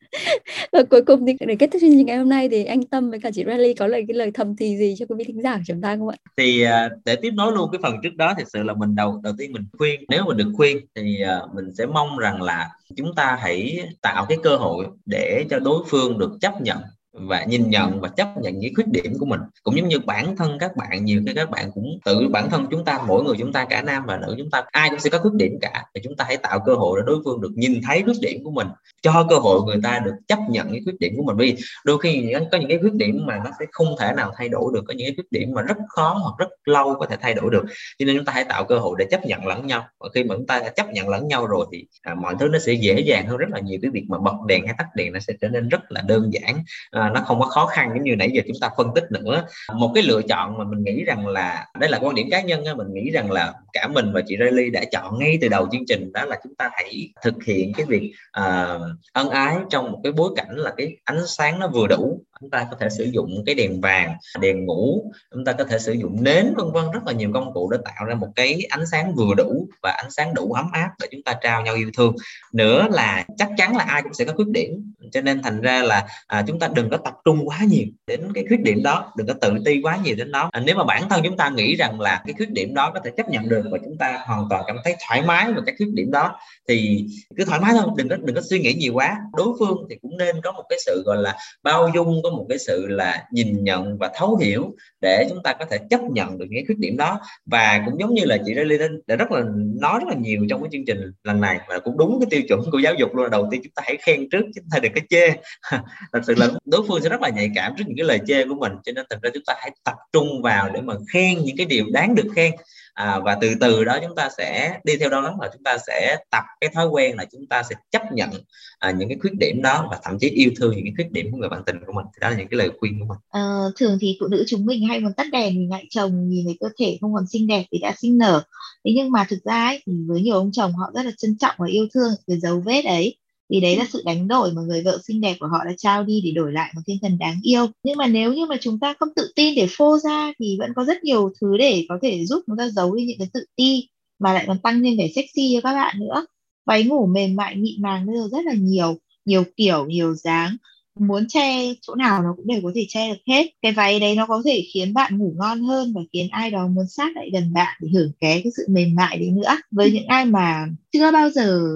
và 0.72 0.82
cuối 0.90 1.02
cùng 1.02 1.26
thì 1.26 1.32
để 1.40 1.56
kết 1.56 1.66
thúc 1.72 1.80
chương 1.80 1.90
trình 1.98 2.06
ngày 2.06 2.16
hôm 2.16 2.28
nay 2.28 2.48
thì 2.48 2.64
anh 2.64 2.82
Tâm 2.82 3.10
với 3.10 3.20
cả 3.20 3.30
chị 3.34 3.44
Riley 3.46 3.74
có 3.74 3.86
lời, 3.86 4.04
cái 4.08 4.16
lời 4.16 4.30
thầm 4.34 4.56
thì 4.56 4.76
gì 4.76 4.94
cho 4.98 5.06
quý 5.08 5.14
vị 5.18 5.24
thính 5.24 5.42
giả 5.42 5.56
của 5.56 5.62
chúng 5.66 5.80
ta 5.80 5.96
không 5.96 6.08
ạ? 6.08 6.16
Thì 6.36 6.62
à, 6.62 6.90
để 7.04 7.16
tiếp 7.16 7.30
nối 7.34 7.52
luôn 7.52 7.70
cái 7.72 7.78
phần 7.82 7.94
trước 8.02 8.14
đó 8.16 8.34
thì 8.38 8.44
sự 8.52 8.62
là 8.62 8.74
mình 8.74 8.94
đầu 8.94 9.20
đầu 9.24 9.32
tiên 9.38 9.52
mình 9.52 9.64
khuyên, 9.78 10.00
nếu 10.08 10.24
mình 10.26 10.36
được 10.36 10.52
khuyên 10.56 10.78
thì 10.94 11.22
à, 11.22 11.40
mình 11.54 11.74
sẽ 11.78 11.86
mong 11.86 12.18
rằng 12.18 12.42
là 12.42 12.70
chúng 12.96 13.14
ta 13.14 13.38
hãy 13.40 13.78
tạo 14.02 14.26
cái 14.28 14.38
cơ 14.42 14.56
hội 14.56 14.86
để 15.06 15.44
cho 15.50 15.58
đối 15.58 15.84
phương 15.88 16.18
được 16.18 16.32
chấp 16.40 16.62
nhận 16.62 16.78
và 17.12 17.44
nhìn 17.44 17.70
nhận 17.70 18.00
và 18.00 18.08
chấp 18.08 18.28
nhận 18.42 18.58
những 18.58 18.74
khuyết 18.74 18.88
điểm 18.88 19.12
của 19.20 19.26
mình. 19.26 19.40
Cũng 19.62 19.76
giống 19.76 19.88
như 19.88 19.98
bản 19.98 20.36
thân 20.36 20.58
các 20.58 20.76
bạn 20.76 21.04
nhiều 21.04 21.22
khi 21.26 21.34
các 21.34 21.50
bạn 21.50 21.70
cũng 21.74 21.98
tự 22.04 22.28
bản 22.28 22.50
thân 22.50 22.66
chúng 22.70 22.84
ta 22.84 23.00
mỗi 23.06 23.24
người 23.24 23.34
chúng 23.38 23.52
ta 23.52 23.64
cả 23.64 23.82
nam 23.82 24.02
và 24.06 24.18
nữ 24.18 24.34
chúng 24.38 24.50
ta 24.50 24.62
ai 24.70 24.90
cũng 24.90 25.00
sẽ 25.00 25.10
có 25.10 25.18
khuyết 25.18 25.32
điểm 25.34 25.58
cả. 25.60 25.84
Thì 25.94 26.00
chúng 26.04 26.16
ta 26.16 26.24
hãy 26.28 26.36
tạo 26.36 26.60
cơ 26.66 26.74
hội 26.74 27.00
để 27.00 27.04
đối 27.06 27.20
phương 27.24 27.40
được 27.40 27.52
nhìn 27.54 27.80
thấy 27.86 28.02
khuyết 28.02 28.16
điểm 28.20 28.44
của 28.44 28.50
mình 28.50 28.66
cho 29.02 29.26
cơ 29.30 29.36
hội 29.36 29.60
người 29.66 29.76
ta 29.82 30.00
được 30.04 30.14
chấp 30.28 30.38
nhận 30.50 30.72
những 30.72 30.84
khuyết 30.84 30.94
điểm 31.00 31.12
của 31.16 31.22
mình. 31.22 31.36
Vì 31.36 31.56
đôi 31.84 31.98
khi 31.98 32.32
có 32.52 32.58
những 32.58 32.68
cái 32.68 32.78
khuyết 32.78 32.94
điểm 32.94 33.26
mà 33.26 33.36
nó 33.44 33.50
sẽ 33.58 33.66
không 33.72 33.96
thể 34.00 34.12
nào 34.16 34.32
thay 34.36 34.48
đổi 34.48 34.70
được 34.74 34.84
có 34.88 34.94
những 34.94 35.06
cái 35.06 35.14
khuyết 35.14 35.32
điểm 35.32 35.48
mà 35.54 35.62
rất 35.62 35.76
khó 35.88 36.18
hoặc 36.22 36.34
rất 36.38 36.48
lâu 36.64 36.94
có 36.94 37.06
thể 37.06 37.16
thay 37.20 37.34
đổi 37.34 37.50
được. 37.50 37.64
Cho 37.98 38.06
nên 38.06 38.16
chúng 38.16 38.24
ta 38.24 38.32
hãy 38.32 38.44
tạo 38.44 38.64
cơ 38.64 38.78
hội 38.78 38.96
để 38.98 39.06
chấp 39.10 39.26
nhận 39.26 39.46
lẫn 39.46 39.66
nhau. 39.66 39.84
Và 40.00 40.08
khi 40.14 40.24
mà 40.24 40.34
chúng 40.36 40.46
ta 40.46 40.68
chấp 40.76 40.90
nhận 40.90 41.08
lẫn 41.08 41.28
nhau 41.28 41.46
rồi 41.46 41.66
thì 41.72 41.86
à, 42.02 42.14
mọi 42.14 42.34
thứ 42.40 42.48
nó 42.48 42.58
sẽ 42.58 42.72
dễ 42.72 43.00
dàng 43.00 43.26
hơn 43.26 43.36
rất 43.36 43.48
là 43.50 43.60
nhiều. 43.60 43.78
Cái 43.82 43.90
việc 43.90 44.04
mà 44.08 44.18
bật 44.18 44.34
đèn 44.46 44.66
hay 44.66 44.74
tắt 44.78 44.86
đèn 44.94 45.12
nó 45.12 45.18
sẽ 45.20 45.32
trở 45.40 45.48
nên 45.48 45.68
rất 45.68 45.80
là 45.88 46.02
đơn 46.06 46.30
giản 46.32 46.64
à, 46.90 47.01
à, 47.02 47.10
nó 47.14 47.20
không 47.20 47.40
có 47.40 47.46
khó 47.46 47.66
khăn 47.66 47.90
giống 47.94 48.04
như 48.04 48.16
nãy 48.16 48.30
giờ 48.32 48.42
chúng 48.46 48.56
ta 48.60 48.70
phân 48.76 48.94
tích 48.94 49.04
nữa. 49.10 49.44
Một 49.74 49.92
cái 49.94 50.02
lựa 50.02 50.22
chọn 50.22 50.58
mà 50.58 50.64
mình 50.64 50.84
nghĩ 50.84 51.04
rằng 51.04 51.26
là 51.26 51.66
đây 51.78 51.90
là 51.90 51.98
quan 52.02 52.14
điểm 52.14 52.28
cá 52.30 52.40
nhân 52.40 52.64
á, 52.64 52.74
mình 52.74 52.86
nghĩ 52.92 53.10
rằng 53.10 53.30
là 53.30 53.54
cả 53.72 53.88
mình 53.88 54.12
và 54.12 54.20
chị 54.26 54.36
Riley 54.40 54.70
đã 54.70 54.84
chọn 54.92 55.18
ngay 55.18 55.38
từ 55.40 55.48
đầu 55.48 55.68
chương 55.72 55.86
trình 55.88 56.12
đó 56.12 56.24
là 56.24 56.40
chúng 56.42 56.54
ta 56.54 56.70
hãy 56.72 57.08
thực 57.22 57.44
hiện 57.44 57.72
cái 57.76 57.86
việc 57.86 58.12
uh, 58.40 58.82
ân 59.12 59.30
ái 59.30 59.56
trong 59.70 59.92
một 59.92 60.00
cái 60.02 60.12
bối 60.12 60.30
cảnh 60.36 60.56
là 60.56 60.72
cái 60.76 60.96
ánh 61.04 61.26
sáng 61.26 61.58
nó 61.58 61.68
vừa 61.68 61.86
đủ 61.86 62.22
chúng 62.42 62.50
ta 62.50 62.66
có 62.70 62.76
thể 62.80 62.88
sử 62.90 63.04
dụng 63.04 63.42
cái 63.46 63.54
đèn 63.54 63.80
vàng 63.80 64.16
đèn 64.40 64.66
ngủ 64.66 65.12
chúng 65.34 65.44
ta 65.44 65.52
có 65.52 65.64
thể 65.64 65.78
sử 65.78 65.92
dụng 65.92 66.24
nến 66.24 66.54
vân 66.56 66.72
vân. 66.72 66.84
Rất 66.92 67.00
là 67.06 67.12
nhiều 67.12 67.30
công 67.34 67.52
cụ 67.52 67.70
để 67.70 67.78
tạo 67.84 68.04
ra 68.04 68.14
một 68.14 68.28
cái 68.36 68.66
ánh 68.68 68.86
sáng 68.86 69.14
vừa 69.14 69.34
đủ 69.36 69.68
và 69.82 69.90
ánh 69.90 70.10
sáng 70.10 70.34
đủ 70.34 70.52
ấm 70.52 70.66
áp 70.72 70.90
để 71.00 71.08
chúng 71.10 71.22
ta 71.22 71.34
trao 71.42 71.62
nhau 71.62 71.74
yêu 71.74 71.90
thương. 71.96 72.16
Nữa 72.52 72.86
là 72.90 73.24
chắc 73.38 73.48
chắn 73.56 73.76
là 73.76 73.84
ai 73.84 74.02
cũng 74.02 74.14
sẽ 74.14 74.24
có 74.24 74.32
khuyết 74.36 74.48
điểm 74.48 74.92
cho 75.12 75.20
nên 75.20 75.42
thành 75.42 75.60
ra 75.60 75.82
là 75.82 76.06
à, 76.26 76.44
chúng 76.46 76.58
ta 76.58 76.68
đừng 76.74 76.90
có 76.90 76.96
tập 76.96 77.14
trung 77.24 77.48
quá 77.48 77.58
nhiều 77.68 77.86
đến 78.06 78.32
cái 78.34 78.44
khuyết 78.48 78.60
điểm 78.60 78.82
đó 78.82 79.12
đừng 79.16 79.26
có 79.26 79.34
tự 79.40 79.52
ti 79.64 79.80
quá 79.82 79.98
nhiều 80.04 80.14
đến 80.16 80.30
nó 80.30 80.48
à, 80.52 80.60
nếu 80.64 80.76
mà 80.76 80.84
bản 80.84 81.08
thân 81.08 81.20
chúng 81.24 81.36
ta 81.36 81.48
nghĩ 81.48 81.76
rằng 81.76 82.00
là 82.00 82.22
cái 82.26 82.34
khuyết 82.36 82.50
điểm 82.50 82.74
đó 82.74 82.90
có 82.94 83.00
thể 83.04 83.10
chấp 83.16 83.28
nhận 83.28 83.48
được 83.48 83.64
và 83.70 83.78
chúng 83.84 83.98
ta 83.98 84.18
hoàn 84.26 84.46
toàn 84.50 84.64
cảm 84.66 84.76
thấy 84.84 84.96
thoải 85.08 85.22
mái 85.22 85.52
về 85.52 85.60
các 85.66 85.74
khuyết 85.78 85.88
điểm 85.94 86.10
đó 86.10 86.38
thì 86.68 87.06
cứ 87.36 87.44
thoải 87.44 87.60
mái 87.60 87.72
thôi 87.74 87.88
đừng 87.96 88.08
có 88.08 88.16
đừng 88.16 88.36
có 88.36 88.42
suy 88.50 88.58
nghĩ 88.58 88.74
nhiều 88.74 88.94
quá. 88.94 89.16
Đối 89.36 89.48
phương 89.58 89.86
thì 89.90 89.96
cũng 90.02 90.18
nên 90.18 90.40
có 90.42 90.52
một 90.52 90.64
cái 90.68 90.78
sự 90.86 91.02
gọi 91.06 91.16
là 91.16 91.36
bao 91.62 91.90
dung 91.94 92.20
có 92.22 92.30
một 92.32 92.46
cái 92.48 92.58
sự 92.58 92.86
là 92.86 93.24
nhìn 93.32 93.64
nhận 93.64 93.98
và 93.98 94.10
thấu 94.14 94.36
hiểu 94.36 94.74
để 95.00 95.26
chúng 95.28 95.42
ta 95.44 95.52
có 95.52 95.64
thể 95.70 95.78
chấp 95.90 96.00
nhận 96.12 96.38
được 96.38 96.46
những 96.50 96.66
khuyết 96.66 96.78
điểm 96.78 96.96
đó. 96.96 97.20
Và 97.46 97.82
cũng 97.86 98.00
giống 98.00 98.14
như 98.14 98.24
là 98.24 98.38
chị 98.46 98.54
Riley 98.54 98.78
đã 99.06 99.16
rất 99.16 99.30
là 99.30 99.42
nói 99.80 99.98
rất 99.98 100.08
là 100.08 100.14
nhiều 100.14 100.46
trong 100.50 100.62
cái 100.62 100.68
chương 100.72 100.84
trình 100.86 101.12
lần 101.24 101.40
này 101.40 101.60
và 101.68 101.78
cũng 101.78 101.96
đúng 101.98 102.20
cái 102.20 102.26
tiêu 102.30 102.42
chuẩn 102.48 102.60
của 102.72 102.78
giáo 102.78 102.94
dục 102.94 103.14
luôn. 103.14 103.22
Là 103.22 103.28
đầu 103.28 103.48
tiên 103.50 103.60
chúng 103.64 103.72
ta 103.72 103.82
hãy 103.86 103.96
khen 103.96 104.28
trước 104.30 104.42
chúng 104.54 104.64
ta 104.72 104.78
đừng 104.78 104.92
có 104.94 105.00
chê. 105.08 105.28
Thật 106.12 106.20
sự 106.26 106.34
là 106.36 106.48
đối 106.64 106.82
phương 106.88 107.02
sẽ 107.02 107.08
rất 107.08 107.20
là 107.20 107.28
nhạy 107.28 107.50
cảm 107.54 107.74
trước 107.78 107.84
những 107.86 107.96
cái 107.96 108.06
lời 108.06 108.18
chê 108.26 108.44
của 108.44 108.54
mình, 108.54 108.72
cho 108.84 108.92
nên 108.92 109.06
thật 109.10 109.18
ra 109.22 109.30
chúng 109.34 109.42
ta 109.46 109.54
hãy 109.58 109.70
tập 109.84 109.96
trung 110.12 110.42
vào 110.42 110.70
để 110.74 110.80
mà 110.80 110.94
khen 111.12 111.38
những 111.44 111.56
cái 111.56 111.66
điều 111.66 111.86
đáng 111.92 112.14
được 112.14 112.28
khen 112.36 112.52
à, 112.94 113.20
và 113.24 113.38
từ 113.40 113.54
từ 113.60 113.84
đó 113.84 113.98
chúng 114.06 114.16
ta 114.16 114.28
sẽ 114.38 114.78
đi 114.84 114.96
theo 114.96 115.08
đó 115.08 115.20
là 115.20 115.48
chúng 115.52 115.62
ta 115.62 115.78
sẽ 115.86 116.16
tập 116.30 116.44
cái 116.60 116.70
thói 116.74 116.86
quen 116.86 117.16
là 117.16 117.24
chúng 117.32 117.46
ta 117.46 117.62
sẽ 117.62 117.74
chấp 117.90 118.02
nhận 118.12 118.30
à, 118.78 118.90
những 118.90 119.08
cái 119.08 119.18
khuyết 119.20 119.32
điểm 119.40 119.62
đó 119.62 119.88
và 119.90 120.00
thậm 120.02 120.18
chí 120.20 120.28
yêu 120.28 120.50
thương 120.56 120.70
những 120.76 120.84
cái 120.84 120.92
khuyết 120.96 121.12
điểm 121.12 121.32
của 121.32 121.38
người 121.38 121.48
bạn 121.48 121.62
tình 121.66 121.76
của 121.86 121.92
mình. 121.92 122.06
Thì 122.14 122.18
đó 122.20 122.30
là 122.30 122.36
những 122.36 122.48
cái 122.48 122.58
lời 122.58 122.70
khuyên 122.78 123.00
của 123.00 123.06
mình. 123.06 123.18
À, 123.30 123.40
thường 123.76 123.98
thì 124.00 124.16
phụ 124.20 124.26
nữ 124.26 124.44
chúng 124.46 124.66
mình 124.66 124.86
hay 124.86 125.00
muốn 125.00 125.12
tắt 125.12 125.26
đèn 125.32 125.54
nhìn 125.54 125.68
ngại 125.68 125.86
chồng 125.90 126.28
nhìn 126.28 126.44
thấy 126.46 126.56
cơ 126.60 126.68
thể 126.78 126.98
không 127.00 127.14
còn 127.14 127.26
xinh 127.26 127.46
đẹp 127.46 127.64
thì 127.72 127.78
đã 127.78 127.94
sinh 127.98 128.18
nở. 128.18 128.42
Thế 128.84 128.92
nhưng 128.96 129.10
mà 129.10 129.26
thực 129.28 129.38
ra 129.44 129.64
ấy, 129.64 129.82
thì 129.86 129.92
với 130.06 130.22
nhiều 130.22 130.34
ông 130.34 130.52
chồng 130.52 130.72
họ 130.72 130.90
rất 130.94 131.02
là 131.02 131.10
trân 131.16 131.38
trọng 131.38 131.54
và 131.58 131.66
yêu 131.66 131.86
thương 131.94 132.12
cái 132.26 132.40
dấu 132.40 132.60
vết 132.60 132.84
ấy 132.84 133.16
vì 133.52 133.60
đấy 133.60 133.76
là 133.76 133.86
sự 133.92 134.02
đánh 134.04 134.28
đổi 134.28 134.52
mà 134.52 134.62
người 134.62 134.82
vợ 134.82 134.98
xinh 135.04 135.20
đẹp 135.20 135.36
của 135.40 135.46
họ 135.46 135.58
đã 135.64 135.72
trao 135.76 136.04
đi 136.04 136.20
để 136.24 136.30
đổi 136.30 136.52
lại 136.52 136.72
một 136.74 136.80
thiên 136.86 136.98
thần 137.02 137.18
đáng 137.18 137.40
yêu. 137.42 137.66
Nhưng 137.84 137.96
mà 137.96 138.06
nếu 138.06 138.32
như 138.32 138.46
mà 138.46 138.56
chúng 138.60 138.78
ta 138.78 138.94
không 139.00 139.08
tự 139.16 139.32
tin 139.36 139.54
để 139.54 139.66
phô 139.70 139.98
ra 139.98 140.32
thì 140.38 140.56
vẫn 140.58 140.72
có 140.76 140.84
rất 140.84 141.04
nhiều 141.04 141.32
thứ 141.40 141.56
để 141.56 141.86
có 141.88 141.98
thể 142.02 142.26
giúp 142.26 142.42
chúng 142.46 142.56
ta 142.56 142.68
giấu 142.68 142.96
đi 142.96 143.04
những 143.04 143.18
cái 143.18 143.28
tự 143.34 143.44
ti 143.56 143.88
mà 144.18 144.32
lại 144.32 144.44
còn 144.46 144.58
tăng 144.58 144.82
thêm 144.82 144.96
vẻ 144.98 145.08
sexy 145.14 145.54
cho 145.54 145.60
các 145.60 145.72
bạn 145.74 145.96
nữa. 146.00 146.26
Váy 146.66 146.84
ngủ 146.84 147.06
mềm 147.06 147.36
mại 147.36 147.56
mịn 147.56 147.82
màng 147.82 148.06
bây 148.06 148.16
giờ 148.16 148.28
rất 148.32 148.44
là 148.46 148.52
nhiều 148.54 148.98
nhiều 149.24 149.44
kiểu 149.56 149.86
nhiều 149.86 150.14
dáng. 150.14 150.56
Muốn 150.98 151.28
che 151.28 151.74
chỗ 151.82 151.94
nào 151.94 152.22
nó 152.22 152.34
cũng 152.36 152.46
đều 152.46 152.60
có 152.62 152.72
thể 152.74 152.86
che 152.88 153.08
được 153.08 153.20
hết. 153.26 153.46
Cái 153.62 153.72
váy 153.72 154.00
đấy 154.00 154.14
nó 154.14 154.26
có 154.26 154.42
thể 154.44 154.64
khiến 154.74 154.94
bạn 154.94 155.18
ngủ 155.18 155.34
ngon 155.38 155.62
hơn 155.62 155.92
và 155.94 156.00
khiến 156.12 156.28
ai 156.30 156.50
đó 156.50 156.66
muốn 156.68 156.86
sát 156.88 157.16
lại 157.16 157.30
gần 157.32 157.52
bạn 157.52 157.78
để 157.80 157.88
hưởng 157.94 158.12
ké 158.20 158.40
cái 158.42 158.52
sự 158.56 158.66
mềm 158.68 158.94
mại 158.94 159.18
đấy 159.18 159.30
nữa. 159.30 159.56
Với 159.70 159.92
những 159.92 160.06
ai 160.06 160.24
mà 160.24 160.66
chưa 160.92 161.12
bao 161.12 161.30
giờ 161.30 161.68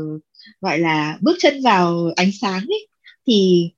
gọi 0.61 0.79
là 0.79 1.19
bước 1.21 1.37
chân 1.39 1.63
vào 1.65 2.11
ánh 2.17 2.31
sáng 2.41 2.65
ấy, 2.69 2.89
thì 3.27 3.71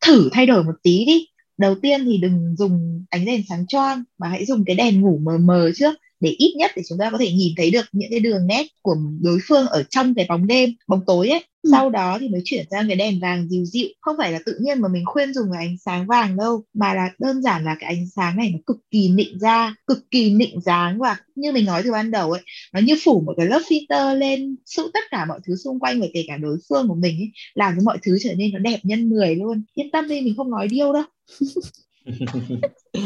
thử 0.00 0.28
thay 0.32 0.46
đổi 0.46 0.64
một 0.64 0.74
tí 0.82 1.04
đi. 1.04 1.26
Đầu 1.58 1.74
tiên 1.82 2.04
thì 2.04 2.18
đừng 2.18 2.56
dùng 2.58 3.04
ánh 3.10 3.24
đèn 3.24 3.42
sáng 3.48 3.66
choang, 3.66 4.04
mà 4.18 4.28
hãy 4.28 4.44
dùng 4.46 4.64
cái 4.66 4.76
đèn 4.76 5.00
ngủ 5.00 5.20
mờ 5.22 5.38
mờ 5.38 5.70
trước 5.74 5.94
để 6.20 6.30
ít 6.30 6.54
nhất 6.56 6.70
để 6.76 6.82
chúng 6.88 6.98
ta 6.98 7.10
có 7.10 7.18
thể 7.18 7.32
nhìn 7.32 7.52
thấy 7.56 7.70
được 7.70 7.84
những 7.92 8.10
cái 8.10 8.20
đường 8.20 8.46
nét 8.46 8.66
của 8.82 8.96
đối 9.20 9.38
phương 9.48 9.66
ở 9.66 9.82
trong 9.90 10.14
cái 10.14 10.26
bóng 10.28 10.46
đêm 10.46 10.70
bóng 10.88 11.00
tối 11.06 11.28
ấy. 11.28 11.44
Ừ. 11.62 11.70
sau 11.72 11.90
đó 11.90 12.18
thì 12.20 12.28
mới 12.28 12.40
chuyển 12.44 12.66
sang 12.70 12.88
cái 12.88 12.96
đèn 12.96 13.20
vàng 13.20 13.48
dịu 13.48 13.64
dịu. 13.64 13.88
Không 14.00 14.16
phải 14.18 14.32
là 14.32 14.38
tự 14.46 14.58
nhiên 14.60 14.80
mà 14.80 14.88
mình 14.88 15.04
khuyên 15.06 15.34
dùng 15.34 15.48
cái 15.52 15.66
ánh 15.66 15.76
sáng 15.84 16.06
vàng 16.06 16.36
đâu 16.36 16.64
mà 16.74 16.94
là 16.94 17.10
đơn 17.18 17.42
giản 17.42 17.64
là 17.64 17.76
cái 17.80 17.94
ánh 17.94 18.06
sáng 18.16 18.36
này 18.36 18.50
nó 18.52 18.58
cực 18.66 18.76
kỳ 18.90 19.08
nịnh 19.08 19.38
da 19.40 19.74
cực 19.86 20.10
kỳ 20.10 20.34
nịnh 20.34 20.60
dáng 20.60 20.98
và 20.98 21.16
như 21.34 21.52
mình 21.52 21.64
nói 21.64 21.82
từ 21.84 21.92
ban 21.92 22.10
đầu 22.10 22.32
ấy 22.32 22.42
nó 22.72 22.80
như 22.80 22.94
phủ 23.04 23.20
một 23.20 23.34
cái 23.36 23.46
lớp 23.46 23.60
filter 23.68 24.18
lên 24.18 24.56
sự 24.66 24.90
tất 24.94 25.00
cả 25.10 25.24
mọi 25.24 25.40
thứ 25.46 25.56
xung 25.56 25.80
quanh 25.80 26.00
và 26.00 26.06
kể 26.14 26.24
cả 26.28 26.36
đối 26.36 26.58
phương 26.68 26.88
của 26.88 26.94
mình 26.94 27.18
ấy 27.20 27.30
làm 27.54 27.74
cho 27.76 27.82
mọi 27.84 27.98
thứ 28.02 28.18
trở 28.22 28.34
nên 28.34 28.52
nó 28.52 28.58
đẹp 28.58 28.80
nhân 28.82 29.08
10 29.08 29.34
luôn. 29.34 29.62
Yên 29.74 29.90
tâm 29.90 30.08
đi 30.08 30.20
mình 30.20 30.34
không 30.36 30.50
nói 30.50 30.68
điêu 30.68 30.92
đâu 30.92 31.04
Ừ. 32.92 33.00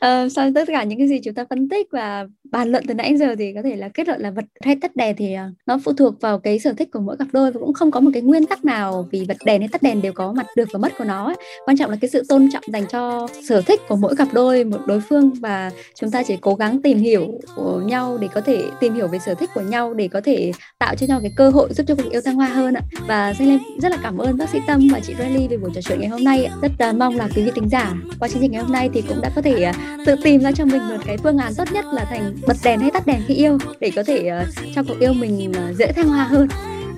Ờ, 0.00 0.20
vâng 0.20 0.30
sau 0.30 0.50
tất 0.54 0.64
cả 0.68 0.84
những 0.84 0.98
cái 0.98 1.08
gì 1.08 1.20
chúng 1.24 1.34
ta 1.34 1.44
phân 1.50 1.68
tích 1.68 1.88
và 1.90 2.26
bàn 2.50 2.68
luận 2.68 2.84
từ 2.88 2.94
nãy 2.94 3.16
giờ 3.16 3.34
thì 3.38 3.52
có 3.54 3.62
thể 3.62 3.76
là 3.76 3.88
kết 3.88 4.08
luận 4.08 4.20
là 4.20 4.30
vật 4.30 4.44
hay 4.64 4.76
tắt 4.76 4.96
đèn 4.96 5.16
thì 5.16 5.34
ờ, 5.34 5.44
nó 5.66 5.78
phụ 5.84 5.92
thuộc 5.92 6.20
vào 6.20 6.38
cái 6.38 6.58
sở 6.58 6.72
thích 6.72 6.90
của 6.92 7.00
mỗi 7.00 7.16
cặp 7.16 7.28
đôi 7.32 7.52
và 7.52 7.60
cũng 7.60 7.72
không 7.72 7.90
có 7.90 8.00
một 8.00 8.10
cái 8.14 8.22
nguyên 8.22 8.46
tắc 8.46 8.64
nào 8.64 9.08
vì 9.10 9.24
bật 9.28 9.36
đèn 9.44 9.60
hay 9.60 9.68
tắt 9.68 9.82
đèn 9.82 10.02
đều 10.02 10.12
có 10.12 10.32
mặt 10.32 10.46
được 10.56 10.68
và 10.72 10.78
mất 10.78 10.92
của 10.98 11.04
nó 11.04 11.26
ấy. 11.26 11.36
quan 11.66 11.76
trọng 11.76 11.90
là 11.90 11.96
cái 12.00 12.10
sự 12.10 12.22
tôn 12.28 12.48
trọng 12.52 12.62
dành 12.72 12.86
cho 12.86 13.28
sở 13.48 13.62
thích 13.62 13.80
của 13.88 13.96
mỗi 13.96 14.16
cặp 14.16 14.28
đôi 14.32 14.64
một 14.64 14.80
đối 14.86 15.00
phương 15.00 15.30
và 15.30 15.70
chúng 15.94 16.10
ta 16.10 16.22
chỉ 16.22 16.36
cố 16.40 16.54
gắng 16.54 16.82
tìm 16.82 16.98
hiểu 16.98 17.40
của 17.56 17.82
nhau 17.86 18.18
để 18.20 18.28
có 18.34 18.40
thể 18.40 18.64
tìm 18.80 18.94
hiểu 18.94 19.08
về 19.08 19.18
sở 19.18 19.34
thích 19.34 19.50
của 19.54 19.60
nhau 19.60 19.94
để 19.94 20.08
có 20.08 20.20
thể 20.20 20.52
tạo 20.78 20.94
cho 20.94 21.06
nhau 21.06 21.20
cái 21.22 21.32
cơ 21.36 21.50
hội 21.50 21.68
giúp 21.72 21.84
cho 21.88 21.94
cuộc 21.94 22.10
yêu 22.10 22.20
thăng 22.20 22.34
hoa 22.34 22.46
hơn 22.46 22.74
ạ. 22.74 22.82
Và 23.08 23.34
xin 23.38 23.48
Lên 23.48 23.58
rất 23.82 23.88
là 23.88 23.98
cảm 24.02 24.18
ơn 24.18 24.36
bác 24.38 24.48
sĩ 24.48 24.58
Tâm 24.66 24.88
và 24.92 25.00
chị 25.00 25.14
Riley 25.18 25.48
về 25.48 25.56
buổi 25.56 25.70
trò 25.74 25.80
chuyện 25.80 26.00
ngày 26.00 26.08
hôm 26.08 26.24
nay 26.24 26.48
rất 26.62 26.72
uh, 26.90 26.96
mong 26.96 27.16
là 27.16 27.28
quý 27.36 27.42
vị 27.42 27.50
thính 27.54 27.68
giả 27.68 27.94
qua 28.18 28.28
chương 28.28 28.42
trình 28.42 28.52
ngày 28.52 28.62
hôm 28.62 28.72
nay 28.72 28.73
nay 28.74 28.90
thì 28.94 29.02
cũng 29.08 29.20
đã 29.20 29.30
có 29.34 29.42
thể 29.42 29.70
uh, 29.70 30.06
tự 30.06 30.16
tìm 30.24 30.40
ra 30.40 30.52
cho 30.52 30.64
mình 30.64 30.88
một 30.88 30.96
cái 31.06 31.16
phương 31.16 31.38
án 31.38 31.54
tốt 31.54 31.72
nhất 31.72 31.84
là 31.92 32.04
thành 32.04 32.36
bật 32.46 32.56
đèn 32.64 32.80
hay 32.80 32.90
tắt 32.90 33.06
đèn 33.06 33.20
khi 33.26 33.34
yêu 33.34 33.58
để 33.80 33.90
có 33.96 34.02
thể 34.02 34.30
uh, 34.42 34.74
cho 34.74 34.82
cuộc 34.88 35.00
yêu 35.00 35.12
mình 35.12 35.52
uh, 35.70 35.76
dễ 35.76 35.92
thăng 35.92 36.08
hoa 36.08 36.24
hơn. 36.24 36.48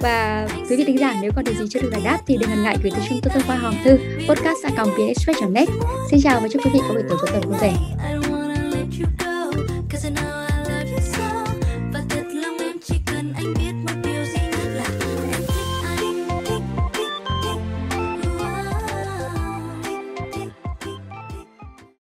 Và 0.01 0.49
quý 0.71 0.77
vị 0.77 0.85
thính 0.85 0.99
giả 0.99 1.15
nếu 1.23 1.31
còn 1.37 1.45
điều 1.45 1.55
gì 1.55 1.65
chưa 1.71 1.81
được 1.81 1.91
giải 1.93 2.01
đáp 2.05 2.19
thì 2.27 2.37
đừng 2.37 2.51
ngần 2.51 2.63
ngại 2.63 2.77
gửi 2.83 2.91
tới 2.91 3.01
chúng 3.09 3.21
tôi 3.23 3.31
thông 3.35 3.43
qua 3.47 3.57
hòm 3.57 3.75
thư 3.85 3.99
podcast 4.29 4.59
net. 5.51 5.69
Xin 6.11 6.21
chào 6.23 6.41
và 6.41 6.49
chúc 6.49 6.65
quý 6.65 6.71
vị 6.75 6.81
có 6.89 6.95
buổi 6.95 7.03
tối 7.09 7.19
cuối 7.21 7.31
tuần 7.33 7.43
vui 7.43 7.59
vẻ. 7.61 7.73